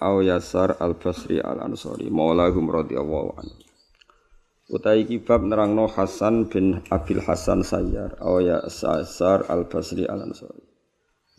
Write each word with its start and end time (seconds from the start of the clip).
Au 0.00 0.22
Yasar 0.24 0.80
Al 0.80 0.98
Basri 0.98 1.38
Al 1.38 1.60
Ansori 1.62 2.10
Maulahum 2.10 2.70
radhiyallahu 2.70 3.28
anhu. 3.38 3.58
Utai 4.72 5.04
kibab 5.04 5.44
nerangno 5.44 5.86
Hasan 5.86 6.48
bin 6.48 6.80
Abil 6.88 7.20
Hasan 7.20 7.62
Sayyar 7.62 8.16
Au 8.18 8.40
Yasar 8.40 9.46
Al 9.46 9.68
Basri 9.68 10.08
Al 10.08 10.24
Ansori. 10.26 10.64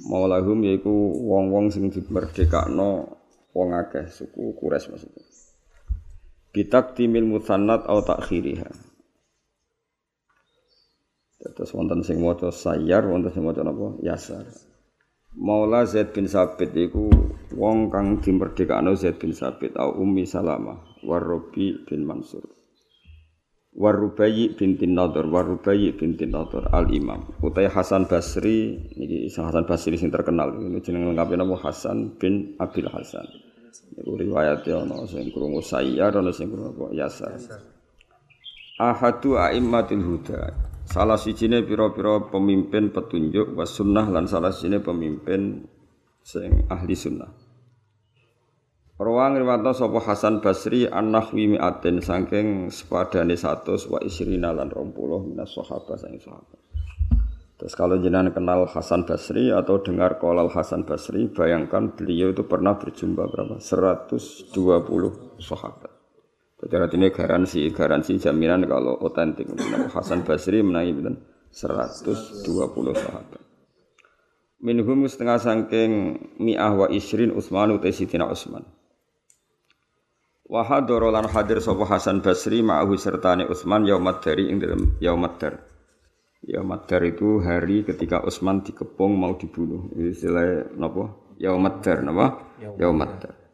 Maulahum 0.05 0.59
yaiku 0.67 0.91
wong-wong 1.23 1.71
sing 1.71 1.87
dimerdekakno 1.87 3.15
wong 3.55 3.69
akeh 3.71 4.11
suku 4.11 4.51
Quraisy 4.59 4.91
maksudnya. 4.91 5.23
Bitak 6.51 6.99
timil 6.99 7.23
musannat 7.23 7.87
au 7.87 8.03
takhiriha. 8.03 8.67
Terus 11.55 11.71
wonten 11.71 12.03
sing 12.03 12.19
maca 12.19 12.51
Sayyar, 12.51 13.07
wonten 13.07 13.31
sing 13.31 13.43
maca 13.43 13.63
napa? 13.63 13.95
Yasar. 14.03 14.43
Maula 15.35 15.83
Zaid 15.83 16.15
bin 16.15 16.31
Sabit 16.31 16.71
iku 16.71 17.11
wong 17.55 17.91
kang 17.91 18.23
dimerdekakno 18.23 18.95
Zaid 18.95 19.19
bin 19.19 19.35
Sabit 19.35 19.75
au 19.75 19.99
Ummi 19.99 20.23
Salamah 20.23 21.03
Warobi 21.03 21.85
bin 21.85 22.07
Mansur. 22.07 22.43
Warubayi 23.75 24.55
bintin 24.55 24.95
Nador, 24.95 25.27
Warubayi 25.27 25.91
bintin 25.91 26.31
Nador 26.31 26.71
Al 26.71 26.87
Imam. 26.95 27.27
Utai 27.43 27.67
Hasan 27.67 28.07
Basri, 28.07 28.71
ini 28.95 29.27
Hasan 29.27 29.67
Basri 29.67 29.99
sing 29.99 30.07
terkenal. 30.07 30.55
Ini 30.55 30.79
jeneng 30.79 31.11
lengkapnya 31.11 31.43
nama 31.43 31.59
Hasan 31.59 32.15
bin 32.15 32.55
Abil 32.55 32.87
Hasan. 32.87 33.27
Iku 33.99 34.15
riwayatnya 34.15 34.87
ono 34.87 35.03
sing 35.03 35.27
krungu 35.35 35.59
Sayyar, 35.59 36.15
ono 36.15 36.31
sing 36.31 36.47
krungu 36.47 36.95
Yasar. 36.95 37.35
Ahadu 38.79 39.35
a'immatil 39.35 40.03
huda. 40.03 40.55
Salah 40.85 41.17
sijine 41.17 41.65
pira-pira 41.65 42.29
pemimpin 42.29 42.93
petunjuk 42.93 43.57
was 43.57 43.73
sunnah 43.73 44.05
lan 44.05 44.29
salah 44.29 44.53
sijine 44.53 44.79
pemimpin 44.79 45.65
sing 46.21 46.69
ahli 46.69 46.93
sunnah. 46.93 47.29
Rawang 48.95 49.35
riwayatna 49.35 49.75
sapa 49.75 49.99
Hasan 49.99 50.39
Basri 50.39 50.87
an-nahwi 50.87 51.57
mi'atin 51.57 51.99
saking 51.99 52.71
sepadane 52.71 53.35
100 53.35 53.91
wa 53.91 53.99
isrina 53.99 54.55
lan 54.55 54.71
20 54.71 55.35
minas 55.35 55.51
sahabat 55.51 55.99
saking 55.99 56.23
sahabat. 56.23 56.59
Terus 57.55 57.71
kalau 57.71 57.95
jenengan 58.03 58.35
kenal 58.35 58.67
Hasan 58.67 59.07
Basri 59.07 59.47
atau 59.47 59.79
dengar 59.79 60.19
kolal 60.19 60.51
Hasan 60.51 60.83
Basri, 60.83 61.31
bayangkan 61.31 61.95
beliau 61.95 62.35
itu 62.35 62.43
pernah 62.43 62.75
berjumpa 62.75 63.31
berapa? 63.31 63.63
120 63.63 64.51
sahabat. 65.39 65.94
Jadi 66.65 66.97
ini 66.97 67.13
garansi, 67.13 67.69
garansi 67.69 68.17
jaminan 68.17 68.65
kalau 68.65 68.97
otentik. 68.97 69.45
Hasan 69.93 70.25
Basri 70.25 70.65
menangi 70.65 70.97
120 71.53 72.41
sahabat. 72.97 73.41
Minhum 74.65 75.05
setengah 75.05 75.37
sangking 75.37 75.91
mi'ah 76.41 76.73
wa 76.73 76.87
isrin 76.89 77.29
Utsman 77.37 77.77
utai 77.77 77.93
Sidina 77.93 78.25
Utsman. 78.25 78.65
Wa 80.49 80.65
hadara 80.65 81.13
lan 81.13 81.29
hadir 81.29 81.61
sapa 81.61 81.85
Hasan 81.85 82.25
Basri 82.25 82.65
ma'ahu 82.65 82.97
sertane 82.97 83.45
Utsman 83.45 83.85
yaumat 83.85 84.25
dari 84.25 84.49
ing 84.49 84.57
dalam 84.57 84.97
yaumat 84.97 85.37
dar. 85.37 85.61
Yaumat 86.49 86.89
dar 86.89 87.05
itu 87.05 87.45
hari 87.45 87.85
ketika 87.85 88.25
Utsman 88.25 88.65
dikepung 88.65 89.13
mau 89.13 89.37
dibunuh. 89.37 89.93
Istilah 90.01 90.73
napa? 90.73 91.13
Yaumat 91.37 91.85
dar 91.85 92.01
napa? 92.01 92.57
Yaumat 92.57 93.11
dar 93.21 93.44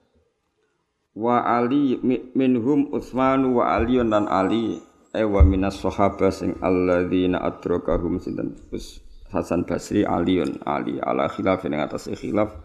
wa 1.18 1.44
ali 1.44 2.00
minhum 2.36 2.92
Utsman 2.92 3.52
wa 3.52 3.76
Ali 3.76 4.00
dan 4.02 4.28
Ali. 4.28 4.80
E 5.12 5.28
wa 5.28 5.44
minas 5.44 5.84
sahabah 5.84 6.32
sing 6.32 6.56
alladzina 6.64 7.44
adrakahum 7.44 8.24
sinten? 8.24 8.56
Hasan 9.32 9.68
Basri 9.68 10.08
Aliun 10.08 10.64
Ali 10.64 11.04
ala 11.04 11.28
khilaf 11.28 11.68
ing 11.68 11.76
atas 11.76 12.08
khilaf. 12.08 12.56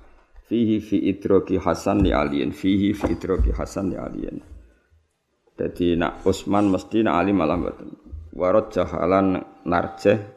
Fihi 0.46 0.78
fi 0.78 1.10
Hasan 1.58 2.06
li 2.06 2.14
Aliin 2.14 2.54
fihi 2.54 2.94
fi 2.94 3.18
Hasan 3.50 3.90
li 3.90 3.98
Aliin 3.98 4.38
jadi 5.56 5.96
nak 5.96 6.20
Utsman 6.28 6.68
mesti 6.68 7.00
nak 7.00 7.16
Ali 7.16 7.32
malah 7.32 7.56
mboten. 7.56 7.88
Warad 8.36 8.68
jahalan 8.68 9.40
narjeh. 9.64 10.36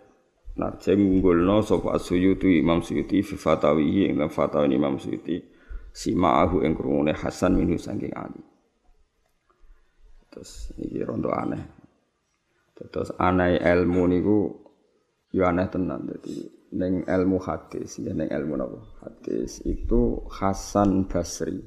Narjeh 0.56 0.96
ngunggulno 0.96 1.60
sapa 1.60 2.00
Suyuti 2.00 2.60
Imam 2.60 2.80
Suyuti 2.80 3.20
fi 3.20 3.36
fatawihi 3.36 4.12
ing 4.12 4.20
fatawa 4.32 4.68
Imam 4.68 4.96
Suyuti 4.96 5.40
si 5.94 6.16
ma'ahu 6.16 6.64
ing 6.64 6.74
krungune 6.78 7.14
Hasan 7.14 7.58
minhu 7.58 7.78
saking 7.78 8.14
Ali. 8.16 8.42
Terus 10.30 10.72
iki 10.78 11.02
rondo 11.04 11.34
aneh. 11.34 11.64
Terus 12.80 13.12
aneh 13.20 13.60
ilmu 13.60 14.04
niku 14.08 14.38
yo 15.36 15.44
aneh 15.44 15.68
tenan 15.68 16.08
dadi 16.08 16.48
ning 16.70 17.04
ilmu 17.04 17.38
hadis 17.42 17.98
ya 18.00 18.14
ning 18.14 18.30
ilmu 18.30 18.54
napa 18.56 18.80
hadis 19.04 19.60
itu 19.66 20.22
Hasan 20.30 21.10
Basri 21.10 21.60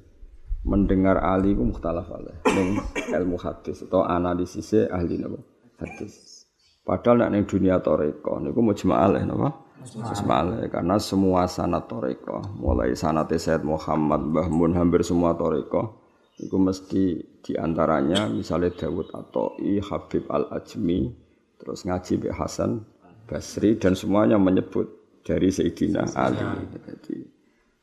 mendengar 0.62 1.19
Ali 1.21 1.59
ku 1.59 1.66
mukhtalaf 1.66 2.06
alaih 2.06 2.38
ning 2.55 2.78
ilmu 3.11 3.37
hadis 3.37 3.82
atau 3.82 4.06
analisisnya 4.06 4.88
ahli 4.94 5.19
napa 5.19 5.43
hadis. 5.82 6.47
Padahal 6.82 7.27
nek 7.27 7.31
ning 7.34 7.44
dunia 7.47 7.82
toreko 7.82 8.38
niku 8.41 8.62
mujma'al 8.62 9.21
napa 9.27 9.62
Ismail 9.84 10.70
karena 10.70 10.97
semua 11.03 11.50
sanat 11.50 11.91
toriko. 11.91 12.43
Mulai 12.59 12.94
sanat 12.94 13.31
Said 13.37 13.66
Muhammad 13.66 14.31
Mbah 14.31 14.48
Mun 14.48 14.72
hampir 14.78 15.03
semua 15.03 15.34
toriko. 15.34 16.03
Itu 16.38 16.59
mesti 16.59 17.22
di 17.43 17.53
antaranya 17.59 18.31
misalnya 18.31 18.72
Dawud 18.72 19.10
atau 19.12 19.59
I 19.60 19.82
Habib 19.82 20.26
Al 20.31 20.48
Ajmi 20.50 21.10
terus 21.59 21.87
ngaji 21.87 22.26
Bi 22.26 22.28
Hasan 22.31 22.82
Basri 23.26 23.78
dan 23.78 23.94
semuanya 23.94 24.38
menyebut 24.38 24.91
dari 25.22 25.50
Sayyidina 25.50 26.14
Ali. 26.19 26.43
Jadi 26.82 27.16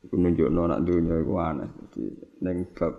itu 0.04 0.14
nunjukno 0.16 0.68
nak 0.68 0.80
dunia 0.84 1.16
itu 1.20 1.34
aneh. 1.36 1.68
Jadi 1.68 2.04
neng 2.44 2.68
bab 2.76 2.94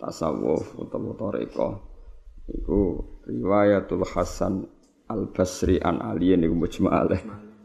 tasawuf 0.00 0.80
atau 0.80 1.12
toriko 1.12 1.68
itu 2.48 2.78
riwayatul 3.28 4.04
Hasan 4.08 4.64
Al 5.10 5.26
Basri 5.34 5.82
an 5.82 5.98
Ali 5.98 6.30
niku 6.38 6.54
mujma 6.54 7.02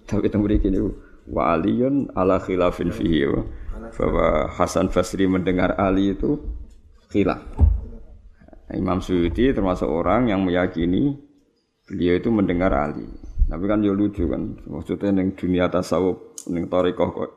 Tapi 0.09 0.25
teng 0.33 0.41
mriki 0.41 0.73
niku 0.73 0.97
wa 1.29 1.53
aliyun 1.53 2.09
ala 2.17 2.41
khilafin 2.41 2.89
fihi 2.89 3.25
bahwa 3.93 4.49
Hasan 4.49 4.89
Basri 4.89 5.29
mendengar 5.29 5.77
Ali 5.77 6.17
itu 6.17 6.41
khilaf. 7.13 7.41
Imam 8.73 8.97
Suyuti 8.97 9.53
termasuk 9.53 9.85
orang 9.85 10.33
yang 10.33 10.41
meyakini 10.41 11.13
beliau 11.85 12.17
itu 12.17 12.29
mendengar 12.33 12.73
Ali. 12.73 13.05
Tapi 13.45 13.61
kan 13.69 13.85
ya 13.85 13.93
lucu 13.93 14.25
kan, 14.25 14.57
maksudnya 14.65 15.21
neng 15.21 15.37
dunia 15.37 15.69
tasawuf, 15.69 16.33
neng 16.49 16.65
torikoh 16.65 17.13
kok 17.13 17.31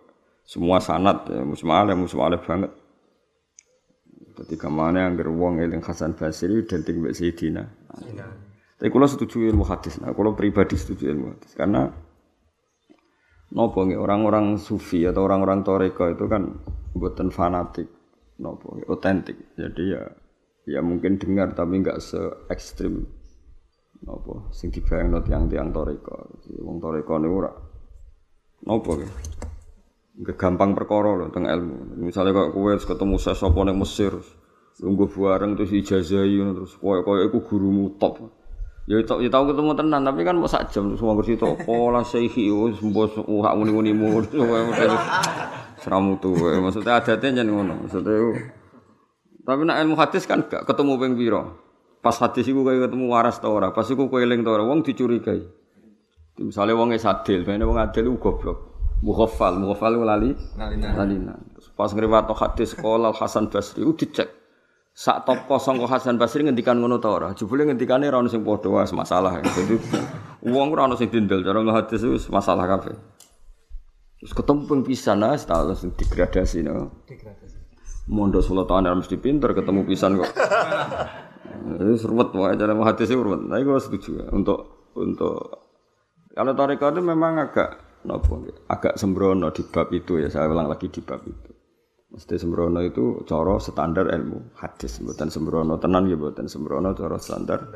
semua 0.49 0.81
sanat, 0.81 1.29
ya, 1.29 1.45
musmalah, 1.45 1.93
musmalah 1.93 2.41
banget. 2.41 2.73
Jadi 4.41 4.57
ke 4.57 4.69
mana 4.73 5.05
yang 5.05 5.21
geruang 5.21 5.61
eling 5.61 5.85
Hasan 5.85 6.17
Basri 6.17 6.65
dan 6.65 6.81
tinggal 6.81 7.13
Sayyidina. 7.13 7.69
Tapi 8.78 8.94
kalau 8.94 9.11
setuju 9.11 9.43
ilmu 9.43 9.66
hadis, 9.66 9.99
nah 9.99 10.15
kalau 10.15 10.39
pribadi 10.39 10.78
setuju 10.78 11.11
ilmu 11.11 11.34
hadis 11.34 11.50
karena 11.59 11.91
nopo 13.50 13.83
orang-orang 13.83 14.55
sufi 14.55 15.03
atau 15.03 15.27
orang-orang 15.27 15.66
toreko 15.66 16.06
itu 16.06 16.31
kan 16.31 16.62
buatan 16.94 17.34
fanatik, 17.34 17.91
nopo 18.38 18.78
otentik. 18.87 19.34
Jadi 19.59 19.82
ya 19.82 20.03
ya 20.69 20.81
mungkin 20.85 21.19
dengar 21.19 21.58
tapi 21.58 21.82
nggak 21.82 21.99
se 21.99 22.23
ekstrim 22.47 23.03
nopo 24.06 24.53
sing 24.55 24.70
dibayang 24.70 25.11
not 25.11 25.26
yang 25.26 25.50
tiang 25.50 25.75
toreko. 25.75 26.38
Wong 26.62 26.79
toreko 26.79 27.19
nih 27.19 27.31
ora 27.35 27.50
nopo 28.62 28.94
ya. 28.94 29.11
Gak 30.19 30.35
gampang 30.35 30.75
perkara 30.75 31.14
loh 31.14 31.31
tentang 31.31 31.47
ilmu. 31.47 31.99
Misalnya 32.03 32.35
kok 32.35 32.50
kue 32.55 32.75
ketemu 32.75 33.17
sopo 33.19 33.62
neng 33.62 33.79
Mesir, 33.79 34.14
lungguh 34.82 35.06
bareng 35.11 35.55
terus 35.55 35.70
ijazah 35.70 36.26
terus 36.26 36.75
koyo 36.79 37.06
koyo 37.06 37.26
aku 37.31 37.38
gurumu 37.43 37.99
top. 37.99 38.26
Ya 38.88 38.96
tau 39.05 39.20
ya 39.20 39.29
tau 39.29 39.44
ketemu 39.44 39.76
tenan 39.76 40.00
tapi 40.00 40.25
kan 40.25 40.40
mau 40.40 40.49
sak 40.49 40.73
jam 40.73 40.96
semua 40.96 41.12
kursi 41.12 41.37
to 41.37 41.52
pola 41.69 42.00
sehi 42.00 42.49
wis 42.49 42.81
mbos 42.81 43.20
hak 43.20 43.55
muni-munimu 43.61 44.25
seramu 45.85 46.17
tuh 46.17 46.32
maksudnya 46.64 46.96
adatnya 46.96 47.44
jangan 47.44 47.52
ngono 47.52 47.75
maksudnya 47.85 48.17
tapi 49.44 49.61
nak 49.69 49.76
ilmu 49.85 49.93
hadis 49.93 50.25
kan 50.25 50.40
gak 50.49 50.64
ketemu 50.64 50.96
ping 50.96 51.20
pira 51.20 51.69
pas 51.99 52.14
hadis 52.23 52.46
iku 52.46 52.62
kaya 52.62 52.87
ketemu 52.87 53.11
waras 53.11 53.43
ta 53.43 53.50
ora? 53.50 53.75
Pas 53.75 53.87
iku 53.90 54.06
kowe 54.06 54.23
eling 54.23 54.46
ta 54.46 54.55
ora? 54.55 54.62
Wong 54.64 54.87
dicurigai. 54.87 55.43
Misale 56.38 56.70
wong 56.70 56.94
sadil 56.94 57.43
bene 57.43 57.67
wong 57.67 57.79
adil 57.79 58.14
ku 58.14 58.31
goblok. 58.31 58.58
Mukhaffal 59.02 59.58
mukhaffal 59.58 59.99
lali. 59.99 60.32
Lalinan 60.58 61.38
terus 61.55 61.70
Pas 61.75 61.91
ngriwat 61.91 62.31
hadis 62.34 62.75
sekolah 62.75 63.14
Hasan 63.14 63.50
Basri 63.50 63.82
u 63.82 63.94
dicek. 63.94 64.31
Sak 64.99 65.23
top 65.23 65.47
kosong 65.47 65.79
kok 65.79 65.95
Hasan 65.95 66.19
Basri 66.19 66.43
ngendikan 66.43 66.75
ngono 66.75 66.99
ta 66.99 67.15
ora? 67.15 67.31
Jebule 67.31 67.62
ngendikane 67.62 68.11
ora 68.11 68.19
ono 68.19 68.27
sing 68.27 68.43
padha 68.43 68.67
wis 68.67 68.91
masalah. 68.91 69.39
Jadi 69.47 69.79
wong 70.43 70.75
ora 70.75 70.91
ono 70.91 70.99
sing 70.99 71.06
dindel 71.06 71.47
cara 71.47 71.62
hadis 71.71 72.03
wis 72.03 72.27
masalah 72.27 72.67
kabeh. 72.67 72.99
Terus 74.19 74.35
ketemu 74.35 74.67
ping 74.67 74.83
pisan 74.83 75.23
ah, 75.23 75.39
tahu 75.39 75.71
langsung 75.71 75.95
degradasi 75.95 76.67
no. 76.67 77.06
Degradasi. 77.06 77.56
Mondok 78.11 78.43
solo 78.43 78.67
tahun 78.67 78.91
mesti 78.99 79.23
pinter 79.23 79.55
ketemu 79.55 79.87
pisan 79.87 80.19
kok. 80.19 80.35
Ini 81.79 81.94
seruat 81.94 82.35
wae 82.35 82.59
cara 82.59 82.75
hadis 82.83 83.06
itu 83.06 83.23
seruat. 83.23 83.41
Nah, 83.47 83.62
gue 83.62 83.79
setuju 83.79 84.11
ya. 84.19 84.27
untuk 84.35 84.91
untuk 84.99 85.62
kalau 86.35 86.59
tarekat 86.59 86.99
itu 86.99 87.03
memang 87.06 87.39
agak 87.39 88.03
nopo 88.03 88.43
agak 88.67 88.99
sembrono 88.99 89.55
di 89.55 89.62
bab 89.62 89.94
itu 89.94 90.19
ya. 90.19 90.27
Saya 90.27 90.51
ulang 90.51 90.67
lagi 90.67 90.91
di 90.91 90.99
bab 91.06 91.23
itu. 91.23 91.57
Mesti 92.08 92.40
sembrono 92.40 92.81
itu 92.81 93.20
coro 93.28 93.60
standar 93.60 94.08
ilmu 94.08 94.56
hadis, 94.56 94.96
buatan 95.05 95.28
sembrono 95.28 95.76
tenan 95.76 96.08
ya 96.08 96.16
buatan 96.16 96.49
sembrono 96.49 96.96
coro 96.96 97.20
standar. 97.20 97.69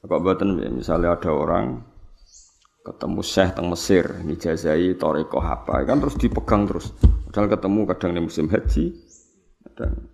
Kok 0.00 0.20
buatan 0.24 0.56
misalnya 0.72 1.20
ada 1.20 1.28
orang 1.36 1.84
ketemu 2.80 3.20
syekh 3.20 3.50
teng 3.58 3.66
Mesir, 3.68 4.06
ngijazai 4.24 4.96
toriko 4.96 5.42
apa, 5.42 5.84
kan 5.84 6.00
terus 6.00 6.16
dipegang 6.16 6.64
terus. 6.64 6.94
Padahal 7.28 7.52
ketemu 7.52 7.80
kadang 7.90 8.10
di 8.14 8.20
musim 8.24 8.46
haji, 8.48 8.84
dan 9.76 10.06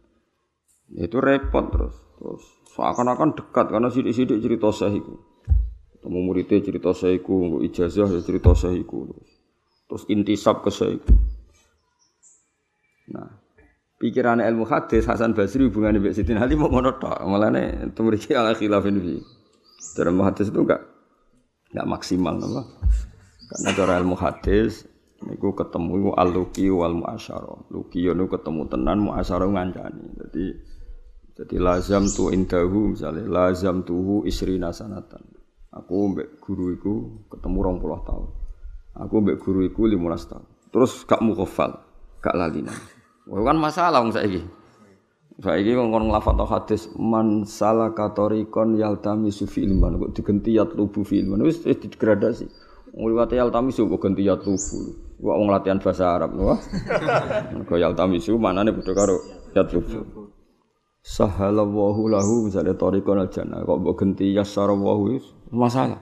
itu 0.97 1.21
repot 1.23 1.69
terus. 1.71 1.95
Terus 2.19 2.43
seakan-akan 2.75 3.39
dekat 3.39 3.67
karena 3.71 3.87
sidik-sidik 3.93 4.41
cerita 4.41 4.73
sahiku. 4.75 5.15
Ketemu 5.95 6.19
muridnya 6.27 6.59
cerita 6.59 6.91
sahiku, 6.91 7.63
ijazah 7.63 8.09
ya 8.11 8.21
cerita 8.25 8.51
sahiku. 8.57 9.15
Terus, 9.15 9.31
terus 9.87 10.03
intisab 10.11 10.67
ke 10.67 10.73
sahiku. 10.73 11.13
Nah, 13.11 13.43
pikiran 13.99 14.39
ilmu 14.39 14.67
hadis 14.67 15.07
Hasan 15.11 15.35
Basri 15.35 15.67
hubungannya 15.67 15.99
dengan 15.99 16.15
Siti 16.15 16.35
Ali 16.39 16.55
mau 16.55 16.71
ngono 16.71 16.99
tok. 17.03 17.19
Malane 17.27 17.91
temriki 17.95 18.35
ala 18.35 18.55
khilafin 18.55 18.99
fi. 19.03 19.15
Ilmu 19.99 20.23
hadis 20.23 20.55
itu 20.55 20.63
enggak 20.63 20.83
enggak 21.75 21.87
maksimal 21.91 22.39
apa? 22.39 22.63
Karena 23.51 23.71
cara 23.75 23.93
ilmu 23.99 24.17
hadis 24.19 24.87
niku 25.23 25.55
ketemu 25.55 26.15
al-luqi 26.15 26.71
wal 26.71 26.95
muasyarah. 26.95 27.71
Luqi 27.71 28.07
niku 28.07 28.39
ketemu 28.39 28.63
tenan 28.71 28.99
muasyarah 29.03 29.49
ngancani. 29.51 30.07
Jadi 30.23 30.45
jadi 31.33 31.57
lazam 31.59 32.07
tu 32.07 32.31
indahu 32.31 32.95
misalnya 32.95 33.27
lazam 33.27 33.83
tuhu 33.83 34.23
isri 34.29 34.59
nasanatan. 34.63 35.23
Aku 35.73 36.13
mbek 36.13 36.39
guru 36.45 36.77
iku 36.77 36.95
ketemu 37.33 37.81
20 37.81 38.09
tahun. 38.09 38.29
Aku 38.93 39.15
mbek 39.25 39.41
guru 39.41 39.65
iku 39.65 39.89
15 39.89 40.31
tahun. 40.31 40.47
Terus 40.73 40.93
gak 41.09 41.25
mukhafal 41.25 41.92
gak 42.23 42.39
lalinan. 42.39 42.79
Wah 43.27 43.43
kan 43.43 43.59
masalah 43.59 43.99
wong 44.03 44.15
saiki. 44.15 44.43
Saiki 45.43 45.75
wong 45.75 45.91
ngono 45.91 46.15
nglafat 46.15 46.39
hadis 46.47 46.87
man 46.95 47.43
salaka 47.43 48.15
tariqon 48.15 48.79
yaltamisu 48.79 49.51
fi 49.51 49.67
ilman 49.67 49.99
kok 49.99 50.11
digenti 50.15 50.55
yatlubu 50.55 51.03
fi 51.03 51.19
ilman 51.23 51.43
wis 51.43 51.63
degradasi. 51.67 52.47
Wong 52.95 53.11
liwat 53.11 53.35
yaltamisu 53.35 53.91
kok 53.91 53.99
ganti 53.99 54.23
yatlubu. 54.23 54.79
Wong 55.19 55.37
wong 55.43 55.49
latihan 55.51 55.83
bahasa 55.83 56.15
Arab 56.15 56.35
wah. 56.39 56.59
Kok 57.71 57.79
yaltamisu 57.79 58.35
manane 58.43 58.75
padha 58.75 58.91
karo 58.91 59.17
yatlubu. 59.55 60.31
Sahalallahu 61.03 62.11
lahu 62.11 62.47
misalnya 62.47 62.79
tariqon 62.79 63.19
al 63.19 63.31
jannah 63.31 63.67
kok 63.67 63.79
mbok 63.83 63.95
ganti 63.99 64.35
yassarahu 64.35 65.19
masalah. 65.51 65.99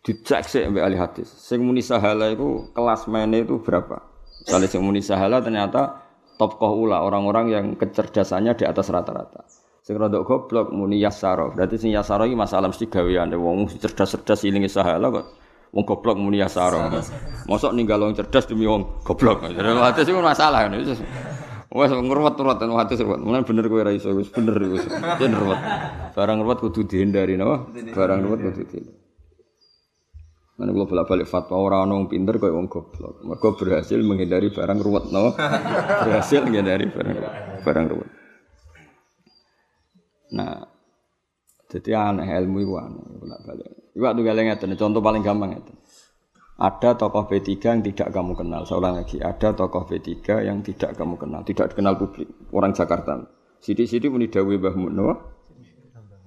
Dicek 0.00 0.48
sih 0.48 0.64
mbek 0.64 0.80
ahli 0.80 0.96
hadis. 0.96 1.28
Sing 1.28 1.60
muni 1.60 1.84
sahala 1.84 2.32
iku 2.32 2.72
kelas 2.72 3.04
mainnya 3.08 3.44
itu 3.44 3.60
berapa? 3.60 4.09
Kalau 4.48 4.66
yang 4.66 4.82
muni 4.84 5.00
sahala 5.04 5.44
ternyata 5.44 6.00
top 6.40 6.56
ula 6.64 7.04
orang-orang 7.04 7.46
yang 7.52 7.66
kecerdasannya 7.76 8.56
di 8.56 8.64
atas 8.64 8.88
rata-rata. 8.88 9.44
Sing 9.84 9.96
rada 9.96 10.20
goblok 10.24 10.72
muni 10.72 11.00
yasaro. 11.00 11.52
Berarti 11.52 11.76
sing 11.80 11.92
yasaro 11.92 12.24
iki 12.24 12.36
masalah 12.36 12.68
mesti 12.68 12.88
gaweane 12.88 13.36
wong 13.36 13.68
cerdas-cerdas 13.80 14.44
ilingi 14.48 14.68
sahala 14.68 15.08
kok. 15.12 15.26
Wong 15.72 15.84
goblok 15.84 16.16
muni 16.16 16.40
yasaro. 16.40 16.88
Mosok 17.48 17.72
ninggal 17.76 18.00
wong 18.00 18.16
cerdas 18.16 18.48
demi 18.48 18.64
wong 18.64 19.04
goblok. 19.04 19.44
Jadi 19.48 19.68
hati 19.76 20.00
sih 20.04 20.12
masalah 20.16 20.68
kan. 20.68 20.76
Wes 21.70 21.90
ngruwet-ruwet 21.94 22.58
hati 22.60 22.98
ruwet. 22.98 23.20
Mulane 23.22 23.46
bener 23.46 23.64
kowe 23.70 23.82
ra 23.84 23.92
iso 23.94 24.10
wis 24.16 24.26
bener 24.32 24.58
wis. 24.58 24.84
Yen 25.22 25.32
ruwet. 25.36 25.60
Barang 26.16 26.42
ruwet 26.42 26.58
kudu 26.60 26.82
dihindari 26.88 27.38
napa? 27.38 27.68
Barang 27.94 28.26
ruwet 28.26 28.40
kudu 28.42 28.62
dihindari. 28.66 29.09
Mana 30.60 30.76
kalau 30.76 30.92
bolak-balik 30.92 31.24
fatwa 31.24 31.56
orang 31.56 31.88
orang 31.88 32.12
pinter 32.12 32.36
kayak 32.36 32.52
wong 32.52 32.68
goblok. 32.68 33.24
Mereka 33.24 33.56
berhasil 33.56 33.96
menghindari 34.04 34.52
barang 34.52 34.76
ruwet, 34.84 35.08
no? 35.08 35.32
berhasil 36.04 36.44
menghindari 36.44 36.84
barang 36.92 37.16
barang 37.64 37.86
ruwet. 37.88 38.10
Nah, 40.36 40.60
jadi 41.64 42.12
aneh 42.12 42.28
ilmu 42.28 42.60
itu 42.60 42.76
aneh 42.76 43.08
bolak-balik. 43.24 43.68
Iwak 43.96 44.12
tuh 44.12 44.22
galeng 44.22 44.52
itu, 44.52 44.64
contoh 44.76 45.00
paling 45.00 45.24
gampang 45.24 45.56
itu. 45.56 45.72
Ada 46.60 46.92
tokoh 46.92 47.24
B3 47.24 47.56
yang 47.56 47.80
tidak 47.80 48.12
kamu 48.12 48.36
kenal. 48.36 48.68
Saya 48.68 48.84
ulang 48.84 49.00
lagi, 49.00 49.16
ada 49.16 49.56
tokoh 49.56 49.88
B3 49.88 50.44
yang 50.44 50.60
tidak 50.60 50.92
kamu 50.92 51.16
kenal, 51.16 51.40
tidak 51.40 51.72
dikenal 51.72 51.96
publik, 51.96 52.28
orang 52.52 52.76
Jakarta. 52.76 53.16
Sidik-sidik 53.64 54.12
muni 54.12 54.28
dawe 54.28 54.44
Mbah 54.44 54.76
Mun, 54.76 55.00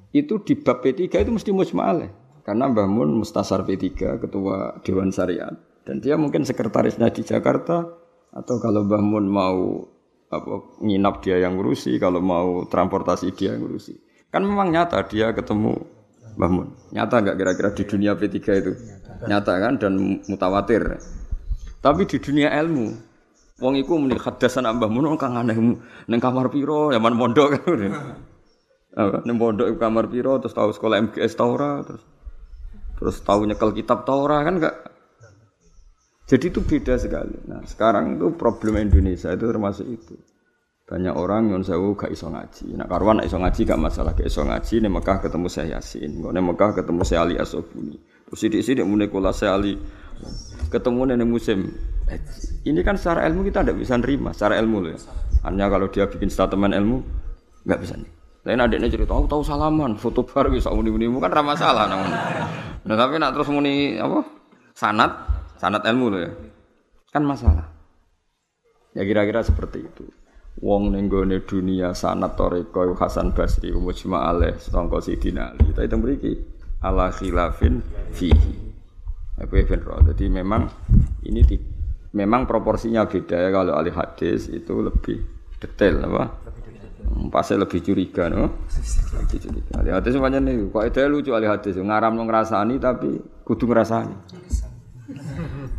Itu 0.09 0.41
di 0.41 0.57
bab 0.57 0.81
B3 0.81 1.05
itu 1.05 1.29
mesti 1.29 1.53
musma'aleh. 1.53 2.22
Karena 2.43 2.67
Mbah 2.67 2.87
Mun 2.91 3.23
Mustasar 3.23 3.63
P3, 3.63 4.19
ketua 4.19 4.83
Dewan 4.83 5.15
Syariat. 5.15 5.55
Dan 5.87 6.03
dia 6.03 6.19
mungkin 6.19 6.43
sekretarisnya 6.43 7.07
di 7.15 7.23
Jakarta. 7.23 7.87
Atau 8.35 8.59
kalau 8.59 8.83
Mbah 8.83 8.99
Mun 8.99 9.25
mau 9.31 9.87
apa, 10.27 10.75
nginap 10.83 11.23
dia 11.23 11.39
yang 11.39 11.55
ngurusi, 11.55 11.95
kalau 12.03 12.19
mau 12.19 12.67
transportasi 12.67 13.31
dia 13.31 13.55
yang 13.55 13.63
ngurusi. 13.63 13.95
Kan 14.27 14.43
memang 14.43 14.75
nyata 14.75 14.99
dia 15.07 15.31
ketemu 15.31 15.87
Mbah 16.35 16.51
Mun. 16.51 16.67
Nyata 16.91 17.15
nggak 17.23 17.37
kira-kira 17.39 17.69
di 17.71 17.83
dunia 17.87 18.11
P3 18.19 18.37
itu? 18.59 18.71
Nyata 19.23 19.53
kan 19.63 19.73
dan 19.79 19.93
mutawatir. 20.27 20.99
Tapi 21.79 22.03
di 22.03 22.17
dunia 22.19 22.51
ilmu, 22.59 22.87
wong 23.63 23.73
iku 23.79 23.95
muni 23.95 24.19
hadasan 24.19 24.67
Mbah 24.67 24.91
Mun 24.91 25.15
kang 25.15 25.39
aneh 25.39 25.55
ning 26.11 26.19
kamar 26.19 26.51
piro, 26.51 26.91
zaman 26.91 27.15
mondok 27.15 27.55
kan. 27.55 27.79
Apa, 28.99 29.23
ning 29.23 29.39
kamar 29.79 30.11
piro 30.11 30.43
terus 30.43 30.53
tahu 30.53 30.75
sekolah 30.75 31.01
MGS 31.07 31.33
Taura 31.33 31.81
terus 31.81 32.12
terus 33.03 33.19
tahu 33.19 33.43
nyekel 33.43 33.75
kitab 33.75 34.07
Torah 34.07 34.47
kan 34.47 34.63
enggak 34.63 34.75
jadi 36.23 36.49
itu 36.49 36.63
beda 36.63 36.95
sekali. 36.95 37.35
Nah 37.51 37.61
sekarang 37.67 38.15
itu 38.15 38.31
problem 38.39 38.79
Indonesia 38.79 39.27
itu 39.35 39.43
termasuk 39.43 39.85
itu. 39.85 40.15
Banyak 40.83 41.15
orang 41.15 41.51
yang 41.51 41.63
sewu 41.63 41.95
gak 41.99 42.11
iso 42.11 42.31
ngaji. 42.31 42.79
Nah 42.79 42.87
karuan 42.87 43.23
iso 43.23 43.39
ngaji 43.39 43.61
gak 43.67 43.79
masalah. 43.79 44.15
Gak 44.15 44.31
iso 44.31 44.43
ngaji 44.43 44.87
nih 44.87 44.91
Mekah 44.91 45.17
ketemu 45.19 45.47
saya 45.51 45.79
Yasin. 45.79 46.11
Nih 46.23 46.43
Mekah 46.43 46.71
ketemu 46.75 47.01
saya 47.03 47.19
Ali 47.27 47.35
Asobuni 47.35 47.99
terus 48.23 48.39
sidik-sidik 48.39 48.87
mulai 48.87 49.11
kula 49.11 49.35
saya 49.35 49.59
Ali. 49.59 49.75
Ketemu 50.71 51.11
nih 51.11 51.27
musim. 51.27 51.69
Ini 52.63 52.79
kan 52.81 52.95
secara 52.95 53.27
ilmu 53.27 53.43
kita 53.43 53.61
tidak 53.61 53.77
bisa 53.83 53.93
nerima 53.99 54.31
secara 54.31 54.57
ilmu 54.63 54.77
loh 54.79 54.91
ya. 54.95 54.99
Hanya 55.43 55.67
kalau 55.67 55.91
dia 55.91 56.07
bikin 56.07 56.31
statement 56.31 56.71
ilmu 56.71 56.97
nggak 57.67 57.79
bisa 57.79 57.95
nih 57.99 58.22
lain 58.43 58.59
adiknya 58.59 58.91
cerita, 58.91 59.15
tahu 59.15 59.23
tahu 59.23 59.41
salaman, 59.43 59.95
foto 59.95 60.27
bar 60.27 60.51
bisa 60.51 60.67
muni 60.67 60.91
muni 60.91 61.07
kan 61.23 61.31
ramah 61.31 61.55
salah 61.55 61.87
namun. 61.87 62.11
Nah 62.83 62.95
tapi 62.99 63.15
nak 63.15 63.31
terus 63.31 63.47
muni 63.47 63.95
apa? 63.95 64.19
Sanat, 64.75 65.11
sanat 65.55 65.87
ilmu 65.87 66.05
loh 66.11 66.19
ya. 66.19 66.31
Kan 67.07 67.23
masalah. 67.23 67.63
Ya 68.91 69.07
kira-kira 69.07 69.39
seperti 69.45 69.87
itu. 69.87 70.03
Wong 70.59 70.93
ning 70.93 71.09
dunia 71.09 71.97
sanat 71.97 72.37
toriko 72.37 72.93
Hasan 72.93 73.33
Basri 73.33 73.73
mujma 73.73 74.29
alaih 74.29 74.59
sangka 74.59 74.99
Sidina 74.99 75.55
Ali. 75.55 75.71
Tapi 75.71 75.87
itu 75.87 75.97
mriki 75.97 76.33
ala 76.83 77.09
khilafin 77.09 77.79
fihi. 78.11 78.53
Aku 79.39 79.57
ya 79.57 79.65
Jadi 80.13 80.29
memang 80.29 80.69
ini 81.25 81.41
di, 81.41 81.57
memang 82.13 82.45
proporsinya 82.45 83.09
beda 83.09 83.33
ya 83.33 83.49
kalau 83.49 83.73
ahli 83.73 83.89
hadis 83.89 84.45
itu 84.53 84.77
lebih 84.77 85.17
detail 85.57 86.05
apa? 86.05 86.23
Pasti 87.31 87.57
lebih 87.57 87.81
curiga, 87.81 88.29
no? 88.29 88.65
Lebih 89.17 89.37
curiga. 89.41 89.73
Hadis 89.97 90.11
semuanya 90.13 90.39
nih, 90.43 90.69
kok 90.69 90.85
itu 90.85 90.99
lucu 91.09 91.31
ali 91.33 91.49
hadis, 91.49 91.77
ngaram 91.77 92.13
nong 92.13 92.29
ngrasani 92.29 92.75
tapi 92.77 93.17
kudu 93.43 93.65
ngrasani. 93.69 94.15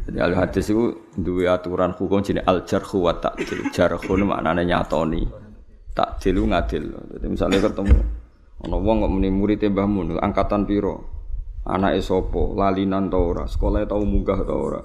Jadi 0.05 0.19
al 0.21 0.37
hadis 0.37 0.69
itu 0.69 1.09
dua 1.17 1.57
aturan 1.57 1.97
hukum 1.97 2.21
jenis 2.21 2.45
al 2.45 2.69
jarhu 2.69 3.09
wa 3.09 3.17
ta'dil. 3.17 3.73
Jarhu 3.73 4.13
maknanya 4.21 4.63
nyatoni. 4.63 5.25
Ta'dil 5.97 6.37
ngadil. 6.45 6.85
Jadi 7.17 7.27
misalnya 7.27 7.59
ketemu 7.65 7.97
ana 8.65 8.77
wong 8.81 8.97
kok 9.05 9.13
muni 9.13 9.29
murid 9.33 9.61
angkatan 10.21 10.69
piro? 10.69 11.13
Anake 11.65 12.05
sapa? 12.05 12.43
Lalinan 12.53 13.09
ta 13.09 13.17
ora? 13.17 13.45
Sekolah 13.49 13.89
tau 13.89 14.05
munggah 14.05 14.41
ta 14.45 14.53
ora? 14.53 14.81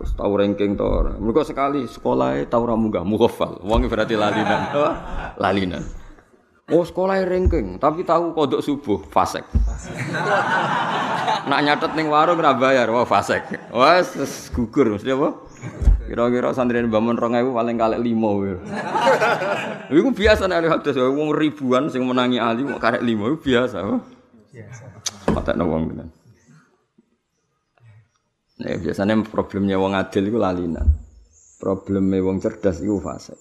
Terus 0.00 0.16
tahu 0.16 0.32
ranking 0.32 0.80
to. 0.80 1.12
Mergo 1.20 1.44
sekali 1.44 1.84
sekolah 1.84 2.40
tahu 2.48 2.62
ra 2.64 2.72
munggah 2.72 3.04
mughafal. 3.04 3.60
Wong 3.60 3.84
berarti 3.84 4.16
lalinan. 4.16 4.72
lalinan. 5.44 5.84
Oh 6.72 6.86
sekolah 6.86 7.20
ranking, 7.26 7.76
tapi 7.76 8.06
tahu 8.06 8.32
kodok 8.32 8.64
subuh 8.64 9.02
fasek. 9.12 9.44
Nak 11.50 11.60
nyatet 11.66 11.92
ning 11.98 12.08
warung 12.08 12.38
ora 12.40 12.56
bayar, 12.56 12.88
wah 12.94 13.04
fasek. 13.04 13.44
Wah 13.74 14.00
gugur 14.56 14.96
mesti 14.96 15.10
apa? 15.12 15.36
Kira-kira 16.06 16.54
santri 16.54 16.80
bangun 16.86 17.18
rong 17.18 17.36
ewu 17.36 17.52
paling 17.52 17.74
kalek 17.74 18.00
limo. 18.00 18.40
Iku 19.90 20.08
biasa 20.14 20.46
nek 20.46 20.62
ahli 20.62 20.68
hadis 20.70 20.96
wong 20.96 21.34
ribuan 21.34 21.90
sing 21.90 22.06
menangi 22.06 22.38
ahli 22.40 22.64
kok 22.64 22.80
karek 22.80 23.02
iku 23.02 23.36
biasa. 23.36 23.84
Biasa. 24.54 24.82
Matekno 25.34 25.64
wong 25.68 25.82
tenan. 25.92 26.08
Nah, 28.60 28.76
biasanya 28.76 29.24
problemnya 29.24 29.80
wong 29.80 29.96
adil 29.96 30.28
itu 30.28 30.36
lalinan. 30.36 30.84
Problemnya 31.56 32.20
wong 32.20 32.44
cerdas 32.44 32.84
itu 32.84 33.00
fase. 33.00 33.32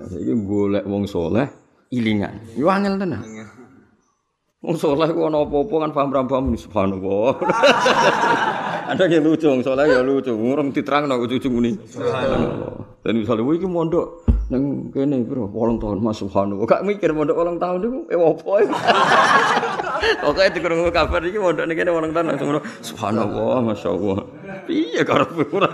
Nah, 0.00 0.08
ini 0.16 0.32
boleh 0.32 0.80
wong 0.88 1.04
soleh, 1.04 1.44
ilingan. 1.92 2.56
Itu 2.56 2.64
angel 2.72 2.96
tenan. 2.96 3.20
Wong 4.64 4.76
soleh 4.80 5.10
ku 5.12 5.28
ana 5.28 5.44
apa-apa 5.44 5.74
kan 5.84 5.90
paham-paham 5.92 6.56
subhanallah. 6.56 7.36
Ada 8.96 9.04
yang 9.12 9.28
lucu, 9.28 9.44
wong 9.52 9.60
soleh 9.60 9.84
ya 9.92 10.00
lucu. 10.00 10.32
Ngurung 10.32 10.72
diterangno 10.72 11.20
lucu 11.20 11.48
muni. 11.52 11.76
Subhanallah. 11.92 13.02
Dan 13.02 13.18
misalnya 13.18 13.44
iki 13.52 13.66
mondok 13.66 14.22
nang 14.52 14.92
kene 14.92 15.24
bro, 15.24 15.48
8 15.48 15.80
tahun 15.82 15.98
Mas 15.98 16.20
subhanallah. 16.20 16.64
Gak 16.68 16.84
mikir 16.86 17.10
mondok 17.10 17.40
8 17.40 17.58
tahun 17.58 17.78
niku 17.82 18.00
eh 18.12 18.18
opo. 18.20 18.50
Pokoke 20.22 20.50
dikrungu 20.54 20.90
kabar 20.94 21.22
iki 21.24 21.38
mondok 21.40 21.64
ning 21.66 21.76
kene 21.76 21.90
8 21.90 22.14
tahun 22.14 22.26
langsung 22.30 22.48
subhanallah, 22.84 23.58
masyaallah. 23.64 24.18
Piye 24.66 25.02
karepe 25.04 25.44
ora. 25.52 25.68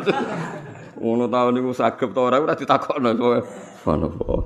Ngono 0.99 1.31
tahun 1.31 1.53
niku 1.55 1.71
sagep 1.71 2.11
ta 2.11 2.21
ora 2.27 2.43
ora 2.43 2.55
ditakokno. 2.59 3.11
Subhanallah. 3.15 4.41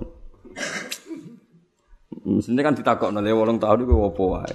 Mestinya 2.23 2.63
kan 2.63 2.75
ditakok 2.77 3.11
ya 3.11 3.35
wolong 3.35 3.59
tahun 3.59 3.83
itu 3.83 3.95
apa 3.99 4.23
wae. 4.23 4.55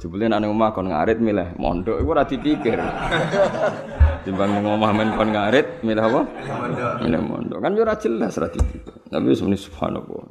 Jebule 0.00 0.32
nek 0.32 0.40
nang 0.40 0.56
omah 0.56 0.72
kon 0.72 0.88
ngarit 0.88 1.20
milih 1.20 1.60
mondok 1.60 2.00
iku 2.00 2.08
ora 2.16 2.24
dipikir. 2.24 2.80
Timbang 4.24 4.48
nang 4.48 4.80
omah 4.80 4.90
men 4.96 5.12
kon 5.12 5.28
ngarit 5.28 5.84
milih 5.84 6.00
apa? 6.00 6.20
Mondok. 6.24 6.92
Milih 7.04 7.20
mondok. 7.20 7.58
Kan 7.60 7.72
ora 7.76 7.94
jelas 8.00 8.32
ora 8.40 8.48
dipikir. 8.48 8.96
Tapi 9.12 9.28
sebenarnya 9.36 9.60
subhanallah. 9.60 10.24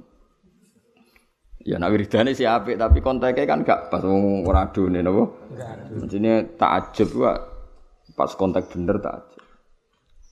Ya 1.70 1.78
nak 1.78 1.94
wiridane 1.94 2.34
sih 2.34 2.50
apik 2.50 2.82
tapi 2.82 2.98
konteknya 3.04 3.46
kan 3.46 3.62
gak 3.62 3.94
pas 3.94 4.02
wong 4.02 4.42
ora 4.42 4.66
adone 4.66 5.06
napa? 5.06 5.24
Mestine 5.94 6.58
takjub 6.58 7.10
wae 7.22 7.38
pas 8.20 8.36
kontak 8.36 8.68
bener 8.68 9.00
takjub. 9.00 9.48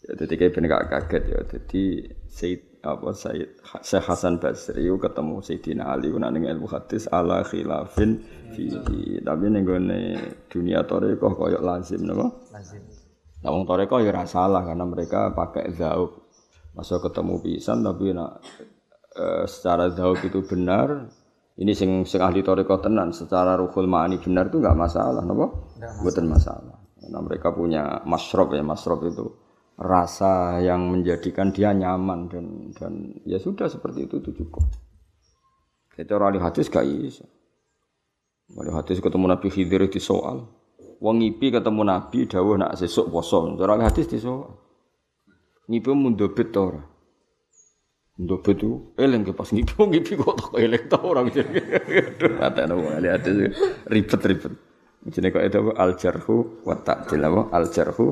Ya 0.03 0.13
dadi 0.13 0.33
kayak 0.35 0.51
ben 0.53 0.67
gak 0.67 0.83
kaget 0.91 1.23
ya. 1.31 1.39
Dadi 1.47 1.83
Said 2.27 2.61
apa 2.85 3.15
Said 3.17 3.57
Syekh 3.81 4.05
Hasan 4.05 4.37
Basri 4.37 4.85
itu 4.85 4.95
ketemu 5.01 5.41
Sayyidina 5.41 5.83
Ali 5.89 6.13
nang 6.13 6.37
ilmu 6.37 6.67
hadis 6.69 7.09
ala 7.09 7.41
khilafin 7.47 8.21
fihi. 8.53 9.23
Tapi 9.23 9.45
ning 9.49 9.63
gone 9.65 9.99
dunia 10.51 10.85
tarekat 10.85 11.31
koyo 11.33 11.59
lazim 11.63 12.05
napa? 12.05 12.29
Lazim. 12.53 12.83
Nah 13.41 13.49
wong 13.49 13.65
tarekat 13.65 14.05
ya 14.05 14.11
ora 14.13 14.25
salah 14.29 14.61
karena 14.61 14.85
mereka 14.85 15.33
pakai 15.33 15.73
zauk. 15.73 16.29
Masa 16.77 17.01
ketemu 17.01 17.41
pisan 17.41 17.81
tapi 17.81 18.13
nak 18.13 18.37
e, 19.17 19.49
secara 19.49 19.89
zauk 19.97 20.21
itu 20.21 20.45
benar 20.45 21.09
ini 21.57 21.73
sing 21.73 22.05
sing 22.05 22.21
ahli 22.21 22.45
tarekat 22.45 22.85
tenan 22.85 23.09
secara 23.09 23.57
ruhul 23.57 23.89
ma'ani 23.89 24.21
benar 24.21 24.45
itu 24.53 24.61
enggak 24.61 24.77
masalah 24.77 25.25
napa? 25.25 25.49
Bukan 26.05 26.25
masalah. 26.29 26.76
Karena 27.07 27.23
mereka 27.23 27.55
punya 27.55 28.03
masrob 28.03 28.51
ya 28.51 28.59
masrob 28.67 29.07
itu 29.07 29.31
rasa 29.79 30.59
yang 30.59 30.91
menjadikan 30.91 31.55
dia 31.55 31.71
nyaman 31.71 32.27
dan 32.27 32.75
dan 32.75 33.15
ya 33.23 33.39
sudah 33.39 33.71
seperti 33.71 34.11
itu 34.11 34.19
itu 34.19 34.35
cukup. 34.43 34.67
Itu 35.95 36.11
orang 36.19 36.43
hadis 36.43 36.67
gak 36.67 36.83
bisa. 36.83 37.23
Wali 38.51 38.75
hadis 38.75 38.99
ketemu 38.99 39.23
Nabi 39.31 39.47
Khidir 39.47 39.87
di 39.87 40.03
soal. 40.03 40.51
Wong 40.99 41.23
ngipi 41.23 41.47
ketemu 41.47 41.87
Nabi 41.87 42.27
dawuh 42.27 42.59
nak 42.59 42.75
sesuk 42.75 43.07
poso. 43.07 43.55
Orang 43.55 43.87
hadis 43.87 44.11
di 44.11 44.19
soal. 44.19 44.51
Ngipi 45.71 45.87
mundobit 45.95 46.51
to 46.51 46.59
ora? 46.59 46.83
Mundobit 48.19 48.59
itu 48.59 48.91
eling 48.99 49.23
ke 49.23 49.31
pas 49.31 49.47
ngipi 49.47 49.79
ngipi 49.79 50.19
kok 50.19 50.35
tak 50.35 50.59
eling 50.59 50.83
to 50.91 50.99
ora. 50.99 51.23
Aduh, 51.27 52.35
ada 52.35 52.67
wali 52.75 53.07
hadis 53.07 53.55
ribet-ribet. 53.87 54.66
Jenenge 55.05 55.33
kok 55.37 55.45
itu 55.45 55.59
al 55.77 55.91
jarhu 55.93 56.65
wa 56.65 56.75
ta'dil 56.75 57.21
apa? 57.21 57.41
Al 57.53 57.65
jarhu 57.69 58.07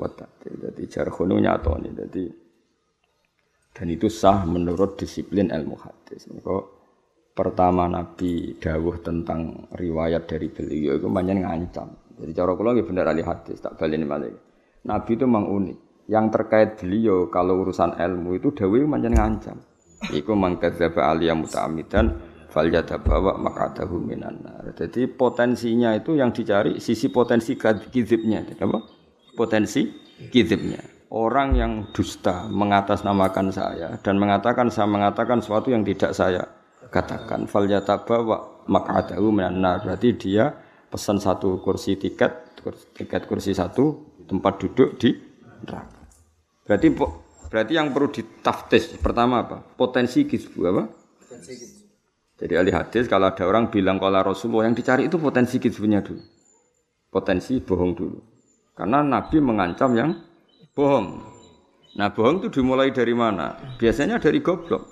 Jadi 0.00 0.56
Dadi 0.56 0.84
jarhunu 0.88 1.36
nyatoni. 1.40 1.90
Dadi 1.92 2.24
dan 3.70 3.86
itu 3.86 4.10
sah 4.10 4.42
menurut 4.44 4.98
disiplin 4.98 5.48
ilmu 5.48 5.76
hadis. 5.78 6.26
Kok 6.26 6.64
pertama 7.32 7.86
Nabi 7.86 8.58
dawuh 8.58 8.98
tentang 9.00 9.70
riwayat 9.72 10.26
dari 10.26 10.50
beliau 10.50 10.98
itu 10.98 11.06
banyak 11.06 11.40
ngancam. 11.40 11.88
Jadi 12.20 12.32
cara 12.36 12.52
kula 12.52 12.76
nggih 12.76 12.84
bener 12.84 13.08
ahli 13.08 13.24
hadis, 13.24 13.62
tak 13.62 13.80
baleni 13.80 14.04
malih. 14.04 14.34
Nabi 14.84 15.10
itu 15.16 15.24
memang 15.24 15.48
unik. 15.48 15.78
Yang 16.10 16.26
terkait 16.34 16.70
beliau 16.76 17.30
kalau 17.30 17.62
urusan 17.62 17.94
ilmu 17.94 18.36
itu 18.36 18.50
dawuh 18.50 18.84
banyak 18.84 19.14
ngancam. 19.14 19.56
Iku 20.10 20.32
mangkadzaba 20.34 21.12
aliyah 21.14 21.38
muta'amidan 21.38 22.06
falyadabawa 22.50 23.38
makadahu 23.38 24.02
minan 24.02 24.42
nar. 24.42 24.66
Jadi 24.74 25.06
potensinya 25.06 25.94
itu 25.94 26.18
yang 26.18 26.34
dicari 26.34 26.82
sisi 26.82 27.08
potensi 27.08 27.54
kizibnya. 27.90 28.42
Apa? 28.58 29.00
potensi 29.34 29.88
kidibnya. 30.30 30.84
Orang 31.10 31.58
yang 31.58 31.90
dusta 31.90 32.46
mengatasnamakan 32.46 33.50
saya 33.50 33.98
dan 33.98 34.20
mengatakan 34.20 34.70
saya 34.70 34.86
mengatakan 34.86 35.42
sesuatu 35.42 35.74
yang 35.74 35.82
tidak 35.82 36.14
saya 36.14 36.44
katakan. 36.86 37.50
Fal 37.50 37.66
yatabawa 37.66 38.66
maq'adahu 38.70 39.34
minan 39.34 39.58
nar. 39.58 39.82
Berarti 39.82 40.14
dia 40.14 40.54
pesan 40.86 41.18
satu 41.18 41.58
kursi 41.64 41.98
tiket, 41.98 42.62
tiket 42.94 43.26
kursi 43.26 43.50
satu 43.50 44.14
tempat 44.28 44.62
duduk 44.62 45.02
di 45.02 45.18
neraka. 45.66 45.98
Berarti 46.62 46.88
berarti 47.50 47.72
yang 47.74 47.90
perlu 47.90 48.14
ditaftis 48.14 48.94
pertama 49.02 49.42
apa? 49.42 49.58
Potensi 49.58 50.22
kizbu 50.30 50.60
apa? 50.70 50.84
Potensi 51.26 51.79
Jadi 52.40 52.56
ahli 52.56 52.72
hadis 52.72 53.04
kalau 53.04 53.28
ada 53.28 53.44
orang 53.44 53.68
bilang 53.68 54.00
kalau 54.00 54.24
Rasulullah 54.24 54.64
yang 54.64 54.72
dicari 54.72 55.12
itu 55.12 55.20
potensi 55.20 55.60
kizbunya 55.60 56.00
dulu. 56.00 56.24
Potensi 57.12 57.60
bohong 57.60 57.92
dulu. 57.92 58.18
Karena 58.72 59.04
Nabi 59.04 59.36
mengancam 59.44 59.92
yang 59.92 60.16
bohong. 60.72 61.20
Nah 62.00 62.08
bohong 62.16 62.40
itu 62.40 62.48
dimulai 62.60 62.96
dari 62.96 63.12
mana? 63.12 63.76
Biasanya 63.76 64.16
dari 64.16 64.40
goblok. 64.40 64.88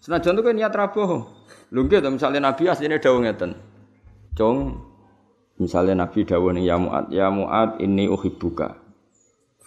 Senajan 0.00 0.32
itu 0.32 0.42
kan 0.48 0.56
niat 0.56 0.72
bohong. 0.96 1.22
Lungkit 1.76 2.00
misalnya 2.08 2.40
Nabi 2.48 2.72
aslinya 2.72 2.96
dawuh 2.96 3.20
ngeten. 3.20 3.52
Cong, 4.32 4.80
misalnya 5.60 6.06
Nabi 6.06 6.24
dawuh 6.24 6.52
ning 6.56 6.64
ya 6.64 6.80
Mu'ad, 6.80 7.12
ya 7.12 7.28
Mu'ad 7.28 7.84
ini 7.84 8.08
uhibbuka. 8.08 8.80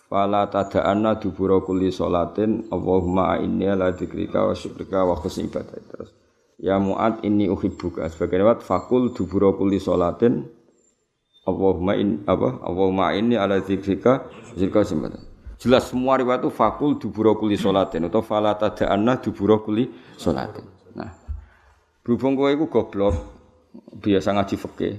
Fala 0.10 0.50
tada'anna 0.50 1.22
dubura 1.22 1.62
kulli 1.62 1.94
sholatin 1.94 2.66
Allahumma 2.74 3.38
inni 3.38 3.70
ala 3.70 3.94
dzikrika 3.94 4.42
wa 4.42 4.58
syukrika 4.58 5.06
wa 5.06 5.14
husni 5.14 5.46
ibadah. 5.46 5.78
Terus 5.78 6.10
ya 6.60 6.78
Mu'ad 6.78 7.24
ini 7.24 7.48
uhibbuka. 7.48 8.06
Sebagai 8.12 8.44
lewat 8.44 8.62
fakul 8.62 9.16
dubura 9.16 9.56
kulli 9.56 9.80
sholatin 9.80 10.60
Allahumma 11.50 11.98
in 11.98 12.22
apa 12.30 12.62
Allahumma 12.62 13.16
inni 13.18 13.34
ala 13.34 13.58
dzikrika 13.64 14.30
zikra 14.54 14.86
simbatan. 14.86 15.26
Jelas 15.60 15.92
semua 15.92 16.16
riwayat 16.16 16.48
itu 16.48 16.52
fakul 16.56 16.96
dubura 16.96 17.36
kuli 17.36 17.60
salatin 17.60 18.08
atau 18.08 18.24
fala 18.24 18.56
tada'anna 18.56 19.20
dubura 19.20 19.60
kuli 19.60 19.92
salatin. 20.16 20.64
Nah, 20.96 21.12
berhubung 22.00 22.40
kowe 22.40 22.48
iku 22.48 22.72
goblok, 22.72 23.16
biasa 24.00 24.40
ngaji 24.40 24.56
fikih. 24.56 24.94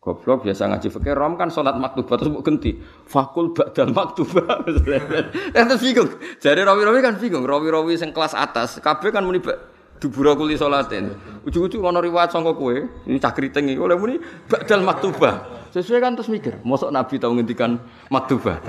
Goblok 0.00 0.48
biasa 0.48 0.72
ngaji 0.72 0.88
fikih, 0.88 1.12
rom 1.12 1.36
kan 1.36 1.52
salat 1.52 1.76
maktubah 1.76 2.16
terus 2.16 2.32
mbok. 2.32 2.48
Fakul 3.04 3.52
ba'dal 3.52 3.92
maktubah. 3.92 4.64
Terus 5.52 5.80
bingung. 5.80 6.12
Jadi 6.40 6.60
rawi-rawi 6.60 7.00
kan 7.00 7.16
bingung, 7.20 7.44
rawi-rawi 7.44 7.96
sing 7.96 8.12
kelas 8.12 8.36
atas, 8.36 8.80
kabeh 8.84 9.12
kan 9.12 9.24
muni 9.24 9.40
dubura 10.04 10.36
kuli 10.36 10.60
salatin. 10.60 11.16
Ujug-ujug 11.48 11.80
ana 11.80 12.04
riwayat 12.04 12.28
sangka 12.28 12.52
kowe, 12.52 12.76
ini 13.08 13.16
cah 13.16 13.32
kriting 13.32 13.72
iki 13.72 13.80
oleh 13.80 13.96
muni 13.96 14.20
ba'dal 14.44 14.84
maktubah. 14.84 15.64
Sesuai 15.72 16.04
kan 16.04 16.12
terus 16.12 16.28
mikir, 16.28 16.60
mosok 16.60 16.92
Nabi 16.92 17.16
tahu 17.16 17.40
ngendikan 17.40 17.80
maktubah. 18.12 18.60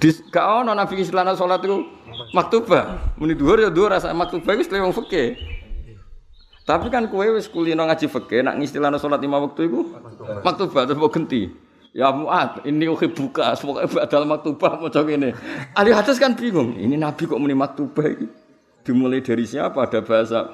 Di 0.00 0.08
gak 0.32 0.64
ono 0.64 0.72
Nabi 0.72 1.04
istilahna 1.04 1.36
salat 1.36 1.60
itu 1.62 1.84
maktubah. 2.32 3.14
Muni 3.20 3.36
dhuwur 3.36 3.60
ya 3.60 3.68
dhuwur 3.68 3.92
rasa 3.92 4.16
maktubah 4.16 4.56
wis 4.56 4.66
wong 4.72 4.96
fikih. 5.04 5.36
Tapi 6.64 6.88
kan 6.88 7.06
kowe 7.12 7.24
wis 7.36 7.46
kulino 7.48 7.84
ngaji 7.84 8.08
fikih 8.08 8.40
nak 8.42 8.56
ngistilahna 8.58 8.96
salat 8.96 9.20
lima 9.20 9.38
waktu 9.38 9.68
iku 9.68 9.92
maktubah 10.40 10.88
terus 10.88 10.96
mbok 10.96 11.12
genti. 11.12 11.52
Ya 11.96 12.12
muat, 12.12 12.62
ini 12.68 12.84
buka, 12.92 13.56
semoga 13.56 13.88
badal 13.88 14.28
maktubah 14.28 14.76
macam 14.76 15.08
ini. 15.08 15.32
Ahli 15.72 15.90
hadis 15.96 16.20
kan 16.20 16.36
bingung, 16.36 16.76
ini 16.76 17.00
Nabi 17.00 17.24
kok 17.24 17.40
muni 17.40 17.56
maktubah 17.56 18.04
ini? 18.12 18.28
Dimulai 18.84 19.24
dari 19.24 19.48
siapa 19.48 19.88
ada 19.88 20.04
bahasa 20.04 20.52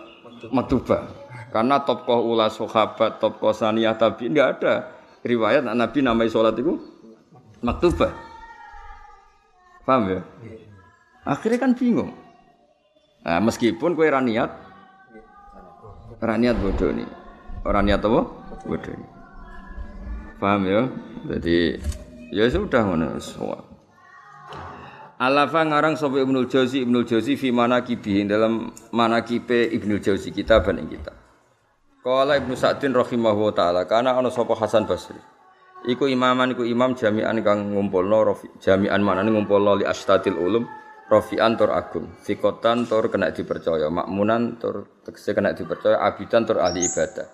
maktubah? 0.50 1.06
Karena 1.54 1.78
tokoh 1.86 2.34
ulah 2.34 2.50
sahabat, 2.50 3.22
tokoh 3.22 3.54
saniyah 3.54 3.94
tapi 3.94 4.26
tidak 4.26 4.58
ada 4.58 4.90
riwayat 5.22 5.62
Nabi 5.62 5.98
namai 6.02 6.26
sholat 6.26 6.58
itu 6.58 6.76
maktubah. 7.62 8.10
Paham 9.84 10.10
ya? 10.10 10.20
Akhirnya 11.24 11.58
kan 11.60 11.72
bingung. 11.76 12.12
Nah, 13.24 13.40
meskipun 13.40 13.96
kue 13.96 14.08
raniat, 14.08 14.52
raniat 16.20 16.56
bodoh 16.60 16.92
nih. 16.92 17.08
Orang 17.64 17.88
niat 17.88 18.04
apa? 18.04 18.20
Bodoh. 18.68 18.96
Paham 20.36 20.68
ya? 20.68 20.82
Jadi 21.32 21.80
ya 22.28 22.44
sudah 22.52 22.84
mana 22.84 23.16
semua. 23.16 23.73
Alafa 25.14 25.62
ngarang 25.62 25.94
sapa 25.94 26.18
Ibnul 26.18 26.50
Jauzi 26.50 26.82
Ibnul 26.82 27.06
Jauzi 27.06 27.38
fi 27.38 27.54
manaqibi 27.54 28.26
dalam 28.26 28.74
manaqibe 28.90 29.70
Ibnul 29.70 30.02
Jauzi 30.02 30.34
kitaban 30.34 30.82
ing 30.82 30.90
kitab. 30.90 31.14
Qala 32.02 32.34
Ibnu 32.36 32.58
Sa'din 32.58 32.90
rahimahullah 32.90 33.54
taala 33.54 33.82
kana 33.86 34.18
ana 34.18 34.28
sapa 34.28 34.58
Hasan 34.58 34.90
Basri. 34.90 35.16
Iku 35.84 36.10
imaman 36.10 36.56
iku 36.56 36.64
imam 36.64 36.96
jami'an 36.96 37.44
kang 37.44 37.76
ngumpulno 37.76 38.34
jami'an 38.58 39.04
manane 39.04 39.30
ngumpulno 39.30 39.78
li 39.78 39.84
astatil 39.84 40.34
ulum 40.34 40.64
rafi'an 41.12 41.60
tur 41.60 41.70
agung, 41.76 42.08
fikotan 42.24 42.88
tur 42.88 43.12
kena 43.12 43.30
dipercaya, 43.30 43.92
makmunan 43.92 44.56
tur 44.56 45.04
tegese 45.04 45.36
kena 45.36 45.52
dipercaya, 45.52 46.00
abidan 46.00 46.48
tur 46.48 46.58
ahli 46.64 46.88
ibadah. 46.88 47.28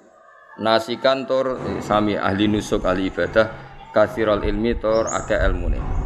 Nasikan 0.61 1.25
tur 1.25 1.57
sami 1.81 2.19
ahli 2.19 2.51
nusuk 2.51 2.83
ahli 2.83 3.09
ibadah, 3.09 3.47
kathirul 3.95 4.43
ilmi 4.43 4.75
tur 4.77 5.07
akeh 5.07 5.39
ilmune. 5.39 6.00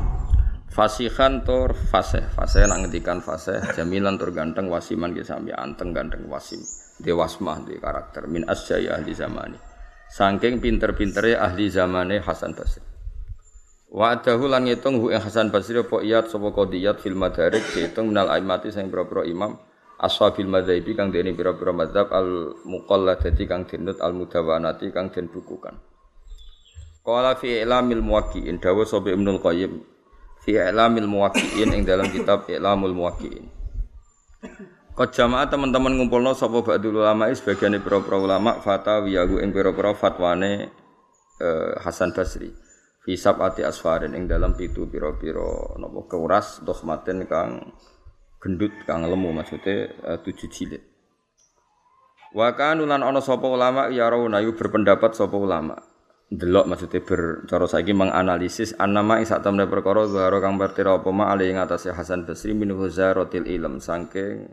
Fasihan 0.74 1.46
tur 1.46 1.70
fasih, 1.70 2.34
fasih 2.34 2.66
nak 2.66 2.82
ngendikan 2.82 3.22
fasih, 3.22 3.62
jamilan 3.78 4.18
tur 4.18 4.34
ganteng 4.34 4.66
wasiman 4.66 5.14
ki 5.14 5.22
sami 5.22 5.54
anteng 5.54 5.94
ganteng 5.94 6.26
wasim. 6.26 6.58
Dewasmah 6.98 7.62
di 7.62 7.78
karakter 7.78 8.26
min 8.26 8.42
asjaya 8.42 8.98
ahli 8.98 9.14
zamani. 9.14 9.54
Saking 10.10 10.58
pinter-pintere 10.58 11.38
ahli 11.38 11.70
zamane 11.70 12.18
Hasan 12.18 12.58
Basri. 12.58 12.82
Wa 13.86 14.18
adahu 14.18 14.50
lan 14.50 14.66
ngitung 14.66 14.98
hu 14.98 15.14
Hasan 15.14 15.54
Basri 15.54 15.78
apa 15.78 16.02
iyat 16.02 16.26
sapa 16.26 16.50
qadiyat 16.50 16.98
fil 16.98 17.14
madarik 17.14 17.62
diitung 17.70 18.10
minal 18.10 18.34
aimati 18.34 18.74
sing 18.74 18.90
pira-pira 18.90 19.22
imam 19.30 19.54
ashabil 20.02 20.50
madzhabi 20.50 20.90
kang 20.98 21.14
dene 21.14 21.38
pira-pira 21.38 21.70
madzhab 21.70 22.10
al 22.10 22.58
muqalladati 22.66 23.46
kang 23.46 23.62
dinut 23.62 24.02
al 24.02 24.10
mudawanati 24.10 24.90
kang 24.90 25.14
den 25.14 25.30
bukukan. 25.30 25.78
Qala 27.06 27.38
fi 27.38 27.62
ilamil 27.62 28.02
muwaqqi'in 28.02 28.58
dawu 28.58 28.82
sapa 28.82 29.14
Ibnul 29.14 29.38
Qayyim 29.38 29.93
fi 30.44 30.60
i'lamil 30.60 31.08
muwaqqi'in 31.08 31.72
ing 31.72 31.82
dalam 31.88 32.06
kitab 32.12 32.44
i'lamul 32.52 32.92
muwaqqi'in. 32.92 33.44
Kau 34.94 35.10
jamaah 35.10 35.50
teman-teman 35.50 35.98
ngumpulno 35.98 36.36
sapa 36.38 36.62
ba'dul 36.62 37.02
ulama 37.02 37.26
sebagian 37.32 37.74
pira-pira 37.82 38.14
ulama 38.20 38.62
fatawiyahu 38.62 39.42
ing 39.42 39.50
pira-pira 39.50 39.96
fatwane 39.96 40.70
eh, 41.40 41.72
Hasan 41.82 42.14
Basri. 42.14 42.52
Fi 43.02 43.18
sab'ati 43.18 43.66
asfarin 43.66 44.14
ing 44.14 44.30
dalam 44.30 44.54
pitu 44.54 44.86
pira-pira 44.86 45.74
napa 45.80 46.06
keuras 46.06 46.62
dohmaten 46.62 47.26
kang 47.26 47.74
gendut 48.38 48.70
kang 48.86 49.02
lemu 49.02 49.34
maksudnya 49.34 49.90
eh, 49.90 50.18
tujuh 50.22 50.46
jilid. 50.52 50.82
Wa 52.36 52.54
kanulan 52.54 53.02
ana 53.02 53.18
sapa 53.18 53.50
ulama 53.50 53.90
ya 53.90 54.06
rawunayu 54.06 54.54
berpendapat 54.54 55.16
sapa 55.16 55.34
ulama 55.34 55.93
delok 56.32 56.64
maksudnya 56.66 57.04
ber 57.04 57.44
cara 57.44 57.68
saiki 57.68 57.92
menganalisis 57.92 58.72
annama 58.80 59.20
ing 59.20 59.28
sak 59.28 59.44
temne 59.44 59.68
perkara 59.68 60.08
zahara 60.08 60.40
kang 60.40 60.56
pertira 60.56 60.96
apa 60.96 61.08
ma 61.12 61.28
ali 61.28 61.52
ing 61.52 61.60
atase 61.60 61.92
Hasan 61.92 62.24
Basri 62.24 62.56
min 62.56 62.72
huzaratil 62.72 63.44
ilm. 63.44 63.78
Saking 63.78 64.48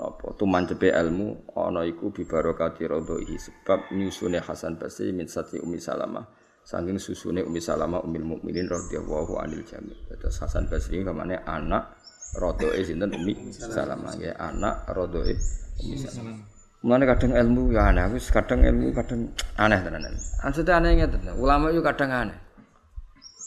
napa 0.00 0.32
tumancepe 0.40 0.88
ilmu 0.88 1.52
ana 1.52 1.84
iku 1.84 2.10
bi 2.10 2.24
barokati 2.24 2.88
radhihi 2.88 3.36
sebab 3.36 3.92
nyusune 3.92 4.40
Hasan 4.40 4.80
Basri 4.80 5.12
min 5.12 5.28
sati 5.28 5.60
Ummi 5.60 5.78
Salamah. 5.78 6.24
Saking 6.64 6.96
susune 6.96 7.44
Ummi 7.44 7.60
Salamah 7.60 8.00
Ummul 8.00 8.38
Mukminin 8.38 8.66
radhiyallahu 8.66 9.36
anil 9.36 9.62
jami. 9.68 9.92
Terus 10.08 10.40
Hasan 10.40 10.66
Basri 10.66 11.04
kamane 11.04 11.38
anak 11.44 12.00
radhoe 12.40 12.80
sinten? 12.82 13.12
Ummi 13.12 13.52
Salamah. 13.52 14.16
Ya 14.16 14.32
anak 14.40 14.88
radhoe 14.88 15.36
Ummi 15.82 15.96
Salamah. 16.00 16.51
Mulane 16.82 17.06
kadang 17.06 17.32
ilmu 17.38 17.70
ya 17.70 17.94
aneh, 17.94 18.10
wis 18.10 18.26
kadang 18.34 18.66
ilmu 18.66 18.90
kadang 18.90 19.30
aneh 19.54 19.78
tenan. 19.86 20.18
Maksudnya 20.18 20.82
aneh 20.82 20.98
ngeten. 20.98 21.30
Ulama 21.38 21.70
itu 21.70 21.78
kadang 21.78 22.10
aneh. 22.10 22.38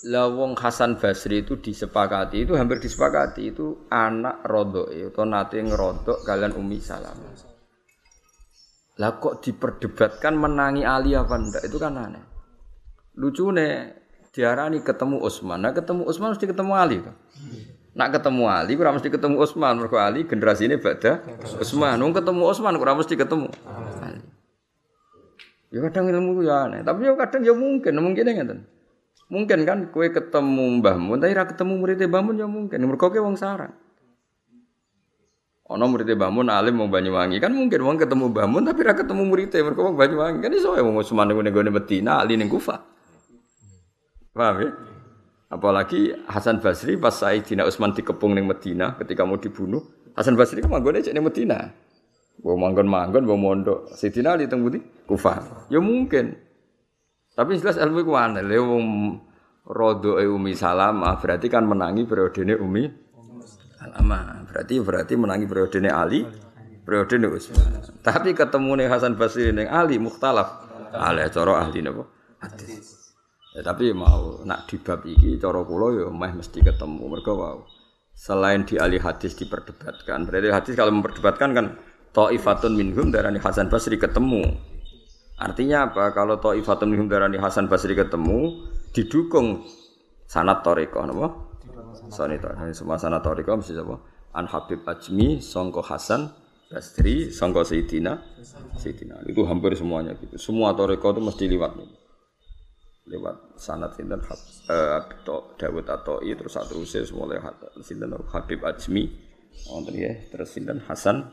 Lah 0.07 0.31
wong 0.31 0.55
Hasan 0.55 1.01
Basri 1.01 1.43
itu 1.43 1.59
disepakati, 1.59 2.47
itu 2.47 2.53
hampir 2.55 2.77
disepakati 2.79 3.51
itu 3.51 3.89
anak 3.89 4.45
rodok 4.45 4.93
itu 4.93 5.21
nate 5.25 5.57
ngerodok 5.59 6.21
kalian 6.23 6.53
Umi 6.55 6.77
Salamah. 6.79 7.33
Lah 8.95 9.11
kok 9.19 9.43
diperdebatkan 9.43 10.39
menangi 10.39 10.87
Ali 10.87 11.17
apa 11.17 11.35
ndak 11.35 11.67
itu 11.67 11.75
kan 11.75 11.99
aneh. 11.99 12.23
Lucu 13.19 13.51
nih 13.51 13.91
diarani 14.31 14.79
ketemu 14.79 15.19
Utsman. 15.19 15.59
Nah 15.59 15.75
ketemu 15.75 16.07
Utsman 16.07 16.31
mesti 16.31 16.47
ketemu 16.47 16.71
Ali 16.77 17.03
kan. 17.03 17.15
Nak 17.95 18.11
ketemu 18.11 18.43
Ali, 18.51 18.75
kurang 18.75 18.99
mesti 18.99 19.07
ketemu 19.07 19.39
Utsman. 19.39 19.79
Mergo 19.79 19.95
Ali 19.95 20.27
generasi 20.27 20.67
ini 20.67 20.75
beda. 20.75 21.23
Utsman, 21.63 21.95
nung 21.95 22.11
ketemu 22.11 22.43
Utsman, 22.43 22.75
kurang 22.75 22.99
mesti 22.99 23.15
ketemu 23.15 23.47
Ali. 24.03 24.19
Ya 25.71 25.79
kadang 25.91 26.11
ilmu 26.11 26.43
ya 26.43 26.67
aneh, 26.67 26.83
tapi 26.83 27.07
ya 27.07 27.15
kadang 27.15 27.41
ya 27.43 27.55
mungkin, 27.55 27.95
mungkin 27.99 28.23
ngeten. 28.27 28.59
Mungkin 29.25 29.65
kan 29.65 29.89
kue 29.89 30.13
ketemu 30.13 30.79
Mbah 30.79 30.95
Mun, 31.01 31.17
tapi 31.17 31.33
ra 31.33 31.49
ketemu 31.49 31.73
muridnya 31.81 32.05
Mbah 32.05 32.21
Mun 32.21 32.35
ya 32.37 32.47
mungkin. 32.47 32.77
Mergo 32.83 33.09
kowe 33.09 33.19
wong 33.19 33.35
sarang. 33.39 33.73
Ono 35.65 35.83
muridnya 35.89 36.13
Mbah 36.13 36.29
Mun 36.29 36.47
alim 36.51 36.77
mau 36.77 36.85
Banyuwangi 36.85 37.41
kan 37.41 37.49
mungkin 37.49 37.81
wong 37.81 37.97
ketemu 37.97 38.29
Mbah 38.29 38.45
Mun 38.45 38.63
tapi 38.69 38.85
ra 38.85 38.93
ketemu 38.93 39.23
muridnya 39.25 39.65
mergo 39.65 39.81
wong 39.81 39.97
Banyuwangi 39.97 40.39
kan 40.45 40.51
iso 40.53 40.77
wong 40.77 40.95
Utsman 41.01 41.31
ning 41.31 41.49
gone 41.49 41.71
Medina, 41.73 42.21
Ali 42.21 42.37
ning 42.37 42.51
Kufah. 42.51 42.79
Paham 44.35 44.55
ya? 44.61 44.69
Apalagi 45.45 46.09
Hasan 46.25 46.57
Basri 46.57 46.97
pas 46.97 47.13
Sayyidina 47.13 47.69
Utsman 47.69 47.93
dikepung 47.93 48.33
ning 48.33 48.49
Medina 48.49 48.97
ketika 48.97 49.21
mau 49.29 49.37
dibunuh, 49.37 50.09
Hasan 50.17 50.33
Basri 50.33 50.65
ku 50.65 50.69
manggone 50.71 51.05
cek 51.05 51.13
ning 51.13 51.21
Medina. 51.21 51.69
Bawa 52.35 52.67
manggon-manggon, 52.67 53.23
bawa 53.23 53.37
mondok. 53.37 53.93
Sayyidina 53.93 54.35
Ali 54.35 54.49
teng 54.49 54.65
Kufah. 55.05 55.69
Ya 55.69 55.77
mungkin. 55.77 56.33
Tapi 57.37 57.61
jelas 57.61 57.77
ilmu 57.77 58.01
ku 58.01 58.17
aneh. 58.17 58.41
Le 58.41 58.57
wong 58.57 58.85
rodo 59.69 60.17
Umi 60.17 60.57
Salamah 60.57 61.21
berarti 61.21 61.45
kan 61.45 61.63
menangi 61.67 62.09
periodene 62.09 62.57
Umi 62.57 62.83
Salamah. 63.77 64.49
Berarti 64.49 64.73
berarti 64.81 65.13
menangi 65.13 65.45
periodene 65.45 65.93
Ali, 65.93 66.25
periodene 66.81 67.29
Utsman. 67.29 67.85
Tapi 68.01 68.33
ketemu 68.33 68.81
nih 68.81 68.87
Hasan 68.89 69.13
Basri 69.13 69.53
ning 69.53 69.69
Ali 69.69 70.01
mukhtalaf. 70.01 70.65
Ale 70.95 71.27
cara 71.29 71.59
ahli 71.61 71.85
napa? 71.85 72.07
Hadis. 72.41 73.04
Ya, 73.55 73.63
tapi 73.63 73.95
mau 73.95 74.43
nak 74.43 74.67
di 74.67 74.75
bab 74.83 75.07
iki 75.07 75.39
cara 75.39 75.63
kula 75.63 75.87
ya 75.95 76.05
meh 76.11 76.31
mesti 76.35 76.59
ketemu. 76.59 77.03
Mergo 77.07 77.33
wow. 77.39 77.57
Selain 78.11 78.67
di 78.67 78.75
ahli 78.75 78.99
hadis 78.99 79.35
diperdebatkan, 79.39 80.27
berarti 80.27 80.51
hadis 80.51 80.73
kalau 80.75 80.91
memperdebatkan 80.91 81.49
kan 81.55 81.65
Ta'ifatun 82.15 82.75
minhum 82.75 83.11
darani 83.11 83.39
Hasan 83.43 83.67
Basri 83.67 83.99
ketemu. 83.99 84.43
Artinya 85.35 85.91
apa? 85.91 86.15
Kalau 86.15 86.39
Ta'ifatun 86.39 86.95
minhum 86.95 87.11
darani 87.11 87.35
Hasan 87.39 87.67
Basri 87.67 87.91
ketemu, 87.91 88.67
didukung 88.95 89.67
sanat 90.27 90.63
toriko, 90.63 91.03
napa? 91.03 91.27
Sanat 92.07 92.39
toriko. 92.39 92.71
Semua 92.71 92.95
sanat 92.95 93.19
toriko 93.19 93.59
mesti 93.59 93.75
apa? 93.75 93.99
An 94.35 94.47
Habib 94.47 94.87
Ajmi, 94.87 95.43
Songko 95.43 95.83
Hasan, 95.83 96.31
Basri, 96.71 97.35
Songko 97.35 97.67
Sayyidina, 97.67 98.15
Sayyidina. 98.79 99.27
Itu 99.27 99.43
hampir 99.43 99.75
semuanya 99.75 100.15
gitu. 100.15 100.39
Semua 100.39 100.71
toriko 100.71 101.11
itu 101.11 101.19
mesti 101.19 101.51
liwat 101.51 101.75
nih 101.75 102.04
lewat 103.05 103.57
sanat 103.61 103.93
sinten 103.93 104.17
uh, 104.17 105.01
Dawud 105.57 105.85
atau 105.85 106.17
terus 106.25 106.53
satu 106.57 106.81
usia 106.81 107.05
semua 107.05 107.29
lewat 107.29 107.77
sinten 107.85 108.09
Habib 108.33 108.65
Ajmi. 108.65 109.03
Wonten 109.71 109.95
ya 109.95 110.11
terus 110.33 110.51
sinten 110.51 110.81
Hasan 110.83 111.31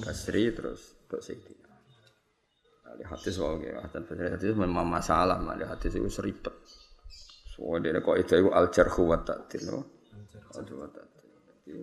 Basri 0.00 0.48
terus 0.56 0.96
Dok 1.04 1.20
Sayyidina 1.20 1.68
Ali 2.88 3.04
hadis 3.04 3.36
wae 3.36 3.68
ya 3.68 3.84
Hasan 3.84 4.08
Basri 4.08 4.30
hadis 4.30 4.56
memang 4.56 4.86
masalah 4.88 5.36
mah 5.42 5.58
hadis 5.58 5.98
itu 5.98 6.08
seribet. 6.08 6.54
Soalnya 7.52 7.98
dia 7.98 8.06
kok 8.06 8.16
itu 8.16 8.32
itu 8.38 8.50
al 8.54 8.70
jarhu 8.70 9.02
wa 9.10 9.18
ta'dil 9.18 9.62
no? 9.68 9.80
Al 10.14 10.24
jarhu 10.62 10.74
wa 10.78 10.88
ta'dil. 10.88 11.76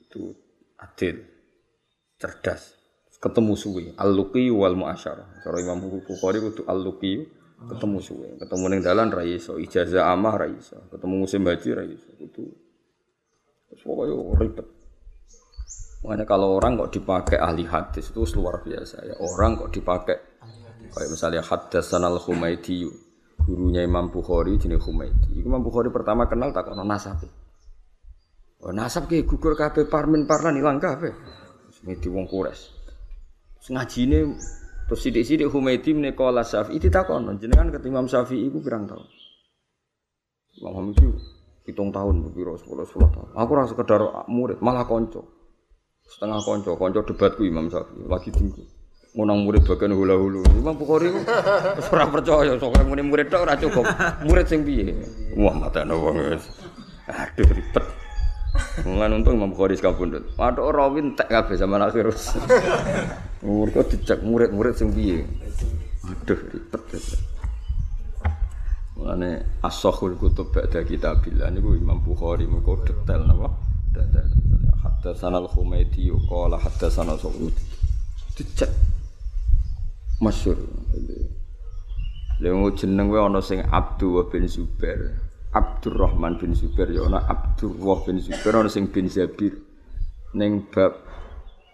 Itu 0.00 0.32
adil 0.80 1.16
cerdas. 2.16 2.80
Ketemu 3.22 3.54
suwi 3.54 3.84
al-luqi 3.94 4.50
wal 4.50 4.74
muasyarah. 4.74 5.46
Cara 5.46 5.56
Imam 5.62 5.86
Bukhari 6.02 6.42
itu 6.42 6.66
al-luqi 6.66 7.22
ketemu 7.70 7.98
suwe 8.02 8.28
ketemu 8.40 8.64
ning 8.72 8.80
dalan 8.82 9.08
ra 9.12 9.22
iso 9.22 9.60
ijazah 9.60 10.10
amah 10.10 10.34
ra 10.34 10.46
iso 10.50 10.78
ketemu 10.90 11.14
musim 11.22 11.46
haji 11.46 11.68
ra 11.74 11.84
iso 11.86 12.10
itu 12.18 12.42
pokoknya 13.82 14.14
ribet 14.40 14.68
Makanya 16.02 16.26
kalau 16.26 16.58
orang 16.58 16.74
kok 16.74 16.98
dipakai 16.98 17.38
ahli 17.38 17.62
hadis 17.62 18.10
itu 18.10 18.26
luar 18.34 18.58
biasa 18.58 19.06
ya. 19.06 19.14
Orang 19.22 19.54
kok 19.54 19.70
dipakai 19.70 20.18
kayak 20.92 21.08
misalnya 21.08 21.46
hadis 21.46 21.86
sanal 21.86 22.18
Humaydi 22.18 22.90
gurunya 23.38 23.86
Imam 23.86 24.10
Bukhari 24.10 24.58
jenis 24.58 24.82
Humaydi. 24.82 25.46
Imam 25.46 25.62
Bukhari 25.62 25.94
pertama 25.94 26.26
kenal 26.26 26.50
tak 26.50 26.66
kono 26.66 26.82
nasab. 26.82 27.22
Oh, 28.62 28.74
nasab 28.74 29.06
kayak 29.06 29.30
gugur 29.30 29.54
kafe 29.54 29.86
parmin 29.86 30.26
parlan 30.26 30.58
hilang 30.58 30.82
kafe. 30.82 31.14
Semedi 31.70 32.10
wong 32.10 32.26
kures. 32.26 32.74
Ngajine 33.70 34.34
Terus 34.88 35.00
sidik-sidik 35.02 35.48
Humaydi 35.48 35.96
menekola 35.96 36.42
Syafi'i 36.44 36.76
ditakon, 36.76 37.28
jenengan 37.40 37.72
ke 37.72 37.80
Imam 37.88 38.04
Syafi'i 38.08 38.48
iku 38.50 38.60
pirang 38.60 38.84
tahun. 38.84 39.06
Imam 40.60 40.72
Hamid 40.78 41.00
itu 41.00 41.16
hitung 41.64 41.88
tahun, 41.94 42.34
biro 42.36 42.58
sepuluh 42.60 42.84
sepuluh 42.84 43.08
tahun. 43.08 43.28
Aku 43.38 43.50
rasa 43.56 43.72
sekedar 43.72 44.04
murid, 44.28 44.60
malah 44.60 44.84
konco. 44.84 45.24
Setengah 46.04 46.44
konco, 46.44 46.76
konco 46.76 47.00
debatku 47.08 47.46
Imam 47.48 47.72
Syafi'i, 47.72 48.04
lagi 48.04 48.28
tinggi. 48.34 48.64
Ngunang 49.12 49.44
murid 49.44 49.68
bagian 49.68 49.92
hula 49.92 50.16
hulu. 50.16 50.40
Imam 50.56 50.72
Bukhari 50.72 51.12
terus 51.12 51.88
ora 51.92 52.08
percaya, 52.08 52.56
soalnya 52.56 52.80
muni 52.88 53.04
murid 53.04 53.28
tok 53.28 53.44
ora 53.44 53.60
cukup. 53.60 53.84
Murid 54.24 54.48
sing 54.48 54.64
piye? 54.64 54.88
Wah, 55.36 55.52
mata 55.52 55.84
wong 55.84 56.16
Aduh 57.12 57.48
ribet. 57.52 57.84
Mulane 58.88 59.20
untung 59.20 59.36
Imam 59.36 59.52
Bukhari 59.52 59.76
sekabundut. 59.76 60.32
Waduh 60.40 60.72
rawin 60.72 61.12
tek 61.12 61.28
kabeh 61.28 61.60
zaman 61.60 61.84
akhir. 61.84 62.08
Mergo 63.42 63.82
dicek 63.82 64.22
murid-murid 64.22 64.74
sing 64.78 64.94
piye. 64.94 65.26
Aduh 66.06 66.40
ribet. 66.54 66.82
Mulane 68.94 69.58
as-sahul 69.66 70.14
kutub 70.14 70.54
ba'da 70.54 70.86
kitabillah 70.86 71.50
niku 71.50 71.74
Imam 71.74 71.98
Bukhari 72.06 72.46
mengko 72.46 72.86
detail 72.86 73.26
napa? 73.26 73.50
Detail. 73.90 74.30
Hatta 74.78 75.10
sanal 75.18 75.50
Humaidi 75.50 76.06
qala 76.30 76.54
hatta 76.54 76.86
sanal 76.86 77.18
Sa'ud. 77.18 77.50
Dicek. 78.38 78.70
Masyhur. 80.22 80.58
Lha 82.38 82.50
jeneng 82.78 83.10
wae 83.10 83.22
ana 83.22 83.42
sing 83.42 83.58
Abdul 83.66 84.30
bin 84.30 84.46
Zubair. 84.46 85.18
Abdurrahman 85.52 86.38
bin 86.38 86.54
Zubair 86.54 86.88
ya 86.94 87.04
ana 87.10 87.20
Abdurrah 87.26 88.06
bin 88.06 88.22
Zubair 88.22 88.54
ana 88.54 88.70
sing 88.70 88.86
bin 88.86 89.10
Zabir. 89.10 89.58
Ning 90.32 90.70
bab 90.70 90.94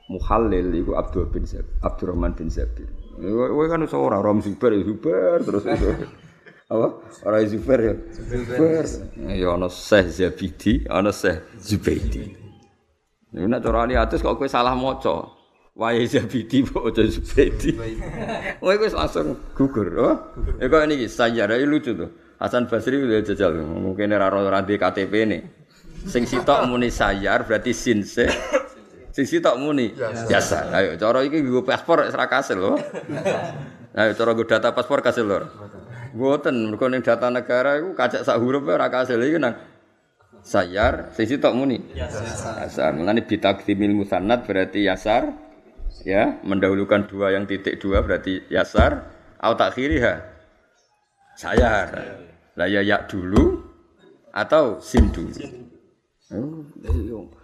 muhallil 0.08 0.72
iku 0.74 0.96
Abdul 0.96 1.28
bin 1.28 1.44
Zabir, 1.44 1.68
Abdurrahman 1.84 2.32
bin 2.32 2.48
Zabir. 2.48 2.88
Kowe 3.18 3.66
kan 3.68 3.82
iso 3.82 3.98
ora 3.98 4.22
Rom 4.22 4.40
Zubair 4.40 4.72
ya 4.78 4.82
Zubair 4.84 5.38
terus 5.42 5.64
itu. 5.66 5.90
Apa? 6.72 6.86
Ora 7.26 7.38
Zubair 7.44 7.80
ya. 7.80 7.94
Zubair. 8.14 8.86
Ya 9.36 9.48
ana 9.52 9.68
Syekh 9.68 10.06
Zabidi, 10.14 10.72
ana 10.86 11.10
Syekh 11.12 11.42
Zubaidi. 11.58 12.36
Nek 13.34 13.44
nek 13.50 13.60
cara 13.60 13.84
ali 13.84 13.94
atus 13.98 14.22
kok 14.22 14.38
kowe 14.38 14.48
salah 14.48 14.78
maca. 14.78 15.34
Wae 15.74 16.06
Zabidi 16.06 16.62
kok 16.68 16.88
aja 16.88 17.02
Zubaidi. 17.10 17.74
Kowe 18.62 18.74
wis 18.78 18.94
langsung 18.94 19.34
gugur, 19.58 19.88
oh? 19.98 20.16
Ya 20.62 20.70
kok 20.70 20.86
niki 20.86 21.10
sejarah 21.10 21.58
lucu 21.66 21.92
tuh. 21.98 22.10
Hasan 22.38 22.70
Basri 22.70 22.94
udah 23.02 23.18
jajal, 23.26 23.50
mungkin 23.66 24.14
ora 24.14 24.30
ora 24.30 24.62
di 24.62 24.78
KTP 24.78 25.12
ini. 25.26 25.38
Sing 26.06 26.22
sitok 26.22 26.70
muni 26.70 26.86
sayar 26.86 27.42
berarti 27.42 27.74
sinse. 27.74 28.30
Sing 29.18 29.26
sitok 29.26 29.58
muni 29.58 29.90
biasa. 30.30 30.70
Ayo 30.70 30.94
cara 30.94 31.26
iki 31.26 31.42
nggo 31.42 31.66
paspor 31.66 32.06
ora 32.06 32.30
kasil 32.30 32.54
lho. 32.54 32.78
Ayo 33.98 34.14
cara 34.14 34.30
nggo 34.30 34.46
data 34.46 34.70
paspor 34.70 35.02
kasil 35.02 35.26
lho. 35.26 35.42
Mboten, 36.14 36.70
mergo 36.70 36.86
ning 36.86 37.02
data 37.02 37.26
negara 37.26 37.82
iku 37.82 37.98
kacak 37.98 38.22
sak 38.22 38.38
huruf 38.38 38.62
ora 38.70 38.86
kasil 38.86 39.18
iki 39.18 39.42
nang 39.42 39.58
sayar 40.46 41.10
sing 41.18 41.26
sitok 41.26 41.50
muni. 41.50 41.82
Yasar. 41.98 42.94
Mulane 42.94 43.26
bitakdimil 43.26 43.90
musannad 43.90 44.46
berarti 44.46 44.86
yasar. 44.86 45.34
Ya, 46.06 46.38
mendahulukan 46.46 47.10
dua 47.10 47.34
yang 47.34 47.42
titik 47.50 47.82
dua 47.82 48.06
berarti 48.06 48.46
yasar. 48.54 49.02
Au 49.42 49.58
takhiriha 49.58 50.14
sayar. 51.34 51.90
Lah 52.54 52.70
ya 52.70 53.02
dulu 53.02 53.66
atau 54.30 54.78
sin 54.78 55.10
dulu. 55.10 55.34
Oh, 56.30 56.62
iya. 56.86 57.37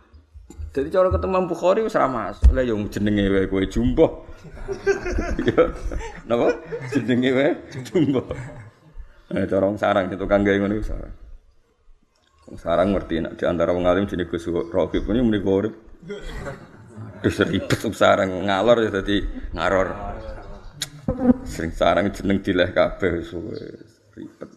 Jadi 0.75 0.91
cara 0.91 1.07
ketemu 1.07 1.47
Bukhari 1.47 1.87
wis 1.87 1.95
ra 1.95 2.11
mas. 2.11 2.43
Lah 2.51 2.67
yo 2.67 2.75
jenenge 2.91 3.31
wae 3.31 3.47
kowe 3.47 3.63
jumbo. 3.63 4.27
Napa? 6.27 6.51
Jenenge 6.91 7.31
wae 7.31 7.51
jumbo. 7.87 8.27
Eh 9.31 9.47
cara 9.47 9.71
wong 9.71 9.79
sarang 9.79 10.11
itu 10.11 10.27
kang 10.27 10.43
gawe 10.43 10.59
ngono 10.59 10.83
sarang. 10.83 11.15
Wong 12.51 12.59
sarang 12.59 12.91
ngerti 12.91 13.23
nek 13.23 13.39
di 13.39 13.47
antara 13.47 13.71
wong 13.71 13.87
alim 13.87 14.11
jenenge 14.11 14.35
Gus 14.35 14.51
ini 14.51 15.23
muni 15.23 15.39
urip. 15.39 15.75
Wis 17.23 17.39
ribet 17.39 17.79
wong 17.79 17.95
sarang 17.95 18.35
ngalor 18.43 18.83
ya 18.83 18.91
dadi 18.99 19.23
ngaror. 19.55 19.89
Sering 21.47 21.71
sarang 21.71 22.11
jeneng 22.11 22.43
dileh 22.43 22.75
kabeh 22.75 23.23
suwe 23.23 23.63
ribet. 24.19 24.51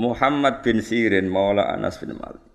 Muhammad 0.00 0.64
bin 0.64 0.80
Sirin 0.80 1.28
Maula 1.28 1.68
Anas 1.68 2.00
bin 2.00 2.16
Malik. 2.16 2.48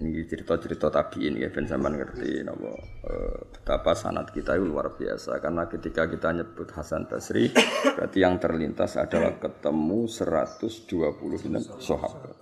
Ini 0.00 0.24
cerita-cerita 0.24 0.88
tabiin 0.88 1.36
ya 1.36 1.52
ben 1.52 1.68
sampean 1.68 2.00
ngerti 2.00 2.40
napa 2.40 2.72
eh, 3.04 3.36
betapa 3.52 3.92
sanad 3.92 4.32
kita 4.32 4.56
itu 4.56 4.64
luar 4.64 4.96
biasa 4.96 5.36
karena 5.44 5.68
ketika 5.68 6.08
kita 6.08 6.40
nyebut 6.40 6.72
Hasan 6.72 7.04
Basri 7.04 7.52
berarti 8.00 8.18
yang 8.24 8.40
terlintas 8.40 8.96
adalah 8.96 9.36
ketemu 9.36 10.08
126 10.08 11.84
sahabat. 11.84 12.32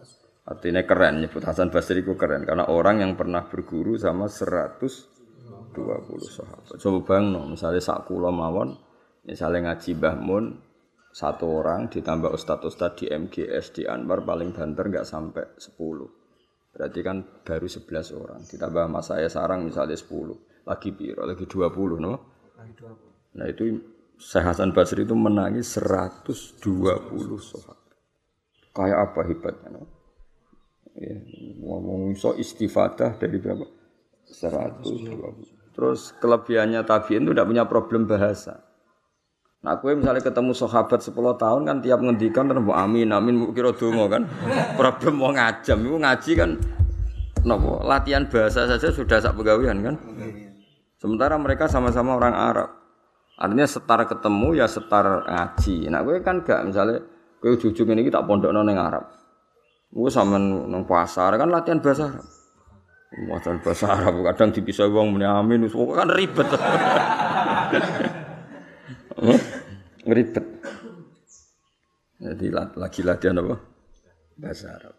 Artinya 0.47 0.87
keren 0.87 1.27
nyebut 1.27 1.42
Hasan 1.42 1.75
Basri 1.75 2.07
itu 2.07 2.14
keren 2.14 2.47
karena 2.47 2.71
orang 2.71 3.03
yang 3.03 3.18
pernah 3.18 3.42
berguru 3.51 3.99
sama 3.99 4.31
120 4.31 5.75
sahabat. 6.31 6.79
Coba 6.79 6.99
bang, 7.03 7.27
misalnya 7.42 7.83
sak 7.83 8.07
kula 8.07 8.31
mawon, 8.31 8.79
misalnya 9.27 9.75
ngaji 9.75 9.99
Mbah 9.99 10.14
Mun 10.14 10.44
satu 11.11 11.59
orang 11.59 11.90
ditambah 11.90 12.31
ustadz-ustadz 12.31 13.03
di 13.03 13.07
MGS 13.11 13.75
di 13.75 13.83
Anwar 13.83 14.23
paling 14.23 14.55
banter 14.55 14.87
nggak 14.87 15.03
sampai 15.03 15.59
10 15.59 16.17
berarti 16.79 17.01
kan 17.03 17.27
baru 17.43 17.67
11 17.67 18.14
orang. 18.14 18.41
Ditambah 18.47 18.85
mas 18.87 19.11
saya 19.11 19.27
sarang 19.27 19.67
misalnya 19.67 19.99
10 19.99 20.62
lagi 20.62 20.95
piro? 20.95 21.27
Lagi 21.27 21.43
20 21.43 21.99
no? 21.99 22.14
Lagi 22.55 22.73
20 22.79 23.35
nah 23.38 23.47
itu 23.51 23.64
Syekh 24.19 24.51
Hasan 24.51 24.71
Basri 24.71 25.03
itu 25.03 25.14
menangis 25.14 25.75
120 25.75 26.62
sahabat. 27.43 27.79
Kayak 28.75 28.99
apa 29.11 29.21
hebatnya 29.27 29.69
no? 29.75 29.83
ya, 30.99 31.19
ngomong 31.62 32.14
so 32.19 32.35
istifadah 32.35 33.14
dari 33.19 33.38
berapa? 33.38 33.67
120 34.29 35.75
terus 35.79 36.11
kelebihannya 36.19 36.83
tabiin 36.83 37.23
itu 37.25 37.33
tidak 37.33 37.49
punya 37.49 37.64
problem 37.71 38.05
bahasa 38.11 38.67
Nah, 39.59 39.75
aku 39.75 39.90
misalnya 39.90 40.23
ketemu 40.23 40.55
sahabat 40.55 41.03
10 41.03 41.18
tahun 41.35 41.61
kan 41.66 41.77
tiap 41.83 41.99
ngendikan 41.99 42.47
terus 42.47 42.62
amin 42.62 43.11
amin 43.11 43.51
kira 43.51 43.75
dongo 43.75 44.07
kan. 44.07 44.23
Problem 44.79 45.18
mau 45.18 45.35
ngajam, 45.35 45.83
itu 45.83 45.99
ngaji 45.99 46.33
kan 46.38 46.51
nopo 47.42 47.83
latihan 47.83 48.27
bahasa 48.27 48.71
saja 48.71 48.94
sudah 48.94 49.18
sak 49.18 49.35
pegawian 49.35 49.83
kan. 49.83 49.94
Sementara 50.99 51.35
mereka 51.38 51.66
sama-sama 51.66 52.14
orang 52.14 52.35
Arab. 52.35 52.71
Artinya 53.38 53.66
setar 53.66 54.03
ketemu 54.07 54.62
ya 54.62 54.66
setar 54.66 55.27
ngaji. 55.27 55.90
Nah, 55.90 56.03
gue 56.07 56.23
kan 56.23 56.42
gak 56.42 56.62
misalnya 56.66 57.03
gue 57.38 57.55
ujung 57.55 57.87
ini 57.94 58.11
tak 58.11 58.27
pondok 58.31 58.51
nong 58.55 58.79
Arab. 58.79 59.11
Gue 59.90 60.11
sama 60.11 60.38
nong 60.38 60.87
pasar 60.87 61.35
kan 61.35 61.51
latihan 61.51 61.83
bahasa 61.83 62.14
Arab. 62.14 62.27
Latihan 63.27 63.59
bahasa 63.59 63.87
Arab 63.90 64.14
kadang 64.23 64.51
dipisah 64.55 64.87
uang 64.87 65.18
muni 65.18 65.27
amin, 65.27 65.66
kan 65.71 66.09
ribet. 66.14 66.47
Ngeribet. 70.07 70.46
Jadi 72.18 72.46
lagi 72.54 73.00
latihan 73.02 73.38
apa? 73.38 73.57
Bahasa 74.38 74.74
Arab. 74.74 74.94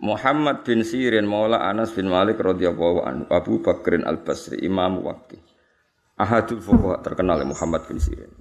Muhammad 0.00 0.64
bin 0.64 0.80
Sirin 0.80 1.28
Maula 1.28 1.60
Anas 1.60 1.92
bin 1.92 2.08
Malik 2.08 2.40
radhiyallahu 2.40 3.04
anhu 3.04 3.24
Abu 3.28 3.60
Bakrin 3.60 4.00
Al 4.08 4.24
Basri 4.24 4.56
Imam 4.64 5.04
Waqti 5.04 5.36
Ahadul 6.16 6.64
Fuqaha 6.64 7.04
terkenal 7.04 7.44
Muhammad 7.44 7.84
bin 7.84 8.00
Sirin. 8.00 8.32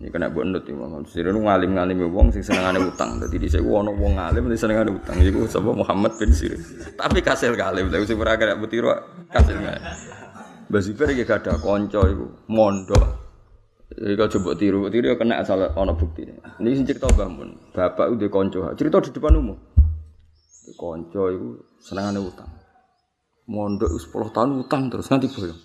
Ini 0.00 0.08
kena 0.12 0.28
buat 0.32 0.48
nut 0.48 0.64
Muhammad 0.72 1.08
Sirin 1.08 1.36
ngalim 1.36 1.76
ngalim 1.76 2.04
wong 2.12 2.32
sing 2.32 2.44
senengane 2.44 2.84
utang. 2.84 3.16
Dadi 3.16 3.36
dhisik 3.36 3.64
ono 3.64 3.96
wong 3.96 4.20
ngalim 4.20 4.48
sing 4.52 4.60
senengane 4.68 4.92
utang. 4.92 5.16
Iku 5.20 5.48
sapa 5.48 5.72
Muhammad 5.72 6.12
bin 6.20 6.32
Sirin. 6.32 6.60
Tapi 6.96 7.20
kasil 7.24 7.56
ngalim, 7.56 7.88
lha 7.88 8.04
sing 8.04 8.16
ora 8.20 8.36
kena 8.36 8.56
butiro 8.60 8.92
kasil 9.28 9.56
ngalim. 9.56 9.84
Mbah 10.68 10.80
Zubair 10.84 11.12
iki 11.12 11.24
gak 11.24 11.44
ada 11.44 11.58
kanca 11.58 12.00
iku 12.08 12.30
mondok 12.48 13.29
Iki 13.90 14.14
coba 14.38 14.54
tiru, 14.54 14.86
tiru 14.86 15.10
ya 15.10 15.16
kena 15.18 15.42
asal 15.42 15.66
ana 15.74 15.92
bukti. 15.98 16.22
Ini 16.22 16.68
sing 16.78 16.86
cerita 16.86 17.10
Mbah 17.10 17.26
Mun. 17.26 17.74
Bapak 17.74 18.06
udah 18.14 18.30
konco, 18.30 18.70
cerita 18.78 19.02
di 19.02 19.10
depan 19.10 19.34
umum. 19.34 19.58
Konco 20.78 21.22
itu 21.26 21.48
senengane 21.82 22.22
utang. 22.22 22.46
Mondok 23.50 23.90
10 23.90 24.30
tahun 24.30 24.50
utang 24.62 24.86
terus 24.94 25.10
nganti 25.10 25.26
boyong. 25.34 25.60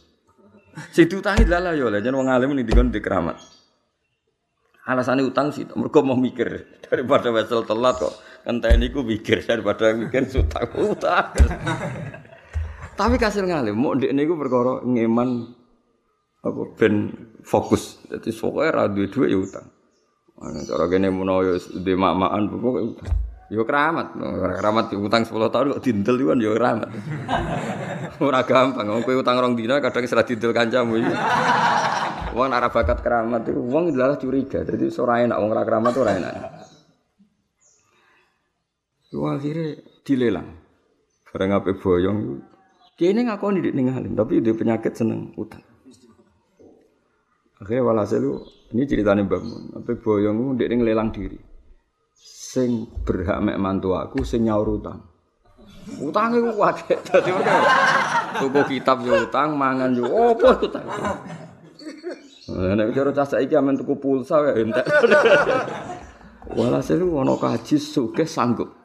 Si 0.89 1.05
diutangi 1.05 1.45
lala 1.45 1.77
ya 1.77 1.85
lah 1.87 2.01
jeneng 2.01 2.25
wong 2.25 2.33
alim 2.33 2.57
ning 2.57 2.65
dikon 2.65 2.89
dikeramat. 2.89 3.37
Alasannya 4.89 5.25
utang 5.25 5.53
sih, 5.53 5.65
mereka 5.77 6.01
mau 6.01 6.17
mikir 6.17 6.49
daripada 6.89 7.29
wesel 7.29 7.61
telat 7.61 8.01
kok. 8.01 8.13
Enteni 8.49 8.89
ku 8.89 9.05
mikir 9.05 9.45
daripada 9.45 9.93
mikir 9.93 10.25
utang 10.33 10.65
utang. 10.81 11.29
Tapi 12.99 13.15
kasil 13.21 13.45
ngalim, 13.45 13.77
mau 13.77 13.93
ndek 13.93 14.13
niku 14.17 14.33
perkara 14.33 14.81
ngeman 14.81 15.29
apa 16.45 16.61
ben 16.77 17.09
fokus. 17.41 17.97
Jadi 18.05 18.29
pokoknya 18.29 18.69
ra 18.69 18.85
duwe 18.85 19.27
ya 19.27 19.37
utang. 19.41 19.65
Cara 20.69 20.85
kene 20.85 21.09
menawa 21.09 21.41
ya 21.41 21.53
di 21.57 21.93
mak-makan 21.97 22.43
pokoke 22.53 22.81
utang. 22.85 23.09
Ya 23.45 23.61
keramat, 23.61 24.17
keramat 24.57 24.85
utang 24.97 25.21
10 25.21 25.53
tahun 25.53 25.65
kok 25.77 25.83
dindel 25.85 26.17
kan 26.17 26.37
ya 26.41 26.49
keramat. 26.53 26.89
Ora 28.25 28.41
gampang, 28.41 28.89
wong 28.89 29.01
kowe 29.05 29.21
utang 29.21 29.37
rong 29.37 29.53
dina 29.53 29.77
kadang 29.77 30.09
serah 30.09 30.25
dindel 30.25 30.49
kancamu 30.49 30.97
iki. 30.97 31.13
Wong 32.35 32.51
ora 32.51 32.67
bakat 32.67 32.99
keramat 32.99 33.47
itu 33.47 33.61
wong 33.63 33.95
adalah 33.95 34.17
curiga. 34.19 34.65
Jadi 34.65 34.91
ora 34.99 35.23
enak 35.23 35.37
wong 35.39 35.49
ora 35.55 35.63
keramat 35.63 35.93
ora 35.95 36.11
enak. 36.17 36.33
Wong 39.13 39.29
akhirnya 39.39 39.67
dilelang. 40.03 40.47
Barang 41.31 41.51
ape 41.55 41.71
boyong. 41.79 42.19
Kene 42.97 43.27
ngakoni 43.27 43.63
dik 43.63 43.75
ning 43.75 43.87
tapi 44.15 44.41
dia 44.41 44.57
penyakit 44.57 44.95
seneng 44.95 45.35
utang. 45.37 45.74
Akhirnya 47.55 47.87
walhasil 47.87 48.19
lu 48.19 48.43
ini 48.75 48.83
ceritanya 48.83 49.23
Mbak 49.23 49.41
Mun. 49.47 49.63
Apa 49.79 49.95
boyong 49.95 50.59
dia 50.59 50.67
ngelelang 50.67 51.11
diri. 51.15 51.39
sing 52.55 52.87
berhak 53.03 53.43
mek 53.43 53.59
mantu 53.59 53.99
aku 53.99 54.23
sing 54.23 54.47
nyaur 54.47 54.79
utang. 54.79 55.03
Utange 55.99 56.39
ku 56.39 56.55
akeh. 56.63 56.95
Dadi 57.11 57.29
mereka 57.35 57.55
tuku 58.39 58.61
kitab 58.71 59.03
yo 59.03 59.27
utang, 59.27 59.59
mangan 59.59 59.91
yo 59.91 60.07
opo 60.07 60.55
utang. 60.63 60.87
Nek 62.55 62.95
cara 62.95 63.11
cah 63.11 63.27
saiki 63.27 63.59
amen 63.59 63.75
tuku 63.75 63.99
pulsa 63.99 64.39
ya 64.39 64.53
entek. 64.55 64.87
Walhasil 66.57 67.03
ana 67.03 67.35
kaji 67.35 67.75
sugih 67.75 68.29
sanggup. 68.29 68.84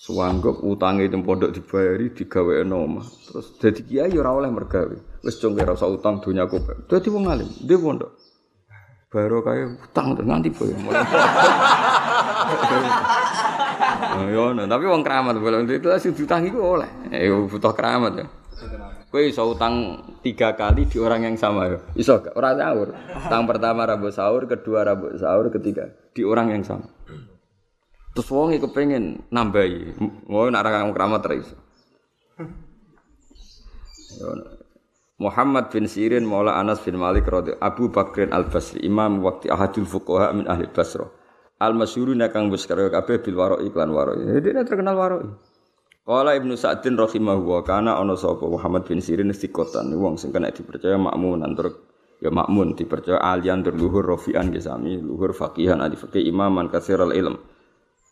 Sanggup 0.00 0.64
utange 0.64 1.12
itu 1.12 1.20
pondok 1.20 1.52
dibayari 1.52 2.08
digawe 2.16 2.64
omah. 2.64 3.04
Terus 3.04 3.52
dadi 3.60 3.84
kiai 3.84 4.16
ora 4.16 4.32
oleh 4.32 4.48
mergawe. 4.48 5.20
Wis 5.20 5.36
cung 5.36 5.60
ora 5.60 5.76
usah 5.76 5.92
utang 5.92 6.24
donyaku. 6.24 6.56
Dadi 6.88 7.12
wong 7.12 7.28
alim, 7.28 7.44
dhe 7.44 7.76
pondok. 7.76 8.08
Baru 9.12 9.44
kaya 9.44 9.76
utang 9.76 10.16
terus 10.16 10.24
nganti 10.24 10.48
boy. 10.56 10.72
Yo, 14.32 14.56
tapi 14.56 14.84
wong 14.88 15.04
keramat 15.04 15.36
boleh 15.36 15.68
itu 15.68 15.92
sing 16.00 16.16
utang 16.16 16.48
iku 16.48 16.80
oleh. 16.80 16.88
Eh 17.12 17.28
butuh 17.28 17.76
keramat 17.76 18.24
ya. 18.24 18.26
Kowe 19.12 19.20
iso 19.20 19.52
utang 19.52 20.00
tiga 20.24 20.56
kali 20.56 20.88
di 20.88 20.96
orang 20.96 21.28
yang 21.28 21.36
sama 21.36 21.68
ya. 21.68 21.78
Iso 21.92 22.24
gak? 22.24 22.32
Ora 22.40 22.56
sahur. 22.56 22.96
Utang 23.20 23.44
pertama 23.44 23.84
rabu 23.84 24.08
sahur, 24.08 24.48
kedua 24.48 24.80
rabu 24.80 25.12
sahur, 25.18 25.52
ketiga 25.52 25.92
di 26.16 26.24
orang 26.24 26.56
yang 26.56 26.64
sama. 26.64 26.88
Terus 28.10 28.28
wong 28.30 28.50
iku 28.58 28.74
pengen 28.74 29.22
nambahi. 29.30 29.94
Mau 30.26 30.50
nak 30.50 30.66
orang 30.66 30.90
keramat 30.90 31.22
ra. 31.22 31.34
Muhammad 35.20 35.68
bin 35.68 35.84
Sirin 35.84 36.24
Maula 36.24 36.56
Anas 36.56 36.80
bin 36.80 36.96
Malik 36.96 37.28
radhi 37.28 37.52
Abu 37.60 37.92
Bakrin 37.92 38.32
Al 38.32 38.48
Basri 38.48 38.80
Imam 38.82 39.20
waktu 39.20 39.52
ahadul 39.52 39.84
fuqaha 39.84 40.32
min 40.32 40.48
ahli 40.48 40.64
Basra 40.72 41.04
Al 41.60 41.76
masyhuruna 41.76 42.32
kang 42.32 42.48
wis 42.48 42.64
karo 42.64 42.88
kabeh 42.88 43.20
bil 43.20 43.36
waro 43.36 43.60
iklan 43.60 43.92
waro. 43.92 44.16
Jadi 44.16 44.48
dia 44.48 44.64
terkenal 44.64 44.96
waro. 44.96 45.18
Kala 46.08 46.32
Ibnu 46.32 46.56
Sa'din 46.56 46.96
rahimahu 46.96 47.44
wa 47.44 47.60
kana 47.60 48.00
ana 48.00 48.16
sapa 48.16 48.48
Muhammad 48.48 48.88
bin 48.88 49.04
Sirin 49.04 49.28
istiqotan 49.28 49.92
wong 49.92 50.16
sing 50.16 50.32
kena 50.32 50.48
dipercaya 50.48 50.96
makmun 50.96 51.44
antur 51.44 51.84
ya 52.24 52.32
makmun 52.32 52.72
dipercaya 52.72 53.20
alian 53.20 53.60
tur 53.60 53.76
luhur 53.76 54.08
rafi'an 54.08 54.48
gesami 54.48 54.96
luhur 55.04 55.36
faqihan 55.36 55.84
ali 55.84 56.00
faqih 56.00 56.24
imaman 56.24 56.72
kasiral 56.72 57.12
ilm. 57.12 57.36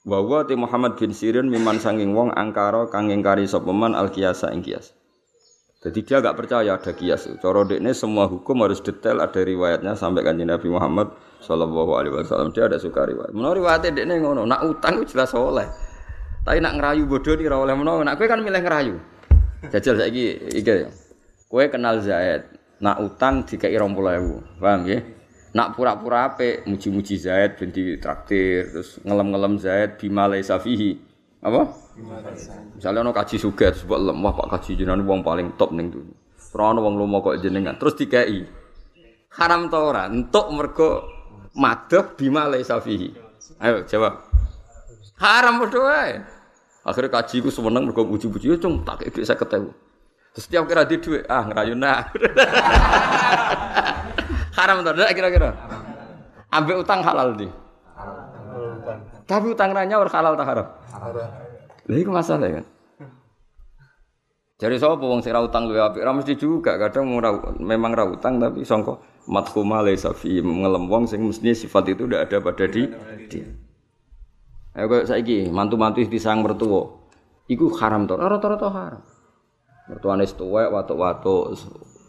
Wa 0.06 0.22
wa 0.22 0.46
Muhammad 0.54 0.94
bin 0.94 1.10
Sirin 1.10 1.50
miman 1.50 1.82
sanging 1.82 2.14
wong 2.14 2.30
angkara 2.30 2.86
kang 2.86 3.10
ingkari 3.10 3.48
sapa 3.50 3.70
al 3.72 4.14
kiasa 4.14 4.54
ing 4.54 4.62
kias. 4.62 4.94
Jadi 5.78 6.02
dia 6.02 6.18
agak 6.18 6.34
percaya 6.34 6.74
ada 6.74 6.90
kias. 6.90 7.30
Coro 7.38 7.62
ini 7.70 7.94
semua 7.94 8.26
hukum 8.26 8.66
harus 8.66 8.82
detail 8.82 9.22
ada 9.22 9.38
riwayatnya 9.38 9.94
sampai 9.94 10.26
kan 10.26 10.34
Nabi 10.34 10.66
Muhammad 10.66 11.14
Shallallahu 11.38 11.92
Alaihi 11.94 12.14
Wasallam 12.18 12.50
dia 12.50 12.66
ada 12.66 12.82
suka 12.82 13.06
riwayat. 13.06 13.30
Menurut 13.30 13.62
riwayatnya 13.62 14.02
dia 14.02 14.18
ngono. 14.18 14.42
Nak 14.42 14.66
utang 14.66 15.06
jelas 15.06 15.30
oleh. 15.38 15.70
Tapi 16.42 16.58
nak 16.58 16.82
ngerayu 16.82 17.06
bodoh 17.06 17.34
di 17.38 17.46
oleh 17.46 17.74
menurut. 17.78 18.02
Nak 18.02 18.18
kue 18.18 18.26
kan 18.26 18.42
milih 18.42 18.58
ngerayu. 18.58 18.98
Jajal 19.70 20.02
saya 20.02 20.10
iki. 20.10 20.58
Kue 21.46 21.64
kenal 21.70 22.02
Zaid. 22.02 22.46
Nak 22.82 22.98
utang 23.02 23.46
irong 23.46 23.94
pulau 23.94 24.42
Paham 24.58 24.86
ya? 24.86 24.98
Nak 25.56 25.72
pura-pura 25.72 26.28
ape 26.28 26.64
muji-muji 26.68 27.16
Zaid 27.16 27.56
binti 27.56 27.96
traktir 27.96 28.68
terus 28.68 29.00
ngelem-ngelem 29.00 29.56
Zaid 29.56 29.96
bimalai 29.96 30.44
safihi. 30.44 31.00
Apa? 31.40 31.62
Misalnya 32.76 33.00
ono 33.06 33.12
kaji 33.14 33.36
suga 33.40 33.72
terus 33.72 33.86
buat 33.86 34.02
lemah 34.02 34.34
pak 34.34 34.46
kaji 34.58 34.84
jenengan 34.84 35.06
wong 35.06 35.20
paling 35.24 35.54
top 35.56 35.72
ning 35.72 35.88
dunia. 35.88 36.14
Ora 36.58 36.74
wong 36.80 36.94
lomo 36.98 37.22
kok 37.22 37.38
jenengan 37.40 37.78
terus 37.78 37.94
dikai. 37.94 38.42
Haram 39.38 39.70
ta 39.70 39.78
ora? 39.78 40.10
Entuk 40.10 40.50
mergo 40.50 41.06
madah 41.54 42.18
bima 42.18 42.50
laisa 42.50 42.82
fihi. 42.82 43.14
Ayo 43.62 43.86
jawab. 43.86 44.26
Haram 45.20 45.62
padha 45.62 45.78
wae. 45.80 46.12
Akhirnya 46.84 47.20
kaji 47.20 47.44
ku 47.44 47.50
seneng 47.52 47.84
mergo 47.88 48.04
puji-puji 48.04 48.52
yo 48.52 48.56
cung 48.58 48.82
tak 48.82 49.06
kek 49.06 49.22
50.000. 49.22 49.88
Terus 50.28 50.44
setiap 50.44 50.68
kira 50.68 50.84
di 50.84 50.96
duit, 51.00 51.24
ah 51.26 51.42
ngerayu 51.48 51.74
nah. 51.74 52.04
Haram 54.58 54.82
ta 54.82 54.90
kira-kira? 55.14 55.54
Ambek 56.50 56.82
utang 56.82 57.00
halal 57.06 57.38
di. 57.38 57.46
Tapi 59.28 59.46
utang 59.54 59.70
ranya 59.70 60.02
orang 60.02 60.10
halal 60.10 60.34
tak 60.34 60.48
haram? 60.50 60.66
Lha 61.86 61.96
iku 62.02 62.10
masalah 62.10 62.50
kan. 62.50 62.66
Jadi 64.58 64.74
sapa 64.74 64.98
wong 64.98 65.22
sing 65.22 65.30
ra 65.30 65.38
utang 65.38 65.70
luwe 65.70 65.78
apik, 65.78 66.02
ra 66.02 66.10
mesti 66.10 66.34
juga 66.34 66.74
kadang 66.74 67.14
ora 67.14 67.30
memang 67.62 67.94
ra 67.94 68.10
utang 68.10 68.42
tapi 68.42 68.66
sangka 68.66 68.98
madhuma 69.30 69.86
laisa 69.86 70.10
fi 70.10 70.42
ngelem 70.42 70.90
sing 71.06 71.22
mesti 71.22 71.54
sifat 71.54 71.94
itu 71.94 72.10
ndak 72.10 72.26
ada 72.26 72.36
pada 72.42 72.66
di 72.66 72.90
dia. 73.30 73.46
Ayo 74.74 74.90
kok 74.90 75.06
saiki 75.14 75.46
mantu-mantu 75.46 76.02
disang 76.10 76.42
mertua. 76.42 76.90
Iku 77.46 77.70
haram 77.78 78.10
to, 78.10 78.18
rata-rata 78.18 78.68
haram. 78.74 79.02
Mertuane 79.86 80.26
tuwek 80.26 80.74
watuk-watuk 80.74 81.54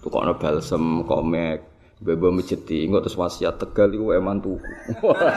tukokno 0.01 0.33
balsem, 0.41 1.05
komek, 1.05 1.68
bebo 1.99 2.31
mejeti, 2.31 2.87
engko 2.87 3.03
terus 3.03 3.19
wasiat 3.19 3.59
tegal 3.59 3.91
iku 3.91 4.15
emantuku. 4.15 4.63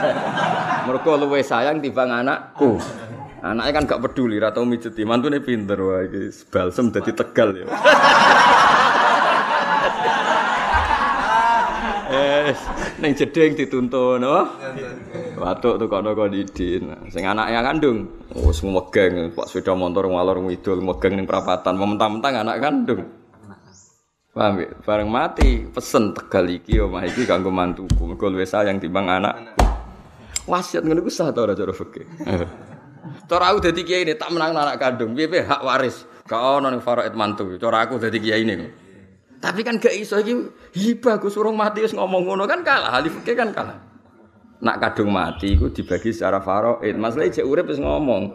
Mergo 0.87 1.11
luwe 1.19 1.43
sayang 1.43 1.83
timbang 1.83 2.23
anakku. 2.23 2.79
Anaknya 3.43 3.75
kan 3.75 3.83
gak 3.83 4.01
peduli, 4.07 4.39
rata 4.39 4.63
mijeti. 4.63 5.03
Mantune 5.03 5.43
pinter, 5.43 5.75
wah 5.75 5.99
ini 5.99 6.31
balsem 6.47 6.95
jadi 6.95 7.11
tegal 7.11 7.49
ya. 7.51 7.65
Eh, 12.13 12.53
neng 13.01 13.17
jedeng 13.17 13.57
dituntun, 13.57 14.21
oh. 14.21 14.45
Tuh 15.57 15.89
kono 15.89 16.13
kondidin. 16.13 16.93
Sing 17.09 17.25
anaknya 17.25 17.65
kandung, 17.65 18.05
oh 18.37 18.53
semua 18.53 18.85
geng, 18.93 19.33
pak 19.33 19.49
sepeda 19.49 19.73
motor 19.73 20.05
ngalor 20.05 20.37
ngidul, 20.45 20.77
megang 20.85 21.17
neng 21.17 21.25
perapatan, 21.25 21.73
mentang-mentang 21.73 22.45
anak 22.45 22.61
kandung. 22.61 23.22
Paham 24.33 24.65
ya? 24.65 24.73
Bareng 24.81 25.13
mati, 25.13 25.69
pesen 25.69 26.09
tegal 26.17 26.49
iki, 26.49 26.81
omah 26.81 27.05
iki 27.05 27.29
kanggo 27.29 27.53
mantuku. 27.53 28.01
Mergo 28.09 28.33
luwih 28.33 28.49
sayang 28.49 28.81
timbang 28.81 29.05
anak. 29.05 29.53
Wasiat 30.49 30.81
ngono 30.81 31.05
ku 31.05 31.13
sah 31.13 31.29
ta 31.29 31.45
ora 31.45 31.53
cara 31.53 31.69
fikih? 31.69 32.05
Cara 33.29 33.45
aku 33.53 33.69
dadi 33.69 33.85
kiai 33.85 34.03
ini 34.03 34.17
tak 34.17 34.33
menang 34.33 34.57
anak 34.57 34.81
kandung, 34.81 35.13
piye 35.13 35.45
hak 35.45 35.61
waris. 35.61 36.09
Gak 36.25 36.41
ono 36.41 36.73
ning 36.73 36.81
faraid 36.81 37.13
mantu. 37.13 37.45
Cara 37.61 37.85
aku 37.85 38.01
dadi 38.01 38.17
kiai 38.17 38.41
ini. 38.41 38.67
Tapi 39.37 39.61
kan 39.61 39.77
gak 39.77 39.93
iso 39.93 40.17
iki 40.17 40.33
hibah 40.81 41.21
Gus 41.21 41.37
urung 41.37 41.53
mati 41.53 41.85
wis 41.85 41.93
ngomong 41.93 42.25
ngono 42.25 42.49
kan 42.49 42.65
kalah, 42.65 42.89
ahli 42.89 43.13
fikih 43.13 43.37
kan 43.37 43.53
kalah. 43.53 43.77
Nak 44.65 44.81
kadung 44.81 45.13
mati 45.13 45.53
iku 45.53 45.69
dibagi 45.69 46.09
secara 46.09 46.41
faraid. 46.41 46.97
Masalah 46.97 47.29
cek 47.29 47.45
urip 47.45 47.69
wis 47.69 47.77
ngomong. 47.77 48.33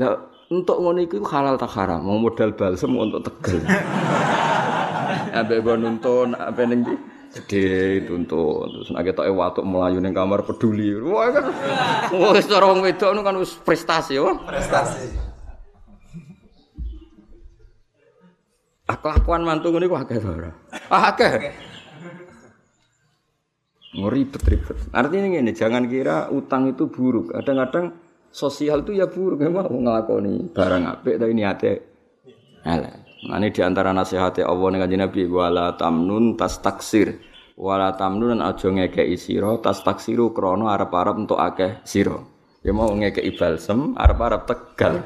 Lah 0.00 0.35
untuk 0.46 0.78
ngono 0.78 1.02
iku 1.02 1.26
halal 1.26 1.58
tak 1.58 1.74
haram, 1.74 2.06
mau 2.06 2.22
modal 2.22 2.54
balsem 2.54 2.94
untuk 2.94 3.26
tegel. 3.26 3.66
Ambek 5.36 5.58
go 5.66 5.74
nuntun 5.74 6.38
apa 6.38 6.62
ning 6.64 6.86
gede 7.36 8.00
tuntut 8.08 8.72
terus 8.72 8.88
nek 8.94 9.04
ketoke 9.12 9.28
watuk 9.34 9.66
melayu 9.66 9.98
ning 10.00 10.14
kamar 10.14 10.46
peduli. 10.46 10.94
Wah 11.02 11.28
kan 11.34 11.44
wis 12.32 12.48
cara 12.48 12.64
wong 12.70 12.80
wedok 12.80 13.10
kan 13.20 13.36
wis 13.36 13.58
prestasi 13.60 14.16
ya 14.16 14.32
prestasi. 14.46 15.12
Kelakuan 18.86 19.42
mantu 19.42 19.74
ngene 19.74 19.90
ku 19.90 19.98
akeh 19.98 20.18
ora 20.22 20.50
ah, 20.88 21.12
akeh. 21.12 21.52
Ribet-ribet 23.96 24.94
artinya 24.94 25.26
ngene 25.36 25.52
jangan 25.52 25.84
kira 25.90 26.30
utang 26.30 26.70
itu 26.70 26.88
buruk. 26.88 27.34
Kadang-kadang 27.34 28.05
sosial 28.36 28.84
itu 28.84 29.00
ya 29.00 29.08
buruk 29.08 29.40
memang 29.40 29.72
ngelakoni 29.72 30.52
barang 30.52 30.84
apik 30.84 31.16
tapi 31.16 31.32
niate 31.32 31.72
elek 32.60 33.06
Nah, 33.26 33.42
ini 33.42 33.50
di 33.50 33.58
antara 33.58 33.90
nasihatnya 33.90 34.46
Allah 34.46 34.76
dengan 34.86 35.08
Nabi 35.08 35.24
wala 35.26 35.74
tamnun 35.74 36.38
tas 36.38 36.62
taksir 36.62 37.16
wala 37.58 37.96
tamnun 37.96 38.38
aja 38.38 38.68
ngekeki 38.70 39.16
sira 39.18 39.56
tas 39.58 39.82
taksiru 39.82 40.30
krana 40.36 40.76
arep-arep 40.76 41.26
untuk 41.26 41.40
akeh 41.40 41.82
sira. 41.82 42.20
Ya 42.62 42.70
mau 42.70 42.92
ngekeki 42.92 43.34
balsem 43.34 43.98
arep-arep 43.98 44.42
tegal. 44.46 44.94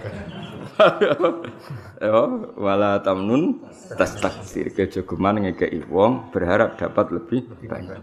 Ya 2.01 2.17
wala 2.57 3.05
tamnun 3.05 3.61
tas 3.93 4.17
taksir 4.17 4.73
kejogeman 4.73 5.45
ngekeki 5.45 5.85
wong 5.93 6.33
berharap 6.33 6.81
dapat 6.81 7.13
lebih 7.13 7.45
banyak. 7.69 8.01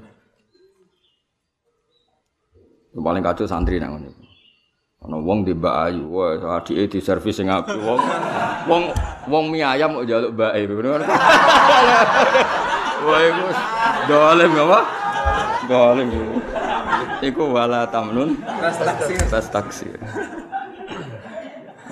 Paling 2.94 3.24
kacau 3.26 3.50
santri 3.50 3.82
nang 3.82 3.98
ngene. 3.98 4.27
Ana 4.98 5.22
wong 5.22 5.46
di 5.46 5.54
Mbak 5.54 5.76
Ayu, 5.78 6.10
wah 6.10 6.58
adike 6.58 6.90
di 6.90 6.98
servis 6.98 7.38
sing 7.38 7.54
apik. 7.54 7.78
Wong 7.86 8.02
wong 8.66 8.84
wong 9.30 9.46
mie 9.54 9.62
ayam 9.62 9.94
kok 9.94 10.10
njaluk 10.10 10.34
Mbak 10.34 10.52
Ayu. 10.58 10.74
Wah 12.98 13.22
iku 13.22 13.46
dolim 14.10 14.52
apa? 14.58 14.80
Dolim. 15.70 16.10
Iku 17.22 17.44
wala 17.46 17.86
tamnun 17.94 18.42
tas 18.42 18.78
taksir. 18.82 19.22
Tas 19.30 19.48
taksir. 19.54 20.02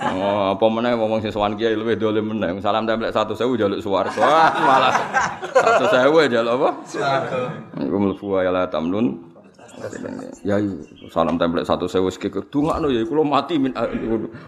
Oh, 0.02 0.58
apa 0.58 0.66
meneh 0.66 0.98
ngomong 0.98 1.22
sing 1.22 1.30
sowan 1.30 1.54
kiai 1.54 1.78
luwih 1.78 1.94
dolim 1.94 2.26
meneh. 2.34 2.58
Salam 2.58 2.90
templek 2.90 3.14
1000 3.14 3.38
njaluk 3.38 3.86
swarga. 3.86 4.18
Wah, 4.18 4.50
malah 4.66 4.94
1000 5.78 6.10
njaluk 6.10 6.52
apa? 6.58 6.70
Swarga. 6.90 7.54
Iku 7.86 7.96
mlebu 8.02 8.26
wala 8.34 8.66
tamnun 8.66 9.35
Ya 10.46 10.56
salam 11.12 11.36
template 11.36 11.68
satu 11.68 11.90
sewu 11.92 12.08
sekek 12.08 12.48
dungakno 12.48 12.88
ya 12.88 13.04
kula 13.04 13.28
mati 13.28 13.60
min 13.60 13.76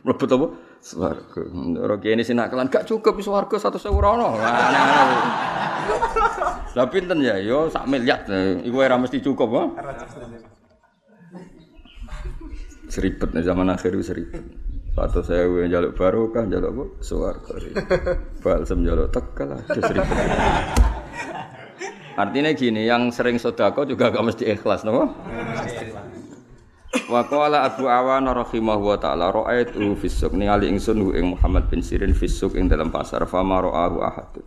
mlebet 0.04 0.30
apa 0.32 0.48
swarga. 0.80 1.42
Ora 1.84 1.96
kene 2.00 2.24
sinakalan 2.24 2.72
gak 2.72 2.88
cukup 2.88 3.20
swarga 3.20 3.60
satu 3.60 3.76
sewu 3.82 4.00
ora 4.00 4.10
ono. 4.16 4.30
Lah 6.78 6.86
pinten 6.88 7.20
ya 7.26 7.42
yo 7.42 7.68
sak 7.68 7.90
miliar 7.90 8.24
iku 8.64 8.78
ora 8.80 8.96
mesti 8.96 9.20
cukup 9.20 9.50
ha. 9.58 9.64
Seribet 12.88 13.36
zaman 13.44 13.68
akhir 13.74 14.00
seribet. 14.00 14.44
Satu 14.96 15.22
sewu 15.22 15.68
jaluk 15.68 15.94
barokah 15.98 16.48
jaluk 16.48 16.72
apa 16.72 16.84
swarga. 17.04 17.54
Balsem 18.40 18.86
jaluk 18.88 19.12
tekel 19.12 19.50
ada 19.54 19.80
seribet. 19.82 20.18
Artinya 22.18 22.50
gini, 22.58 22.90
yang 22.90 23.14
sering 23.14 23.38
sodako 23.38 23.86
juga 23.86 24.10
gak 24.10 24.26
mesti 24.26 24.50
ikhlas, 24.50 24.82
no? 24.82 25.14
Wa 27.08 27.22
qala 27.30 27.68
Abu 27.68 27.86
Awan 27.86 28.26
rahimahu 28.26 28.90
wa 28.90 28.98
ta'ala 28.98 29.30
ra'aitu 29.30 29.94
fisuk 30.00 30.34
ningali 30.34 30.72
ingsun 30.72 30.98
hu 31.04 31.14
ing 31.14 31.38
Muhammad 31.38 31.70
bin 31.70 31.86
Sirin 31.86 32.18
fisuk 32.18 32.58
ing 32.58 32.72
dalam 32.72 32.90
pasar 32.90 33.22
fama 33.30 33.62
ra'ahu 33.62 34.02
ahad. 34.02 34.40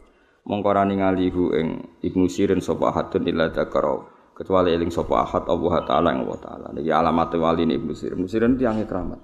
Mongko 0.48 0.70
ra 0.72 0.82
ningali 0.82 1.30
hu 1.30 1.52
ing 1.54 2.00
Ibnu 2.02 2.26
Sirin 2.26 2.58
sapa 2.58 2.90
ahadun 2.90 3.28
illa 3.28 3.52
dzakara 3.52 4.02
kecuali 4.34 4.72
eling 4.72 4.88
sapa 4.88 5.20
ahad 5.20 5.46
Allah 5.46 5.74
taala 5.84 6.08
ing 6.16 6.26
Allah 6.26 6.40
taala. 6.40 6.66
Niki 6.72 6.90
alamat 6.90 7.28
wali 7.38 7.64
Ibnu 7.68 7.92
Sirin. 7.92 8.16
Ibnu 8.18 8.26
Sirin 8.26 8.52
tiyang 8.56 8.82
keramat. 8.88 9.20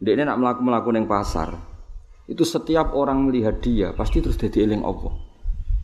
Dia 0.00 0.16
nak 0.24 0.40
melaku-melaku 0.40 0.90
ning 0.96 1.04
pasar. 1.04 1.54
Itu 2.26 2.42
setiap 2.42 2.92
orang 2.96 3.30
melihat 3.30 3.62
dia 3.62 3.94
pasti 3.94 4.24
terus 4.24 4.40
jadi 4.40 4.64
eling 4.64 4.82
Allah. 4.82 5.25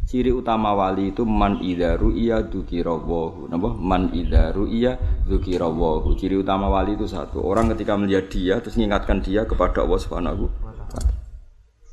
Ciri 0.03 0.29
utama 0.35 0.77
wali 0.77 1.15
itu 1.15 1.25
man 1.25 1.63
idza 1.63 1.97
ru'iya 1.97 2.45
dzukirawahu. 2.51 3.49
Napa? 3.49 3.71
Man 3.77 4.13
idza 4.13 4.53
ru'iya 4.53 4.99
dzukirawahu. 5.25 6.13
Ciri 6.19 6.37
utama 6.37 6.69
wali 6.69 6.99
itu 6.99 7.09
satu. 7.09 7.41
Orang 7.41 7.73
ketika 7.73 7.97
melihat 7.97 8.29
dia 8.29 8.61
terus 8.61 8.77
mengingatkan 8.77 9.25
dia 9.25 9.49
kepada 9.49 9.83
Allah 9.83 10.01
Subhanahu 10.03 10.47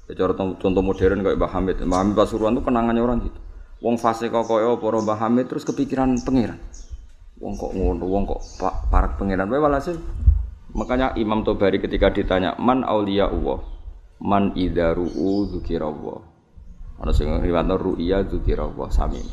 wa 0.09 0.33
contoh 0.57 0.81
modern 0.81 1.21
kayak 1.21 1.37
Mbah 1.37 1.51
Hamid. 1.53 1.77
Mbah 1.85 1.99
Hamid 2.01 2.15
Pasuruan 2.17 2.57
itu 2.57 2.65
kenangannya 2.65 3.01
orang 3.01 3.21
gitu. 3.21 3.39
Wong 3.79 3.95
fase 4.01 4.27
kok 4.33 4.49
koyo 4.49 4.81
para 4.81 4.97
Mbah 5.05 5.17
Hamid 5.21 5.45
terus 5.53 5.63
kepikiran 5.63 6.17
pangeran. 6.25 6.57
Wong 7.39 7.53
kok 7.55 7.71
ngono, 7.77 8.03
wong 8.09 8.23
kok 8.25 8.41
parak 8.89 9.21
pangeran. 9.21 9.47
Wae 9.47 9.61
walhasil 9.61 9.95
makanya 10.73 11.13
Imam 11.13 11.45
Tobari 11.45 11.77
ketika 11.77 12.09
ditanya 12.09 12.57
man 12.57 12.81
auliya 12.81 13.29
Allah, 13.29 13.61
man 14.17 14.57
idza 14.57 14.97
ru'u 14.97 15.53
dzukirawahu. 15.53 16.28
Ana 16.99 17.15
sing 17.15 17.31
riwayatno 17.31 17.79
ru'ya 17.79 18.27
dzikra 18.27 18.67
wa 18.75 18.91
sami. 18.91 19.23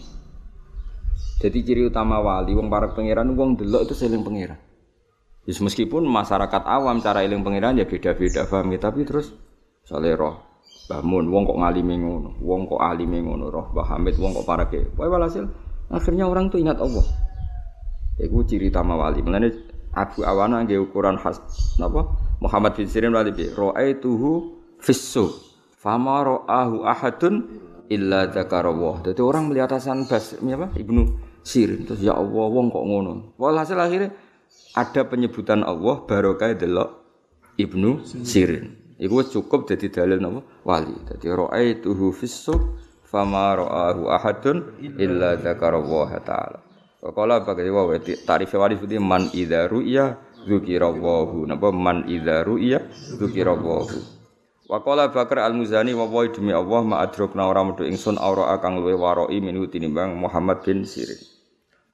Jadi 1.36 1.58
ciri 1.66 1.82
utama 1.84 2.22
wali 2.22 2.56
wong 2.56 2.72
para 2.72 2.94
pangeran 2.94 3.34
wong 3.34 3.60
delok 3.60 3.90
itu 3.90 3.94
seling 3.98 4.22
pangeran. 4.24 4.56
Yes, 5.46 5.62
meskipun 5.62 6.02
masyarakat 6.06 6.62
awam 6.66 6.98
cara 6.98 7.22
eling 7.22 7.46
pangeran 7.46 7.78
ya 7.78 7.86
beda-beda 7.86 8.50
paham 8.50 8.74
ya, 8.74 8.82
tapi 8.82 9.06
terus 9.06 9.30
sale 9.86 10.10
roh 10.18 10.46
Bamun, 10.86 11.26
wong 11.34 11.50
kok 11.50 11.58
ngalime 11.58 11.98
ngono, 11.98 12.38
wong 12.38 12.70
kok 12.70 12.78
alime 12.78 13.18
ngono, 13.18 13.50
roh 13.50 13.74
Mbah 13.74 13.86
Hamid, 13.90 14.22
wong 14.22 14.38
kok 14.38 14.46
parake. 14.46 14.80
Wae 14.94 15.10
walhasil 15.10 15.42
akhirnya 15.90 16.30
orang 16.30 16.46
tuh 16.46 16.62
ingat 16.62 16.78
Allah. 16.78 17.02
Iku 18.22 18.46
ciri 18.46 18.70
utama 18.70 18.94
wali. 18.94 19.18
Mulane 19.18 19.50
Abu 19.94 20.22
Awana 20.22 20.62
nggih 20.62 20.78
ukuran 20.78 21.18
khas 21.18 21.42
napa? 21.82 22.06
Muhammad 22.38 22.78
bin 22.78 22.86
Sirin 22.86 23.10
wali 23.10 23.34
bi 23.34 23.50
ra'aituhu 23.50 24.30
fissu 24.78 25.26
Fama 25.76 26.24
ro'ahu 26.24 26.88
ahadun 26.88 27.34
illa 27.92 28.26
dzakarawah. 28.26 29.04
Jadi 29.06 29.20
orang 29.22 29.52
melihat 29.52 29.76
Hasan 29.76 30.08
Bas 30.08 30.34
apa? 30.40 30.72
Ibnu 30.74 31.02
Sirin 31.46 31.86
terus 31.86 32.02
ya 32.02 32.18
Allah 32.18 32.46
wong 32.50 32.74
kok 32.74 32.82
ngono. 32.82 33.38
Walhasil 33.38 33.78
akhirnya 33.78 34.10
ada 34.74 35.06
penyebutan 35.06 35.62
Allah 35.62 36.02
barokah 36.02 36.56
delok 36.58 36.90
Ibnu 37.54 38.02
Sirin. 38.26 38.96
Iku 38.96 39.20
cukup 39.28 39.68
jadi 39.68 39.92
dalil 39.92 40.18
napa? 40.18 40.40
Wali. 40.64 40.96
Dadi 41.04 41.28
ra'aituhu 41.28 42.16
fis-suq 42.16 42.80
fama 43.04 43.54
ra'ahu 43.54 44.08
ahadun 44.08 44.80
illa 44.96 45.36
dzakarawah 45.36 46.10
ta'ala. 46.24 46.58
Kala 47.06 47.44
bagai 47.46 47.70
wa 47.70 47.92
tarif 48.00 48.50
wali 48.56 48.74
seperti 48.74 48.98
man 48.98 49.30
idza 49.30 49.68
ru'ya 49.70 50.18
dzukirawahu. 50.48 51.46
Napa 51.46 51.68
man 51.70 52.08
idza 52.08 52.42
ru'ya 52.42 52.82
dzukirawahu. 53.20 54.15
Wa 54.66 54.82
qala 54.82 55.14
Bakar 55.14 55.46
Al-Muzani 55.46 55.94
wa 55.94 56.10
wa 56.10 56.26
demi 56.26 56.50
Allah 56.50 56.82
ma 56.82 56.98
adrokna 56.98 57.46
ora 57.46 57.62
metu 57.62 57.86
ingsun 57.86 58.18
aura 58.18 58.50
kang 58.58 58.82
luwe 58.82 58.98
waroi 58.98 59.38
minu 59.38 59.70
tinimbang 59.70 60.18
Muhammad 60.18 60.66
bin 60.66 60.82
Sirin. 60.82 61.22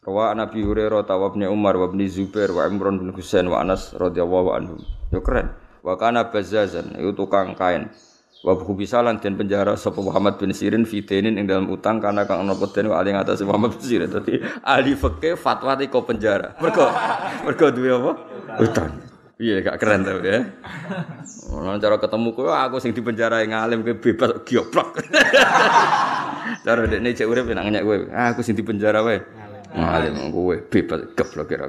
Rawa 0.00 0.32
Nabi 0.32 0.64
Hurairah 0.64 1.04
tawabnya 1.04 1.52
Umar 1.52 1.76
wa 1.76 1.92
bin 1.92 2.00
Zubair 2.08 2.48
wa 2.48 2.64
Imran 2.64 2.96
bin 2.96 3.12
Husain 3.12 3.44
wa 3.44 3.60
Anas 3.60 3.92
radhiyallahu 3.92 4.56
anhum. 4.56 4.80
Yo 5.12 5.20
keren. 5.20 5.52
Wa 5.84 6.00
kana 6.00 6.32
bazazan 6.32 6.96
itu 6.96 7.12
tukang 7.12 7.52
kain. 7.52 7.92
Wa 8.40 8.56
bisalan 8.56 9.20
dan 9.20 9.36
penjara 9.36 9.76
sapa 9.76 10.00
Muhammad 10.00 10.40
bin 10.40 10.56
Sirin 10.56 10.88
fitenin 10.88 11.36
ing 11.36 11.44
dalam 11.44 11.68
utang 11.68 12.00
karena 12.00 12.24
kang 12.24 12.40
ana 12.40 12.56
peden 12.56 12.88
wa 12.88 13.04
aling 13.04 13.20
atas 13.20 13.44
Muhammad 13.44 13.76
bin 13.76 13.84
Sirin. 13.84 14.08
Dadi 14.08 14.40
ahli 14.64 14.96
fikih 14.96 15.36
fatwa 15.36 15.76
kok 15.76 16.08
penjara. 16.08 16.56
Mergo 16.56 16.88
mergo 17.44 17.68
duwe 17.68 17.90
apa? 18.00 18.12
Utang. 18.64 19.11
Iya 19.42 19.56
gak 19.66 19.76
keren 19.82 20.06
tuh 20.06 20.22
ya. 20.22 20.38
Nah, 21.52 21.76
cara 21.78 22.00
ketemu 22.00 22.32
kowe 22.32 22.48
aku 22.48 22.80
sing 22.80 22.96
dipenjara 22.96 23.44
yang 23.44 23.52
ngalim 23.52 23.84
kowe 23.84 23.94
bebas 23.98 24.40
gioplok. 24.46 24.98
cara 26.66 26.80
dekne 26.88 27.12
cek 27.12 27.28
urip 27.28 27.50
nak 27.50 27.66
nyak 27.68 27.84
kowe. 27.84 27.96
Aku 28.08 28.40
sing 28.40 28.54
dipenjara 28.54 29.02
wae. 29.02 29.20
Ngalim 29.74 30.30
kowe 30.30 30.56
bebas 30.56 31.12
geblok 31.18 31.46
kira. 31.50 31.66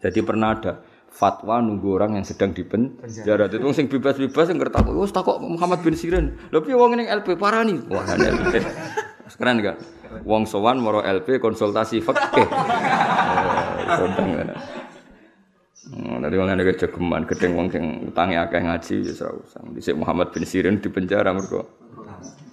Jadi 0.00 0.18
pernah 0.26 0.52
ada 0.58 0.72
fatwa 1.10 1.58
nunggu 1.62 1.88
orang 1.96 2.20
yang 2.20 2.26
sedang 2.26 2.52
dipenjara. 2.52 3.48
Itu 3.48 3.70
sing 3.72 3.88
bebas-bebas 3.88 4.50
yang 4.50 4.58
kertak. 4.60 4.86
Wes 4.92 5.14
takok 5.14 5.40
Muhammad 5.40 5.80
bin 5.86 5.94
Sirin. 5.96 6.36
Lha 6.50 6.58
piye 6.60 6.76
wong 6.76 7.00
ning 7.00 7.08
LP 7.08 7.38
parani? 7.40 7.80
Wah, 7.88 8.04
LP. 8.06 8.60
Keren 9.40 9.62
gak? 9.62 9.76
Wong 10.26 10.44
sowan 10.44 10.82
moro 10.82 11.00
LP 11.00 11.38
konsultasi 11.38 12.02
fikih. 12.02 12.48
Tentang 13.90 14.28
Oh, 14.40 14.79
Nanti 15.90 16.38
wong 16.38 16.46
ada 16.46 16.62
kejegeman, 16.62 17.26
gedeng 17.26 17.58
wong 17.58 17.66
sing 17.74 17.84
utangi 18.14 18.38
akeh 18.38 18.62
ngaji 18.62 18.94
ya 19.10 19.12
ora 19.26 19.42
usah. 19.42 19.60
Dhisik 19.74 19.98
Muhammad 19.98 20.30
bin 20.30 20.46
Sirin 20.46 20.78
di 20.78 20.86
penjara 20.86 21.34
mergo. 21.34 21.66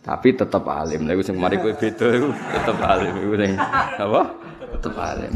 Tapi 0.02 0.34
tetap 0.34 0.66
alim. 0.66 1.06
Lha 1.06 1.22
sing 1.22 1.38
mari 1.38 1.62
kowe 1.62 1.70
beda 1.70 2.08
iku 2.18 2.34
tetep 2.34 2.78
alim 2.82 3.14
iku 3.14 3.36
sing 3.38 3.54
apa? 4.02 4.22
Tetep 4.74 4.96
alim. 4.98 5.34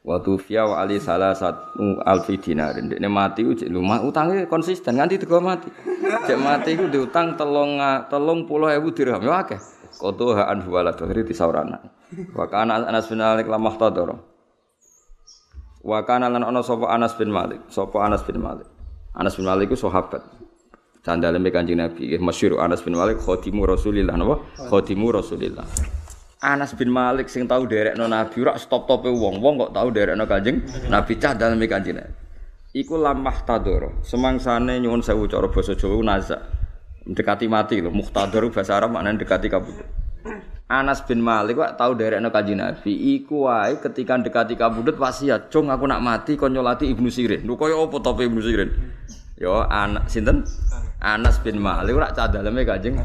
Waktu 0.00 0.32
fiya 0.40 0.64
wa 0.64 0.80
ali 0.80 1.00
salah 1.00 1.32
satu 1.32 2.00
alfi 2.04 2.36
dinarin. 2.36 2.92
Dia 2.92 3.08
mati 3.08 3.44
uji 3.44 3.68
lumah 3.68 4.04
utangnya 4.04 4.44
konsisten 4.44 5.00
nganti 5.00 5.16
tiga 5.20 5.40
mati. 5.40 5.72
Cek 6.00 6.38
mati 6.40 6.76
itu 6.76 6.88
diutang 6.92 7.40
telung 7.40 7.80
telung 8.08 8.44
puluh 8.44 8.68
ribu 8.68 8.92
dirham 8.92 9.24
ya 9.24 9.44
akeh. 9.44 9.60
Koto 9.96 10.36
haan 10.36 10.60
huwalat 10.64 10.96
akhirnya 10.96 11.24
disaurana. 11.24 11.78
Wakana 12.36 12.84
Anas 12.88 13.08
bin 13.08 13.20
Malik 13.20 13.48
lamah 13.48 13.76
tadoro. 13.76 14.29
Wa 15.80 16.04
kana 16.04 16.28
lan 16.28 16.44
ana 16.44 16.60
sapa 16.60 16.92
Anas 16.92 17.16
bin 17.16 17.32
Malik, 17.32 17.64
sapa 17.72 18.04
Anas 18.04 18.20
bin 18.28 18.36
Malik. 18.36 18.68
Anas 19.16 19.36
bin 19.36 19.48
Malik 19.48 19.72
iku 19.72 19.88
sahabat. 19.88 20.20
Sandaleme 21.00 21.48
Kanjeng 21.48 21.80
Nabi, 21.80 22.20
masyhur 22.20 22.60
Anas 22.60 22.84
bin 22.84 22.92
Malik 22.92 23.24
khadimu 23.24 23.64
Rasulillah 23.64 24.20
napa? 24.20 24.44
Khadimu 24.68 25.08
Rasulillah. 25.08 25.64
Anas 26.44 26.76
bin 26.76 26.92
Malik 26.92 27.32
sing 27.32 27.48
tau 27.48 27.64
derekno 27.64 28.04
Nabi 28.04 28.44
ora 28.44 28.60
stop-tope 28.60 29.08
wong, 29.08 29.40
wong 29.40 29.54
kok 29.56 29.72
tau 29.72 29.88
derekno 29.88 30.28
Kanjeng 30.28 30.60
Nabi 30.92 31.16
cah 31.16 31.32
daleme 31.32 31.64
Kanjeng 31.64 31.96
Nabi. 31.96 32.12
Iku 32.70 33.00
lamah 33.00 33.42
tadoro, 33.42 33.98
semangsane 34.06 34.78
nyuwun 34.78 35.02
sewu 35.02 35.26
cara 35.26 35.50
basa 35.50 35.74
Jawa 35.74 36.04
naza. 36.04 36.38
Mendekati 37.02 37.48
mati 37.48 37.80
lho, 37.80 37.90
muhtador 37.90 38.52
bahasa 38.52 38.76
Arab 38.76 38.94
maknane 38.94 39.18
dekati 39.18 39.48
kabudut. 39.50 39.99
Anas 40.70 41.02
bin 41.02 41.18
Malik 41.18 41.58
wak 41.58 41.74
tahu 41.74 41.98
dari 41.98 42.14
anak 42.14 42.30
kaji 42.30 42.54
Nabi. 42.54 42.94
Iku 43.18 43.50
wae 43.50 43.82
ketika 43.82 44.14
dekati 44.22 44.54
kabudut 44.54 44.94
wasiat, 45.02 45.50
cung 45.50 45.66
aku 45.66 45.82
nak 45.90 45.98
mati 45.98 46.38
kon 46.38 46.54
nyolati 46.54 46.86
Ibnu 46.86 47.10
Sirin. 47.10 47.42
Lho 47.42 47.58
koyo 47.58 47.90
apa 47.90 47.98
tope 47.98 48.22
Ibnu 48.30 48.38
Sirin? 48.38 48.70
Yo 49.34 49.66
anak 49.66 50.06
sinten? 50.06 50.46
Anas 51.02 51.42
bin 51.42 51.58
Malik 51.58 51.96
ora 51.96 52.12
cah 52.12 52.28
daleme 52.28 52.60
Kanjeng 52.62 53.00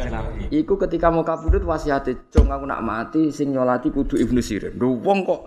Iku 0.52 0.76
ketika 0.78 1.08
mau 1.10 1.26
kabudut 1.26 1.64
wasiate, 1.66 2.30
cung 2.30 2.54
aku 2.54 2.70
nak 2.70 2.86
mati 2.86 3.34
sing 3.34 3.50
nyolati 3.50 3.90
kudu 3.90 4.14
Ibnu 4.14 4.46
Sirin. 4.46 4.78
Lho 4.78 5.02
wong 5.02 5.26
kok 5.26 5.42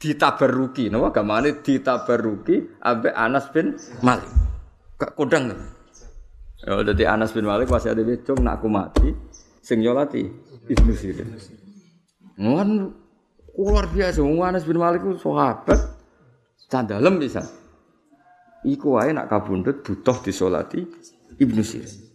ditabaruki, 0.00 0.88
napa 0.88 1.12
gamane 1.12 1.60
ditabaruki 1.60 2.80
ambek 2.80 3.12
Anas 3.12 3.52
bin 3.52 3.76
Malik. 4.00 4.30
Gak 4.96 5.12
kodang. 5.12 5.52
Ya 6.64 6.80
dadi 6.80 7.04
Anas 7.04 7.36
bin 7.36 7.44
Malik 7.44 7.68
wasiate 7.68 8.00
cung 8.24 8.40
nak 8.40 8.64
aku 8.64 8.72
mati 8.72 9.12
sing 9.60 9.84
nyolati 9.84 10.49
Ibnu 10.70 10.92
Sirin. 10.94 11.34
Ngon 12.38 12.70
luar 13.58 13.90
biasa 13.90 14.22
wong 14.22 14.46
Anas 14.46 14.62
bin 14.62 14.78
Malik 14.78 15.02
ku 15.02 15.18
sahabat 15.18 15.76
candalem 16.70 17.18
bisa. 17.18 17.42
Iku 18.62 18.94
wae 18.94 19.10
nak 19.10 19.26
kabundut 19.26 19.82
butuh 19.82 20.22
disolati 20.22 20.86
Ibnu 21.42 21.62
Sirin. 21.66 22.06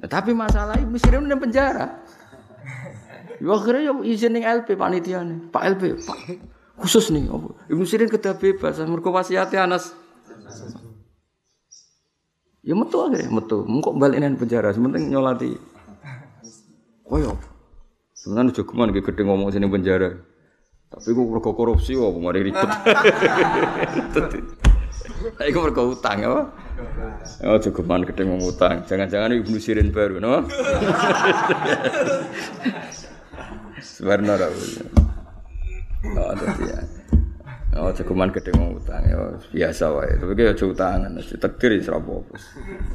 Nah, 0.00 0.08
tapi 0.08 0.32
masalah 0.32 0.80
Ibnu 0.80 0.96
Sirin 0.96 1.28
di 1.28 1.36
penjara. 1.36 1.88
Ya 3.36 3.52
akhirnya 3.52 3.92
ya 3.92 3.94
izin 4.00 4.32
ning 4.32 4.44
LP 4.48 4.80
panitia 4.80 5.20
nih. 5.20 5.52
Pak 5.52 5.62
LP, 5.76 5.82
Pak 6.08 6.18
khusus 6.80 7.12
nih 7.12 7.28
apa? 7.28 7.48
Ibnu 7.68 7.84
Sirin 7.84 8.08
kedah 8.08 8.40
bebas 8.40 8.80
mergo 8.88 9.12
wasiate 9.12 9.60
Anas. 9.60 9.92
Ya 12.64 12.72
metu 12.72 12.96
akhirnya 13.04 13.28
metu. 13.28 13.68
Engkok 13.68 13.94
balik 14.00 14.18
nang 14.24 14.40
penjara, 14.40 14.72
sementing 14.72 15.12
nyolati. 15.12 15.75
Koyo. 17.06 17.38
Sebenarnya 18.18 18.50
jogeman 18.50 18.90
iki 18.90 19.06
gede 19.06 19.22
ngomong 19.22 19.54
sini 19.54 19.70
penjara. 19.70 20.10
Tapi 20.90 21.08
gue 21.14 21.26
mergo 21.26 21.54
korupsi 21.54 21.94
kok 21.94 22.18
mari 22.18 22.42
ribet. 22.50 22.66
Tapi 25.38 25.48
gue 25.54 25.62
mergo 25.62 25.94
utang 25.94 26.18
ya. 26.18 26.50
Oh 27.46 27.58
jogeman 27.62 28.02
gede 28.02 28.26
ngomong 28.26 28.50
utang. 28.50 28.82
Jangan-jangan 28.90 29.38
Ibnu 29.38 29.58
Sirin 29.62 29.94
baru, 29.94 30.18
no? 30.24 30.42
Sebenarnya 33.78 34.50
Oh, 36.06 36.32
dadi 36.38 36.64
ya. 36.70 36.78
Oh, 37.76 37.92
cekuman 37.92 38.32
gede 38.32 38.56
mau 38.56 38.72
utang 38.72 39.04
ya 39.04 39.36
biasa 39.52 39.92
wae. 39.92 40.16
Tapi 40.16 40.32
ki 40.32 40.48
aja 40.48 40.64
utangan, 40.64 41.12
mesti 41.12 41.36
takdir 41.36 41.76
wis 41.76 41.92
ora 41.92 42.00
apa-apa. 42.00 42.34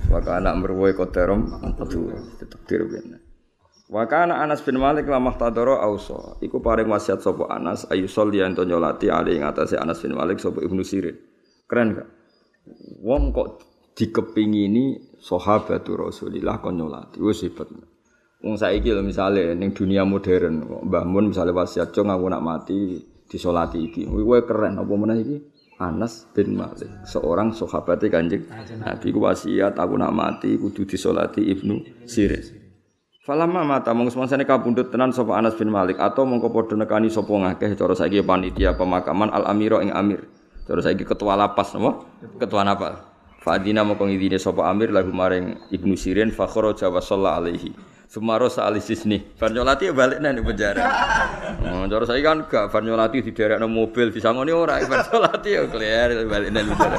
Wa 0.10 0.20
anak 0.42 0.54
merwoe 0.58 0.90
koterom 0.98 1.54
takdir 2.50 2.90
ben. 2.90 3.31
Wa 3.92 4.08
kana 4.08 4.40
Anas 4.40 4.64
bin 4.64 4.80
Malik 4.80 5.04
lamah 5.12 5.36
tadoro 5.36 5.76
auso. 5.76 6.40
Iku 6.40 6.64
paring 6.64 6.88
wasiat 6.88 7.20
sapa 7.20 7.52
Anas 7.52 7.84
ayu 7.92 8.08
sholli 8.08 8.40
ento 8.40 8.64
nyolati 8.64 9.12
ali 9.12 9.36
ing 9.36 9.44
atase 9.44 9.76
Anas 9.76 10.00
bin 10.00 10.16
Malik 10.16 10.40
sapa 10.40 10.64
Ibnu 10.64 10.80
Sirin. 10.80 11.20
Keren 11.68 12.00
gak? 12.00 12.08
Wong 13.04 13.36
kok 13.36 13.68
dikepingini 14.00 14.96
sahabatul 15.20 16.08
Rasulillah 16.08 16.64
kon 16.64 16.80
nyolati. 16.80 17.20
Wis 17.20 17.44
hebat. 17.44 17.68
Wong 18.40 18.56
saiki 18.56 18.96
lho 18.96 19.04
misale 19.04 19.52
ning 19.60 19.76
dunia 19.76 20.08
modern, 20.08 20.88
Mbah 20.88 21.04
Mun 21.04 21.36
misale 21.36 21.52
wasiat 21.52 21.92
cung 21.92 22.08
aku 22.08 22.32
nak 22.32 22.42
mati 22.48 22.96
disolati 23.28 23.92
iki. 23.92 24.08
Kowe 24.08 24.40
keren 24.48 24.80
apa 24.80 24.94
meneh 24.96 25.18
iki? 25.20 25.38
Anas 25.84 26.30
bin 26.32 26.56
Malik, 26.56 27.10
seorang 27.10 27.58
sahabat 27.58 28.06
Kanjeng 28.06 28.46
Nabi 28.86 29.08
ku 29.12 29.20
wasiat 29.20 29.76
aku 29.82 29.98
nak 29.98 30.14
mati 30.16 30.56
kudu 30.56 30.88
disolati 30.88 31.44
Ibnu 31.44 32.06
Sirin. 32.06 32.61
Falamma 33.22 33.62
mata 33.62 33.94
mongko 33.94 34.18
semangsane 34.18 34.50
kapundhut 34.50 34.90
tenan 34.90 35.14
sapa 35.14 35.38
Anas 35.38 35.54
bin 35.54 35.70
Malik 35.70 36.02
atau 36.02 36.26
mongko 36.26 36.50
padha 36.50 36.74
nekani 36.74 37.06
sapa 37.06 37.30
ngakeh 37.30 37.78
cara 37.78 37.94
saiki 37.94 38.26
panitia 38.26 38.74
pemakaman 38.74 39.30
Al 39.30 39.46
Amiro 39.46 39.78
ing 39.78 39.94
Amir. 39.94 40.26
Cara 40.66 40.82
saiki 40.82 41.06
ketua 41.06 41.38
lapas 41.38 41.70
napa? 41.78 42.02
Ketua 42.42 42.66
napa? 42.66 43.14
Fadina 43.46 43.86
mongko 43.86 44.10
ngidine 44.10 44.42
sapa 44.42 44.66
Amir 44.66 44.90
lagu 44.90 45.14
maring 45.14 45.70
Ibnu 45.70 45.94
Sirin 45.94 46.34
fa 46.34 46.50
kharaja 46.50 46.90
wa 46.90 46.98
alaihi. 46.98 47.70
Sumaro 48.10 48.50
saalisis 48.50 49.06
nih, 49.06 49.38
ya 49.40 49.94
balik 49.94 50.18
nih 50.20 50.42
penjara. 50.42 50.84
Oh, 51.64 51.88
cara 51.88 52.04
saya 52.04 52.20
kan 52.20 52.44
gak 52.44 52.68
Farnyolati 52.68 53.24
di 53.24 53.32
daerah 53.32 53.62
mobil 53.64 54.12
bisa 54.12 54.36
ngoni 54.36 54.52
ora, 54.52 54.82
Farnyolati 54.84 55.48
ya 55.48 55.64
keluar 55.70 56.10
balik 56.26 56.50
nih 56.50 56.64
penjara. 56.74 56.98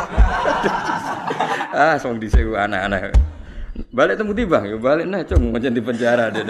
ah, 1.91 1.95
song 1.99 2.17
di 2.17 2.31
sini 2.31 2.55
anak-anak. 2.55 3.13
Balik 3.73 4.21
temu 4.21 4.37
tiba, 4.37 4.61
ya 4.61 4.77
balik 4.77 5.09
nih, 5.09 5.25
cung 5.25 5.49
macam 5.49 5.73
di 5.73 5.81
penjara 5.81 6.29
deh. 6.29 6.45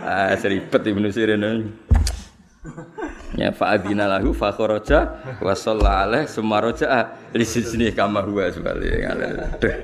ah, 0.00 0.32
seribet 0.40 0.80
ibnu 0.80 1.12
Sirin. 1.12 1.76
Ya 3.36 3.52
fa'adina 3.52 4.08
lahu 4.08 4.32
fa 4.32 4.50
kharaja 4.50 5.20
wa 5.44 5.52
shalla 5.52 6.08
alaihi 6.08 6.26
summa 6.26 6.64
raja'a 6.64 7.30
li 7.36 7.44
sijni 7.44 7.92
kama 7.92 8.24
huwa 8.24 8.48
sebalik. 8.48 9.04
Aduh. 9.04 9.76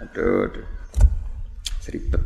Aduh, 0.00 0.48
aduh. 0.48 0.66
Seribet. 1.84 2.22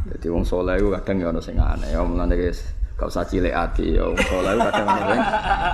Jadi 0.00 0.26
wong 0.32 0.48
soleh 0.48 0.80
kadang 0.80 1.20
ya 1.20 1.28
ono 1.28 1.44
sing 1.44 1.60
aneh. 1.60 1.92
Ya 1.92 2.00
mulane 2.00 2.34
guys, 2.40 2.64
gak 3.00 3.08
usah 3.08 3.24
cilik 3.24 3.48
ati 3.48 3.96
ya 3.96 4.04
soleh 4.28 4.60
kadang 4.60 4.84
ono 4.84 5.00
sing 5.08 5.20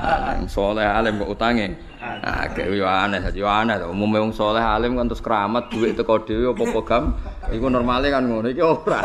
aneh. 0.07 0.47
Soleh 0.47 0.87
alim 0.87 1.19
kok 1.19 1.35
utange. 1.35 1.75
Nah, 1.99 2.47
kayak 2.55 2.71
yo 2.71 2.87
aneh, 2.87 3.19
yo 3.35 3.51
aneh 3.51 3.83
to. 3.83 3.91
Umume 3.91 4.23
wong 4.23 4.31
soleh 4.31 4.63
alim 4.63 4.95
kan 4.95 5.11
terus 5.11 5.19
keramat 5.19 5.67
duit 5.75 5.99
teko 5.99 6.23
dhewe 6.23 6.55
apa-apa 6.55 6.81
gam. 6.87 7.05
Iku 7.51 7.67
normale 7.67 8.15
kan 8.15 8.31
ngono. 8.31 8.47
Iki 8.47 8.63
ora. 8.63 9.03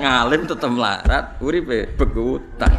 Ngalim 0.00 0.48
tetep 0.48 0.70
melarat, 0.72 1.36
uripe 1.44 1.92
begu 1.92 2.40
utang. 2.40 2.72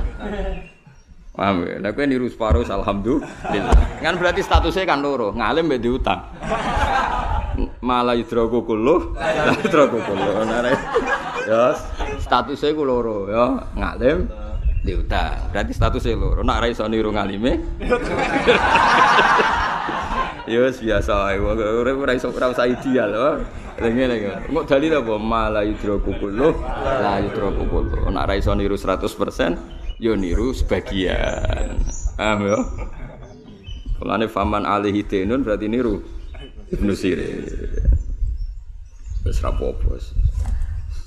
Paham 1.38 1.70
ya? 1.70 1.78
Lah 1.78 1.94
kowe 1.94 2.06
niru 2.10 2.26
separuh 2.26 2.66
alhamdulillah. 2.66 4.02
Kan 4.02 4.18
berarti 4.18 4.42
statusnya 4.42 4.90
kan 4.90 5.06
loro, 5.06 5.38
ngalim 5.38 5.70
mbek 5.70 5.86
diutang 5.86 6.34
malah 7.86 8.18
yudroku 8.18 8.66
kuluh 8.66 9.14
yudroku 9.62 10.02
kuluh 10.02 10.34
ya 11.46 11.78
statusnya 12.18 12.74
ku 12.74 12.82
loro 12.82 13.30
ya 13.30 13.46
ngalim 13.78 14.26
diutang 14.84 15.50
berarti 15.56 15.72
statusnya 15.72 16.20
loro 16.20 16.44
nak 16.44 16.60
ra 16.60 16.68
iso 16.68 16.84
niru 16.86 17.10
ngalime. 17.10 17.60
Ya 20.44 20.60
biasa 20.60 21.32
ae. 21.32 21.40
Ora 21.40 21.96
ora 21.96 22.12
iso 22.12 22.28
ora 22.28 22.52
usah 22.52 22.68
ideal 22.68 23.16
ya 23.16 23.28
ngene 23.80 24.06
lagi 24.06 24.28
kok 24.52 24.68
dalil 24.68 24.92
apa? 25.00 25.16
Malah 25.16 25.64
yudroku 25.64 26.12
kuluh 26.20 26.52
la 26.84 27.24
yudroku 27.24 27.64
kuluh 27.72 28.12
nak 28.12 28.28
ra 28.28 28.36
iso 28.36 28.52
niru 28.52 28.76
100% 28.76 29.08
yo 30.04 30.20
niru 30.20 30.52
sebagian. 30.52 31.80
Paham 32.20 32.40
ya? 32.44 32.60
Kulane 33.98 34.28
faman 34.28 34.68
alihi 34.68 35.08
berarti 35.24 35.72
niru. 35.72 36.04
Ibnu 36.76 36.92
Sirin. 36.92 37.48
Wis 39.24 39.40
rapopo. 39.40 39.96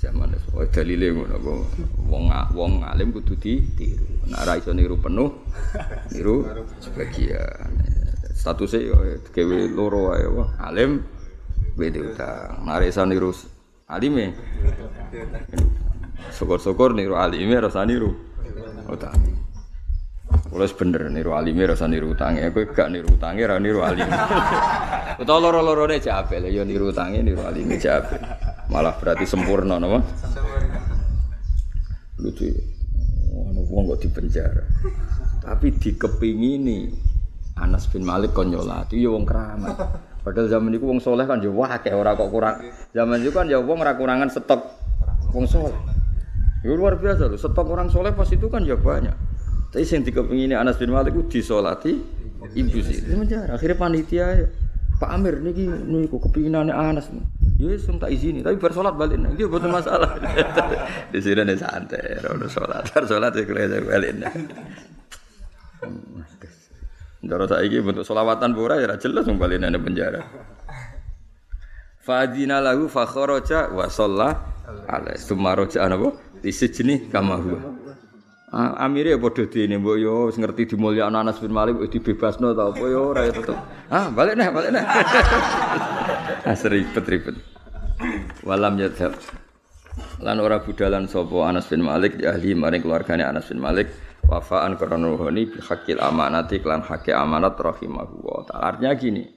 Zaman 0.07 0.31
itu, 0.31 0.47
oh 0.55 0.63
dalile 0.71 1.07
ngono 1.11 1.35
apa 1.35 1.51
wong 2.07 2.23
wong 2.55 2.71
alim 2.87 3.11
kudu 3.11 3.35
ditiru. 3.35 4.07
Nek 4.31 4.39
ora 4.39 4.55
iso 4.55 4.71
niru 4.71 4.95
penuh, 4.95 5.27
niru 6.15 6.47
sebagian. 6.79 7.67
Statusnya 8.31 8.87
yo 8.87 8.95
gawe 9.35 9.57
loro 9.67 10.15
wae 10.15 10.23
alim 10.63 11.03
beda 11.75 11.99
utang. 11.99 12.63
Nek 12.63 12.87
iso 12.87 13.03
niru 13.03 13.35
alime. 13.91 14.31
Syukur-syukur 16.31 16.95
niru 16.95 17.19
alime 17.19 17.59
rasa 17.59 17.83
niru 17.83 18.15
utang. 18.87 19.19
Kulo 20.47 20.63
bener 20.71 21.11
niru 21.11 21.35
alime 21.35 21.67
rasa 21.67 21.83
niru 21.91 22.15
utange. 22.15 22.47
Kowe 22.55 22.63
gak 22.71 22.95
niru 22.95 23.11
utange 23.11 23.43
ra 23.43 23.59
niru 23.59 23.83
alime. 23.83 24.15
Utawa 25.19 25.39
loro-lorone 25.51 25.99
jape 25.99 26.39
lho 26.39 26.47
ya 26.47 26.63
niru 26.63 26.95
utange 26.95 27.19
niru 27.19 27.43
alime 27.43 27.75
jape. 27.75 28.46
Malah 28.67 28.99
berarti 28.99 29.23
sempurna 29.23 29.79
napa? 29.79 30.03
Lucu. 32.19 32.51
Ono 33.37 33.61
wong 33.69 33.83
kok 33.95 33.99
di 34.03 34.09
penjara. 34.11 34.63
Tapi 35.43 35.71
dikepingini 35.77 36.89
Anas 37.57 37.87
bin 37.89 38.03
Malik 38.03 38.33
kon 38.35 38.51
nyolati 38.51 38.99
ya 38.99 39.09
wong 39.13 39.23
keramat. 39.23 39.75
Padahal 40.21 40.51
zaman 40.51 40.75
itu 40.75 40.83
wong 40.83 40.99
soleh 40.99 41.23
kan 41.23 41.39
ya 41.39 41.49
kayak 41.79 41.95
ora 41.95 42.11
kok 42.13 42.27
kurang. 42.27 42.59
Zaman 42.91 43.23
itu 43.23 43.31
kan 43.31 43.47
ya 43.47 43.63
wong 43.63 43.79
ora 43.79 43.95
kurangan 43.95 44.27
stok 44.27 44.61
wong 45.31 45.47
soleh. 45.47 45.79
Ya 46.65 46.73
luar 46.73 46.99
biasa 46.99 47.31
loh, 47.31 47.39
stok 47.39 47.67
orang 47.69 47.87
soleh 47.87 48.11
pas 48.11 48.27
itu 48.27 48.49
kan 48.51 48.65
ya 48.67 48.75
banyak. 48.75 49.13
Tapi 49.71 49.83
sing 49.87 50.03
dikepengini 50.03 50.57
Anas 50.57 50.75
bin 50.75 50.91
Malik 50.91 51.15
ku 51.15 51.23
disolati 51.29 51.95
ibu 52.57 52.79
sih. 52.83 53.07
Ini. 53.07 53.51
Akhirnya 53.53 53.77
panitia 53.77 54.35
Pak 54.97 55.09
Amir 55.13 55.37
niki 55.37 55.69
niku 55.69 56.17
kepinginane 56.17 56.73
Anas. 56.73 57.13
Ya 57.57 57.73
wis 57.73 57.85
tak 57.85 58.09
izini, 58.13 58.45
tapi 58.45 58.57
bar 58.57 58.73
salat 58.73 58.93
balik. 58.97 59.17
Iki 59.33 59.49
boten 59.49 59.73
masalah. 59.73 60.17
Di 61.13 61.17
sini 61.21 61.41
nih 61.41 61.57
santai, 61.57 62.21
ora 62.21 62.45
salat. 62.49 62.85
Bar 62.93 63.05
salat 63.05 63.33
ya 63.33 63.43
kira 63.45 63.81
balik. 63.81 64.13
Ndara 67.21 67.45
saiki 67.49 67.81
bentuk 67.81 68.05
selawatan 68.05 68.53
pura 68.53 68.77
ya 68.77 68.93
jelas 68.97 69.25
wong 69.25 69.41
balik 69.41 69.61
nang 69.61 69.77
penjara. 69.81 70.21
Fadina 72.01 72.61
lahu 72.61 72.85
fa 72.89 73.09
kharaja 73.09 73.73
wa 73.73 73.85
shalla 73.89 74.29
alaihi. 74.85 75.21
Summa 75.21 75.57
raja 75.57 75.85
ana 75.85 75.97
Di 76.37 76.53
sijni 76.53 77.09
kama 77.09 77.41
huwa. 77.41 77.76
Amire 78.47 79.11
ya 79.11 79.19
padha 79.19 79.43
dene 79.43 79.75
mbok 79.75 79.97
yo 79.99 80.31
ngerti 80.31 80.71
dimulyakno 80.71 81.19
Anas 81.19 81.43
bin 81.43 81.51
Malik 81.51 81.83
wis 81.83 81.91
dibebasno 81.91 82.55
ta 82.55 82.71
apa 82.71 82.79
yo 82.87 83.11
ora 83.11 83.27
ya 83.27 83.35
tetep. 83.35 83.59
Ah, 83.91 84.07
balik 84.07 84.39
neh, 84.39 84.47
balik 84.47 84.71
neh. 84.71 84.83
ah, 86.47 86.55
ribet-ribet. 86.55 87.35
Walam 88.47 88.79
yadhab. 88.79 89.19
Lan 90.23 90.39
ora 90.39 90.63
budalan 90.63 91.11
sapa 91.11 91.43
Anas 91.43 91.67
bin 91.67 91.83
Malik 91.83 92.15
di 92.15 92.23
ahli 92.23 92.55
maring 92.55 92.87
keluargane 92.87 93.27
Anas 93.27 93.51
bin 93.51 93.59
Malik 93.59 93.91
wafaan 94.31 94.79
karena 94.79 95.11
bi 95.11 95.59
hakil 95.59 95.99
amanati 95.99 96.63
klan 96.63 96.87
hakil 96.87 97.19
amanat 97.19 97.59
ta'ala. 97.59 98.63
Artinya 98.63 98.95
gini, 98.95 99.27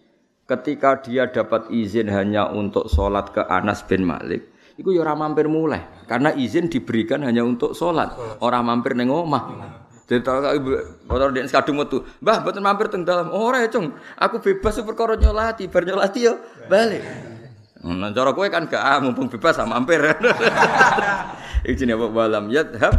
ketika 0.47 1.03
dia 1.03 1.27
dapat 1.27 1.67
izin 1.75 2.07
hanya 2.15 2.47
untuk 2.47 2.87
sholat 2.87 3.35
ke 3.35 3.43
Anas 3.43 3.83
bin 3.83 4.07
Malik, 4.07 4.55
Iku 4.81 4.97
ya 4.97 5.05
ora 5.05 5.13
mampir 5.13 5.45
mulai 5.45 5.85
karena 6.09 6.33
izin 6.33 6.73
diberikan 6.73 7.21
hanya 7.21 7.45
untuk 7.45 7.77
sholat, 7.77 8.17
orang 8.41 8.65
mampir 8.65 8.97
neng 8.97 9.13
omah. 9.13 9.77
Jadi 10.09 10.27
motor 11.07 11.31
dia 11.31 11.47
kadung 11.47 11.85
metu, 11.85 12.03
mbah 12.19 12.43
betul 12.43 12.65
mampir 12.65 12.89
teng 12.89 13.05
dalam. 13.05 13.29
Oh 13.31 13.47
ora 13.53 13.63
ya 13.63 13.69
cung, 13.69 13.93
aku 14.17 14.41
bebas 14.41 14.81
perkara 14.83 15.15
nyolati, 15.21 15.69
bar 15.69 15.85
nyolati 15.85 16.27
yo 16.27 16.35
balik. 16.67 17.05
Nah, 17.85 18.11
cara 18.11 18.33
kowe 18.33 18.49
kan 18.49 18.67
gak 18.67 18.81
ah, 18.81 18.99
mumpung 19.05 19.29
bebas 19.29 19.61
sama 19.61 19.77
mampir. 19.79 20.01
Iki 21.69 21.77
jenenge 21.77 22.01
apa 22.01 22.07
walam 22.11 22.49
yadhab 22.49 22.93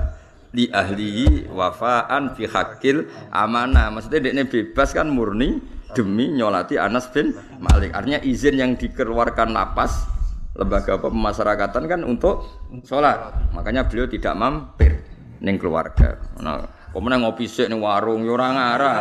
li 0.54 0.70
ahlihi 0.70 1.50
wafaan 1.50 2.38
fi 2.38 2.46
hakil 2.46 3.10
amanah. 3.34 3.90
Maksudnya 3.90 4.32
dekne 4.32 4.46
bebas 4.46 4.94
kan 4.94 5.10
murni 5.10 5.60
demi 5.98 6.30
nyolati 6.30 6.78
Anas 6.78 7.10
bin 7.10 7.34
Malik. 7.58 7.92
Artinya 7.92 8.22
izin 8.22 8.56
yang 8.56 8.72
dikeluarkan 8.80 9.52
lapas 9.52 10.21
lembaga 10.62 11.02
pemasyarakatan 11.02 11.84
kan 11.90 12.02
untuk 12.06 12.46
sholat. 12.86 13.52
Makanya 13.58 13.90
beliau 13.90 14.06
tidak 14.06 14.38
mampir 14.38 15.02
neng 15.42 15.58
keluarga. 15.58 16.22
Nah, 16.38 16.62
kemudian 16.94 17.26
ngopi 17.26 17.50
sik 17.50 17.68
ning 17.68 17.82
warung 17.82 18.22
yo 18.22 18.38
ora 18.38 18.54
ngarah. 18.54 19.00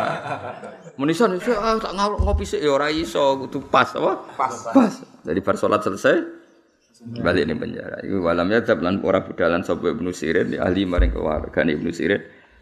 Munisan 0.97 1.37
iso 1.37 1.53
ah, 1.53 1.77
tak 1.77 1.93
ngopi 1.95 2.43
sik 2.43 2.65
yo 2.65 2.75
ora 2.81 2.89
iso 2.89 3.37
kudu 3.45 3.69
pas 3.69 3.93
apa? 3.93 4.11
Pas. 4.33 4.55
Pas. 4.73 4.93
Jadi 5.21 5.39
bar 5.45 5.55
salat 5.55 5.85
selesai 5.85 6.41
balik 7.21 7.45
ning 7.45 7.57
penjara. 7.61 8.01
Iku 8.01 8.25
walam 8.25 8.49
ya 8.49 8.61
lan 8.77 9.01
ora 9.05 9.21
budalan 9.21 9.61
sapa 9.61 9.93
Ibnu 9.93 10.09
Sirin 10.09 10.57
ahli 10.57 10.85
maring 10.85 11.13
keluarga 11.13 11.61
Ibnu 11.61 11.89
Sirin 11.93 12.21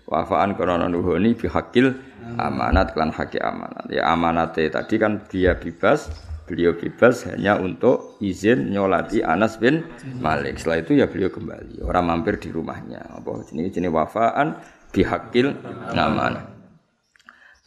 wafaan 0.10 0.58
karena 0.58 0.90
nuhoni 0.90 1.38
bihakil 1.38 1.96
amanat 2.36 2.92
klan 2.92 3.12
haki 3.16 3.40
amanat. 3.40 3.88
Ya 3.92 4.12
amanate 4.12 4.68
tadi 4.68 4.96
kan 5.00 5.24
dia 5.28 5.56
bebas 5.56 6.29
beliau 6.50 6.74
bebas 6.74 7.30
hanya 7.30 7.62
untuk 7.62 8.18
izin 8.18 8.74
nyolati 8.74 9.22
Anas 9.22 9.62
bin 9.62 9.86
Malik. 10.18 10.58
Setelah 10.58 10.82
itu 10.82 10.98
ya 10.98 11.06
beliau 11.06 11.30
kembali. 11.30 11.86
Orang 11.86 12.10
mampir 12.10 12.42
di 12.42 12.50
rumahnya. 12.50 13.06
Apa 13.22 13.46
jenis 13.46 13.70
jenis 13.70 13.94
wafaan 13.94 14.58
bihakil 14.90 15.54
amanat. 15.94 16.50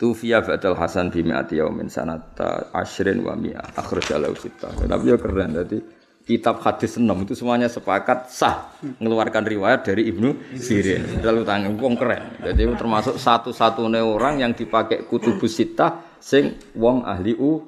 Tufiya 0.03 0.43
ba'dal 0.43 0.74
Hasan 0.74 1.14
bi 1.14 1.22
mi'ati 1.22 1.62
yaumin 1.62 1.87
sanata 1.87 2.74
asyrin 2.74 3.22
wa 3.22 3.39
mi'a 3.39 3.62
akhrajalahu 3.78 4.35
sita. 4.35 4.74
Tapi 4.74 5.05
ya 5.07 5.14
keren 5.14 5.55
tadi 5.55 5.78
kitab 6.23 6.62
hadis 6.62 6.97
enam 6.97 7.27
itu 7.27 7.35
semuanya 7.35 7.66
sepakat 7.66 8.31
sah 8.31 8.70
mengeluarkan 9.03 9.43
riwayat 9.43 9.83
dari 9.87 10.07
Ibnu 10.09 10.55
Sirin. 10.55 11.20
Lalu 11.23 11.43
tanggung 11.43 11.77
wong 11.79 11.95
keren. 11.99 12.39
Jadi 12.39 12.62
termasuk 12.79 13.18
satu-satunya 13.18 14.07
orang 14.07 14.39
yang 14.39 14.53
dipakai 14.55 15.05
kutubus 15.11 15.59
sita 15.59 15.99
sing 16.23 16.55
wong 16.79 17.03
ahli 17.03 17.35
u. 17.35 17.66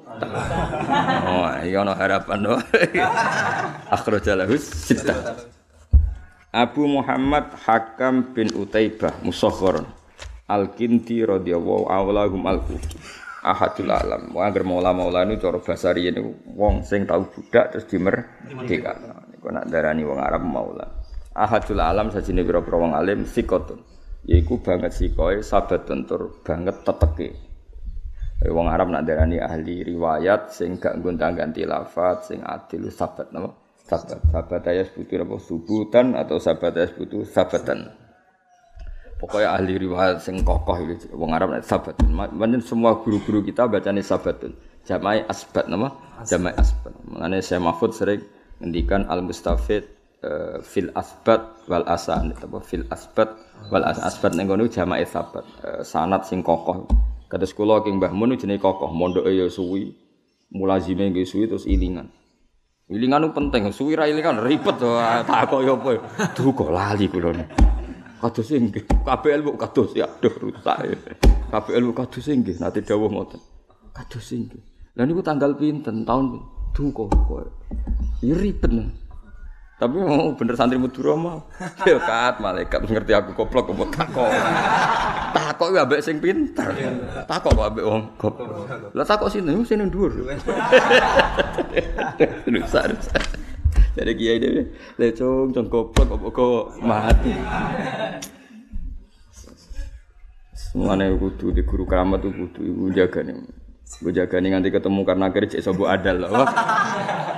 Oh, 1.27 1.47
iya 1.59 1.83
ono 1.83 1.91
harapan 1.91 2.39
do. 2.47 2.55
akhrajalahu 3.95 4.55
sita. 4.55 5.35
Abu 6.55 6.87
Muhammad 6.87 7.51
Hakam 7.67 8.31
bin 8.31 8.47
Utaibah 8.55 9.11
Musakhkharun 9.27 9.83
Al-Kinti 10.47 11.19
radhiyallahu 11.27 11.91
awlahum 11.91 12.47
al-kufi. 12.47 13.24
Ahadul 13.45 13.93
alam. 13.93 14.33
Wong 14.33 14.41
agar 14.41 14.65
maula-maula 14.65 15.21
ini 15.21 15.37
cara 15.37 15.61
bahasa 15.61 15.93
riyen 15.93 16.17
wong 16.57 16.81
sing 16.81 17.05
tau 17.05 17.29
budak 17.29 17.77
terus 17.77 17.85
dimerdekakan. 17.85 19.29
Niku 19.29 19.53
nak 19.53 19.69
darani 19.69 20.01
wong 20.01 20.17
Arab 20.17 20.41
maula. 20.41 20.89
Ahadul 21.37 21.77
alam 21.77 22.09
sajine 22.09 22.41
pira-pira 22.41 22.81
wong 22.81 22.97
alim 22.97 23.29
sikotun. 23.29 23.85
Yaiku 24.25 24.65
banget 24.65 24.97
sikoe 24.97 25.45
sabat 25.45 25.85
tentur 25.85 26.41
banget 26.41 26.81
teteke. 26.81 27.37
Wong 28.49 28.65
Arab 28.65 28.89
nak 28.89 29.05
darani 29.05 29.37
ahli 29.37 29.85
riwayat 29.85 30.49
sing 30.49 30.81
gak 30.81 30.97
gonta-ganti 31.05 31.69
lafaz 31.69 32.33
sing 32.33 32.41
adil 32.41 32.89
sabat 32.89 33.29
napa? 33.29 33.53
Sabat. 33.85 34.17
Sabat 34.33 34.65
ayat 34.65 34.89
sebutu 34.89 35.21
apa? 35.21 35.37
Subutan 35.37 36.17
atau 36.17 36.41
sabat 36.41 36.73
ayat 36.73 36.97
sebutu 36.97 37.21
sabatan. 37.21 38.04
Pokoknya 39.15 39.55
ahli 39.55 39.79
riwayat 39.79 40.19
sing 40.19 40.43
kokoh 40.43 40.75
itu 40.83 41.07
wong 41.15 41.31
Arab 41.31 41.55
nek 41.55 41.63
sabat. 41.63 41.95
Menen 42.11 42.59
semua 42.59 42.99
guru-guru 42.99 43.39
kita 43.47 43.63
bacane 43.71 44.03
sabatun. 44.03 44.51
Jamai 44.83 45.23
asbat 45.25 45.71
nama? 45.71 45.87
Jamai 46.27 46.51
asbat. 46.51 46.91
Mengenai 47.07 47.39
saya 47.39 47.63
Mahfud 47.63 47.95
sering 47.95 48.21
ngendikan 48.59 49.07
al 49.07 49.23
mustafid 49.23 49.87
uh, 50.19 50.59
fil 50.59 50.91
asbat 50.91 51.41
wal 51.71 51.87
asan 51.87 52.35
apa 52.35 52.59
fil 52.59 52.83
asbat 52.91 53.31
wal 53.71 53.87
asan 53.87 54.03
asbat 54.03 54.31
ning 54.35 54.51
ngono 54.51 54.67
jamai 54.67 55.07
sabat. 55.07 55.47
Uh, 55.63 55.79
sanat 55.79 56.27
sing 56.27 56.43
kokoh. 56.43 56.83
Kados 57.31 57.55
kula 57.55 57.81
king 57.87 57.97
Mbah 57.97 58.11
Mun 58.11 58.35
jenenge 58.35 58.61
kokoh, 58.61 58.91
mondoke 58.91 59.31
ya 59.31 59.47
suwi. 59.47 59.95
Mulazime 60.51 61.09
nggih 61.09 61.25
suwi 61.25 61.49
terus 61.49 61.65
ilingan. 61.65 62.11
Ilingan 62.85 63.25
itu 63.25 63.33
penting, 63.33 63.61
suwi 63.73 63.97
ra 63.97 64.05
ilingan 64.05 64.43
ribet 64.45 64.77
to, 64.77 64.93
tak 65.25 65.49
kok 65.49 65.65
yo 65.65 65.73
apa. 65.81 65.97
Duh 66.37 66.53
kok 66.53 66.69
lali 66.69 67.09
kula. 67.09 67.64
Kados 68.25 68.49
inggih. 68.49 68.83
Kabeh 69.05 69.31
ilmu 69.37 69.53
kados 69.53 69.93
ya 69.93 70.09
aduh 70.09 70.33
rusak. 70.33 70.97
Kabeh 71.53 71.73
ilmu 71.77 71.93
kados 71.93 72.25
inggih 72.25 72.57
nate 72.57 72.81
dawuh 72.81 73.05
ngoten. 73.05 73.37
Kados 73.93 74.33
inggih. 74.33 74.61
Lah 74.97 75.05
niku 75.05 75.21
tanggal 75.21 75.53
pinten 75.53 76.01
tahun 76.01 76.41
duh 76.73 76.89
kok 76.89 77.13
kok. 77.13 77.53
Ya 78.25 78.33
ribet. 78.33 78.73
Tapi 79.75 79.91
mau 79.99 80.31
bener 80.33 80.55
santri 80.55 80.79
Madura 80.79 81.13
mau. 81.19 81.39
Ya 81.85 81.99
kat 82.01 82.39
malaikat 82.41 82.79
ngerti 82.89 83.13
aku 83.13 83.37
goblok 83.37 83.69
kok 83.69 83.93
takok. 83.93 84.31
Takok 85.35 85.69
ya 85.75 85.85
ambek 85.85 86.01
sing 86.01 86.17
pinter. 86.17 86.73
Takok 87.29 87.53
kok 87.53 87.65
ambek 87.69 87.85
wong 87.85 88.01
goblok. 88.17 88.89
Lah 88.95 89.05
takok 89.05 89.29
sini 89.29 89.53
sini 89.61 89.85
dhuwur. 89.85 90.11
Rusak. 92.49 93.44
Jadi 93.95 94.11
kiai 94.19 94.37
dia, 94.43 94.67
lecong, 94.99 95.55
cong 95.55 95.67
goblok, 95.71 96.19
kok 96.19 96.31
kok 96.35 96.63
mati. 96.83 97.31
Semuanya 100.51 101.07
kudu 101.15 101.55
di 101.55 101.63
guru 101.63 101.87
keramat 101.87 102.19
tuh 102.19 102.35
kudu 102.35 102.59
ibu 102.59 102.91
jaga 102.91 103.23
nih. 103.23 103.39
Gue 104.03 104.11
jaga 104.11 104.43
nih 104.43 104.51
nanti 104.51 104.67
ketemu 104.67 105.07
karena 105.07 105.31
kerja 105.31 105.63
sobo 105.63 105.87
adal 105.87 106.27
loh. 106.27 106.43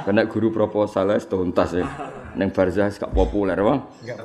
Karena 0.09 0.25
guru 0.25 0.49
proposal 0.49 1.13
es 1.13 1.29
tuntas 1.29 1.77
ya. 1.77 1.85
Neng 2.33 2.49
barzah 2.49 2.89
gak 2.89 3.13
populer 3.13 3.53
bang. 3.61 3.79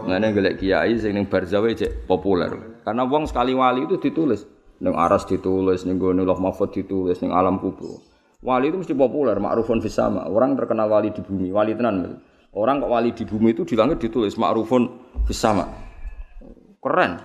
Nggak 0.08 0.32
gelek 0.32 0.54
kiai 0.64 0.96
sing 0.96 1.12
neng 1.12 1.28
barzah 1.28 1.60
cek 1.60 2.08
populer. 2.08 2.80
Karena 2.80 3.04
wong 3.04 3.28
sekali 3.28 3.52
wali 3.52 3.84
itu 3.84 4.00
ditulis. 4.00 4.48
Neng 4.80 4.96
aras 4.96 5.28
ditulis, 5.28 5.84
neng 5.84 6.00
gue 6.00 6.16
nulah 6.16 6.40
mahfud 6.40 6.72
ditulis, 6.72 7.20
neng 7.20 7.36
alam 7.36 7.60
kubur. 7.60 8.00
Wali 8.42 8.74
itu 8.74 8.76
mesti 8.82 8.94
populer, 8.98 9.38
ma'rufun 9.38 9.78
fisama. 9.78 10.26
Orang 10.26 10.58
terkenal 10.58 10.90
wali 10.90 11.14
di 11.14 11.22
bumi, 11.22 11.54
wali 11.54 11.78
tenan. 11.78 12.18
Orang 12.52 12.82
kok 12.82 12.90
wali 12.90 13.14
di 13.14 13.22
bumi 13.22 13.54
itu 13.54 13.62
di 13.62 13.78
langit 13.78 14.02
ditulis 14.02 14.34
ma'rufun 14.34 14.82
fisama. 15.30 15.62
Keren. 16.82 17.22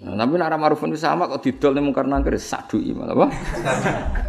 Nah, 0.00 0.16
tapi 0.16 0.36
nak 0.36 0.52
ma'rufun 0.52 0.92
fisama 0.92 1.28
kok 1.28 1.40
didol 1.40 1.72
ning 1.76 1.84
mungkar 1.88 2.04
nangkir 2.04 2.36
sadui 2.36 2.92
malah 2.92 3.12
apa? 3.16 3.26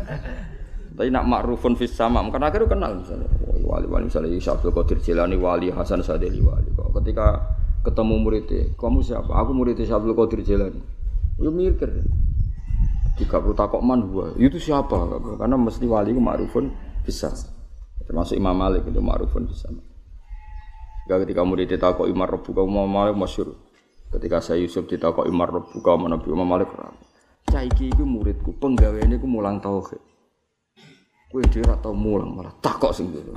Tapi 0.99 1.07
nak 1.07 1.23
ma'rufun 1.23 1.79
fisama 1.79 2.19
mungkar 2.19 2.43
nangkir 2.43 2.67
kenal 2.67 2.99
misalnya. 2.99 3.27
Wali-wali 3.63 4.11
misalnya 4.11 4.35
Syabdul 4.35 4.75
Qadir 4.75 4.99
Jilani 4.99 5.39
wali 5.39 5.71
Hasan 5.71 6.03
Sadeli 6.03 6.43
wali. 6.43 6.67
Kok 6.75 6.91
ketika 6.99 7.39
ketemu 7.87 8.15
muridnya, 8.19 8.67
kamu 8.75 8.99
siapa? 8.99 9.31
Aku 9.31 9.55
muridnya 9.55 9.87
Syabdul 9.87 10.11
Qadir 10.11 10.43
Jilani. 10.43 10.81
Yo 11.39 11.55
mikir. 11.55 12.03
Jika 13.19 13.43
perlu 13.43 13.55
takok 13.55 13.81
man 13.83 14.07
gua, 14.07 14.31
itu 14.39 14.55
siapa? 14.55 14.95
Karena 15.35 15.55
mesti 15.59 15.83
wali 15.83 16.15
itu 16.15 16.21
ma'rufun 16.23 16.71
bisa. 17.03 17.31
Termasuk 18.07 18.39
Imam 18.39 18.55
Malik 18.55 18.87
itu 18.87 19.01
ma'rufun 19.03 19.45
bisa. 19.51 19.67
Gak 21.09 21.27
ketika 21.27 21.43
murid 21.43 21.67
ditakok 21.67 22.07
Imam 22.07 22.29
Rabbu 22.29 22.49
kamu 22.55 22.69
Imam 22.71 22.87
Malik 22.87 23.15
masyur. 23.19 23.57
Ketika 24.11 24.43
saya 24.43 24.59
Yusuf 24.63 24.87
ditakok 24.87 25.27
Imam 25.27 25.47
Rabbu 25.47 25.77
kamu 25.83 26.07
Nabi 26.07 26.27
Imam 26.31 26.47
Malik 26.47 26.71
Caiki 27.51 27.91
itu 27.91 28.05
muridku, 28.07 28.55
penggawe 28.61 29.01
ini 29.01 29.19
aku 29.19 29.27
mulang 29.27 29.59
tauhid. 29.59 29.99
Kue 31.31 31.43
dia 31.47 31.63
tau 31.79 31.95
mulang 31.95 32.35
malah 32.35 32.51
takok 32.59 32.91
sing 32.91 33.11
dulu. 33.11 33.31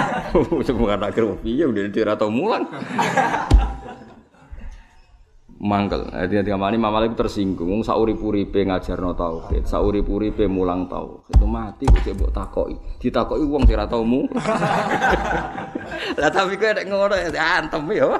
Semua 0.68 1.00
akhir 1.00 1.24
piye 1.40 1.64
udah 1.64 1.88
dia 1.88 2.12
tau 2.12 2.28
mulang 2.28 2.68
mangkel. 5.62 6.10
Jadi 6.10 6.42
ketika 6.42 6.58
mani 6.58 6.74
mama 6.74 6.98
itu 7.06 7.14
tersinggung. 7.14 7.70
Wong 7.70 7.82
saurip-uripe 7.86 8.66
ngajarno 8.66 9.14
tauhid, 9.14 9.62
saurip-uripe 9.62 10.50
mulang 10.50 10.90
tauhid. 10.90 11.38
Itu 11.38 11.46
mati 11.46 11.86
kok 11.86 12.02
mbok 12.02 12.34
takoki. 12.34 12.76
Ditakoki 12.98 13.46
wong 13.46 13.62
sing 13.70 13.78
ora 13.78 13.86
tau 13.86 14.02
mu. 14.02 14.26
Lah 16.20 16.30
tapi 16.34 16.58
kowe 16.58 16.74
nek 16.74 16.86
ngono 16.90 17.14
ya 17.14 17.62
antem 17.62 17.82
ya. 17.94 18.10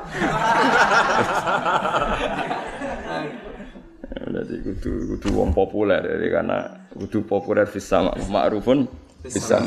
Jadi 4.33 4.65
kudu 4.65 4.93
kudu 5.13 5.29
wong 5.37 5.53
populer 5.53 6.01
jadi 6.01 6.27
karena 6.33 6.89
kudu 6.97 7.29
populer 7.29 7.69
bisa 7.69 8.01
ma'rufun 8.33 8.89
bisa 9.21 9.61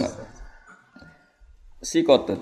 si 1.85 2.01
kotot 2.01 2.41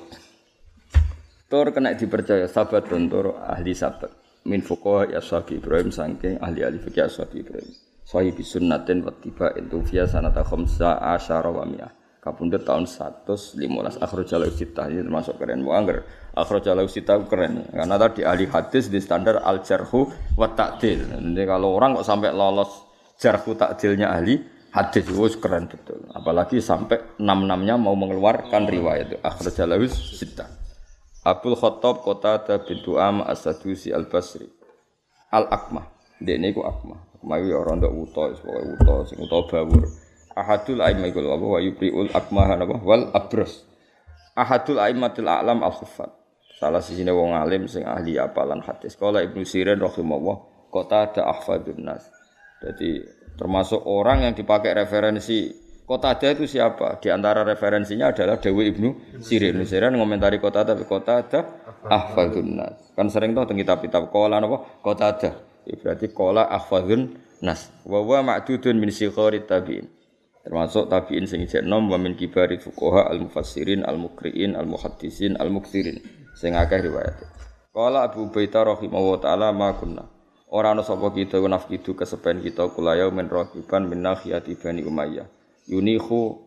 Tur 1.51 1.67
kena 1.75 1.93
dipercaya 1.99 2.47
sahabat 2.47 2.87
tur 2.87 3.35
ahli 3.43 3.75
sahabat 3.75 4.22
min 4.43 4.59
fuqaha 4.63 5.11
ya 5.11 5.21
sahabi 5.23 5.59
Ibrahim 5.59 5.89
saking 5.91 6.39
ahli 6.39 6.63
ahli 6.63 6.77
fikih 6.79 7.07
sahabi 7.07 7.43
Ibrahim 7.43 7.71
sahih 8.03 8.35
sunnatin 8.43 9.03
wa 9.03 9.13
tiba 9.15 9.51
itu 9.55 9.79
via 9.87 10.03
sanata 10.07 10.43
khamsa 10.43 10.99
asyara 11.15 11.49
wa 11.49 11.63
miyah 11.63 11.91
kapundhut 12.23 12.63
tahun 12.63 12.87
115 12.87 13.59
akhrajal 13.99 14.43
sitah 14.51 14.87
ini 14.87 15.03
termasuk 15.03 15.35
keren 15.39 15.63
mau 15.63 15.75
angger 15.75 16.07
akhrajal 16.35 16.79
sitah 16.87 17.19
keren 17.27 17.67
karena 17.71 17.95
tadi 17.99 18.21
ahli 18.23 18.47
hadis 18.47 18.87
di 18.87 18.99
standar 19.03 19.43
al 19.43 19.63
jarhu 19.63 20.07
wa 20.39 20.47
ta'dil 20.51 21.19
jadi 21.19 21.43
kalau 21.47 21.75
orang 21.75 21.99
kok 21.99 22.07
sampai 22.07 22.31
lolos 22.31 22.71
jarhu 23.19 23.55
ta'dilnya 23.55 24.07
ahli 24.11 24.53
hadis 24.73 25.05
itu 25.05 25.37
keren 25.37 25.69
betul. 25.69 26.01
Apalagi 26.11 26.57
sampai 26.57 27.21
enam-enamnya 27.21 27.77
mau 27.77 27.93
mengeluarkan 27.93 28.65
riwayat 28.65 29.05
itu. 29.13 29.17
Akhrajalahu 29.21 29.85
sita. 29.85 30.49
Abdul 31.23 31.55
Khattab 31.55 32.03
Kota 32.03 32.43
bintu 32.67 32.99
Am 32.99 33.23
As-Sadusi 33.23 33.95
Al-Basri. 33.95 34.43
Al-Akmah. 35.31 35.87
Dia 36.19 36.35
ini 36.35 36.51
Akmah. 36.51 36.99
Akmah 37.19 37.35
itu 37.39 37.55
orang 37.55 37.79
tak 37.79 37.93
uta, 37.95 38.23
sebagai 38.35 38.63
uta, 38.75 38.95
sing 39.07 39.19
bawur. 39.23 39.83
Ahadul 40.33 40.81
aimah 40.81 41.07
iku 41.13 41.21
apa 41.29 41.45
wa 41.45 41.59
yubriul 41.61 42.09
akmah 42.09 42.57
apa 42.57 42.81
wal 42.81 43.13
abros. 43.13 43.69
Ahadul 44.33 44.81
aimatil 44.81 45.29
a'lam 45.29 45.61
al-khuffat. 45.61 46.09
Salah 46.57 46.81
sisi 46.81 47.05
wong 47.05 47.37
alim 47.37 47.69
sing 47.69 47.85
ahli 47.85 48.17
apalan 48.17 48.65
hadis. 48.65 48.97
Kala 48.97 49.21
Ibnu 49.21 49.45
Sirin 49.45 49.77
rahimahullah 49.77 50.37
kota 50.73 51.05
ada 51.05 51.29
ahfadun 51.29 51.85
nas. 51.85 52.09
Jadi 52.65 53.05
termasuk 53.37 53.85
orang 53.85 54.25
yang 54.25 54.33
dipakai 54.33 54.73
referensi 54.73 55.53
Kota 55.83 56.15
ada 56.15 56.31
itu 56.31 56.47
siapa? 56.47 56.95
Di 57.03 57.11
antara 57.11 57.43
referensinya 57.43 58.15
adalah 58.15 58.39
Dewi 58.39 58.71
Ibnu 58.71 59.19
Sirin. 59.19 59.67
Sirin 59.67 59.99
ngomentari 59.99 60.39
kota 60.39 60.63
ada, 60.63 60.79
ahfadun 61.83 62.55
nas. 62.55 62.79
Kan 62.95 63.11
sering 63.11 63.35
tuh 63.35 63.51
kitab-kitab 63.51 64.07
kola 64.07 64.39
apa? 64.39 64.79
Kota 64.79 65.11
ada. 65.11 65.31
Ya, 65.67 65.75
berarti 65.75 66.15
kola 66.15 66.47
ahfadun 66.47 67.19
nas. 67.43 67.67
Wa 67.83 67.99
wa 67.99 68.23
ma'dudun 68.23 68.79
min 68.79 68.95
sighari 68.95 69.43
tabi'in. 69.43 69.91
Termasuk 70.47 70.87
tabi'in 70.87 71.27
sing 71.27 71.43
isih 71.43 71.67
nom 71.67 71.91
wa 71.91 71.99
min 71.99 72.15
kibari 72.15 72.63
fuqaha 72.63 73.11
al 73.11 73.27
mufassirin 73.27 73.83
al 73.83 73.99
mukriin 73.99 74.55
al 74.55 74.63
muhaddisin 74.63 75.35
al 75.35 75.51
muksirin. 75.51 75.99
Sing 76.31 76.55
akeh 76.55 76.79
riwayat. 76.79 77.27
Qala 77.75 78.07
Abu 78.07 78.31
Ubaidah 78.31 78.71
rahimahullah 78.71 79.19
taala 79.19 79.47
ma 79.51 79.75
kunna. 79.75 80.07
Ora 80.47 80.71
ana 80.71 80.79
sapa 80.79 81.11
kita 81.11 81.43
nafkidu 81.43 81.91
kesepen 81.91 82.39
kita 82.39 82.71
kulayau 82.71 83.11
men 83.11 83.27
rahiban 83.27 83.91
min 83.91 83.99
nakhiyati 83.99 84.55
bani 84.55 84.85
Umayyah 84.85 85.42
yunihu 85.67 86.39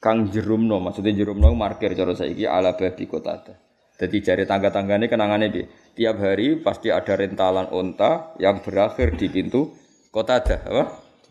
kang 0.00 0.32
jerumno 0.32 0.80
maksudnya 0.80 1.12
jerumno 1.12 1.52
markir 1.52 1.92
cara 1.92 2.16
saiki 2.16 2.48
ala 2.48 2.76
babi 2.76 3.04
kota. 3.04 3.44
Jadi 4.00 4.16
jari 4.24 4.48
tangga-tanggane 4.48 5.12
kenangannya 5.12 5.48
di 5.52 5.62
tiap 5.92 6.16
hari 6.24 6.56
pasti 6.56 6.88
ada 6.88 7.12
rentalan 7.12 7.68
onta 7.68 8.32
yang 8.40 8.64
berakhir 8.64 9.12
di 9.20 9.28
pintu 9.28 9.76
kota 10.08 10.40
ada, 10.40 10.56
apa? 10.64 10.84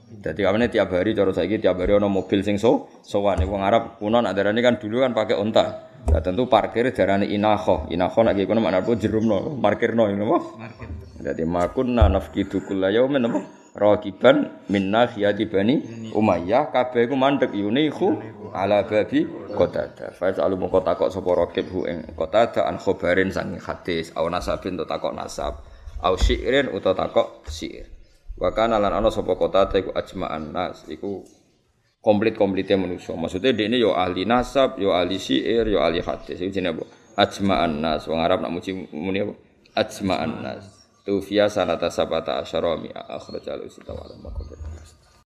Jadi 0.09 0.41
kami 0.41 0.69
tiap 0.69 0.93
hari 0.93 1.17
cara 1.17 1.33
saiki 1.33 1.57
tiap 1.57 1.81
hari 1.81 1.97
ono 1.97 2.09
mobil 2.09 2.45
sing 2.45 2.61
so 2.61 2.89
sowan 3.01 3.41
wong 3.45 3.61
Arab 3.65 3.97
kuno 3.97 4.21
nak 4.21 4.37
darani 4.37 4.61
kan 4.61 4.77
dulu 4.77 5.01
kan 5.01 5.17
pakai 5.17 5.37
onta. 5.37 5.89
Nah, 5.99 6.21
tentu 6.23 6.47
parkir 6.47 6.89
darani 6.93 7.29
inakho. 7.29 7.89
Inakho 7.93 8.25
nak 8.25 8.37
kono 8.37 8.61
mana 8.63 8.81
pun 8.81 8.97
jerumno, 8.97 9.57
parkirno 9.61 10.09
ini 10.09 10.23
apa? 10.25 10.37
Parkir. 10.57 10.87
Jadi 11.19 11.43
makun 11.43 11.93
nafkidu 11.93 12.63
kullayaumin 12.63 13.27
apa? 13.27 13.39
Rakiban 13.75 14.49
minna 14.69 15.05
khiyati 15.05 15.45
bani 15.45 15.75
Umayyah. 16.13 16.73
Kabeh 16.73 17.05
iku 17.05 17.15
mandek 17.15 17.53
yunihu 17.53 18.17
ala 18.53 18.85
babi 18.85 19.25
qatada. 19.53 20.13
Fa 20.15 20.33
salu 20.33 20.57
moko 20.57 20.81
takok 20.81 21.09
sapa 21.13 21.29
rakib 21.37 21.69
hu 21.69 21.85
ing 21.85 22.15
qatada 22.17 22.65
an 22.65 22.81
khobarin 22.81 23.29
sang 23.29 23.53
hadis. 23.61 24.09
Au 24.17 24.25
nasabin 24.29 24.77
to 24.79 24.85
takok 24.85 25.13
nasab. 25.13 25.61
Au 26.01 26.15
syi'rin 26.17 26.71
utawa 26.73 27.05
takok 27.05 27.45
syi'r. 27.45 27.85
Wa 28.39 28.55
kana 28.55 28.79
lan 28.79 28.95
ana 28.95 29.11
sapa 29.13 29.35
qatada 29.37 29.77
iku 29.77 29.93
ajma'an 29.93 30.49
nas. 30.55 30.87
Iku 30.89 31.21
komplit-komplite 31.99 32.79
manusia 32.79 33.11
maksudnya 33.11 33.51
ini 33.51 33.83
yo 33.83 33.91
ahli 33.91 34.23
nasab 34.23 34.79
yo 34.79 34.95
ahli 34.95 35.19
syi'r 35.19 35.67
yo 35.67 35.83
ahli 35.83 36.01
hadis. 36.01 36.39
Iku 36.41 36.49
jenenge 36.49 36.87
ajma'an 37.19 37.83
nas. 37.83 38.07
Wong 38.07 38.23
Arab 38.23 38.41
nak 38.41 38.49
muji 38.55 38.73
muni 38.95 39.21
apa? 39.21 39.33
Ajma'an 39.77 40.41
nas 40.41 40.78
Tufia 41.05 41.49
sanata 41.49 41.89
sabata 41.89 42.37
asyara 42.37 42.77
mi'a 42.77 43.01
akhrajal 43.09 43.65
usita 43.65 43.93
wa 43.93 44.05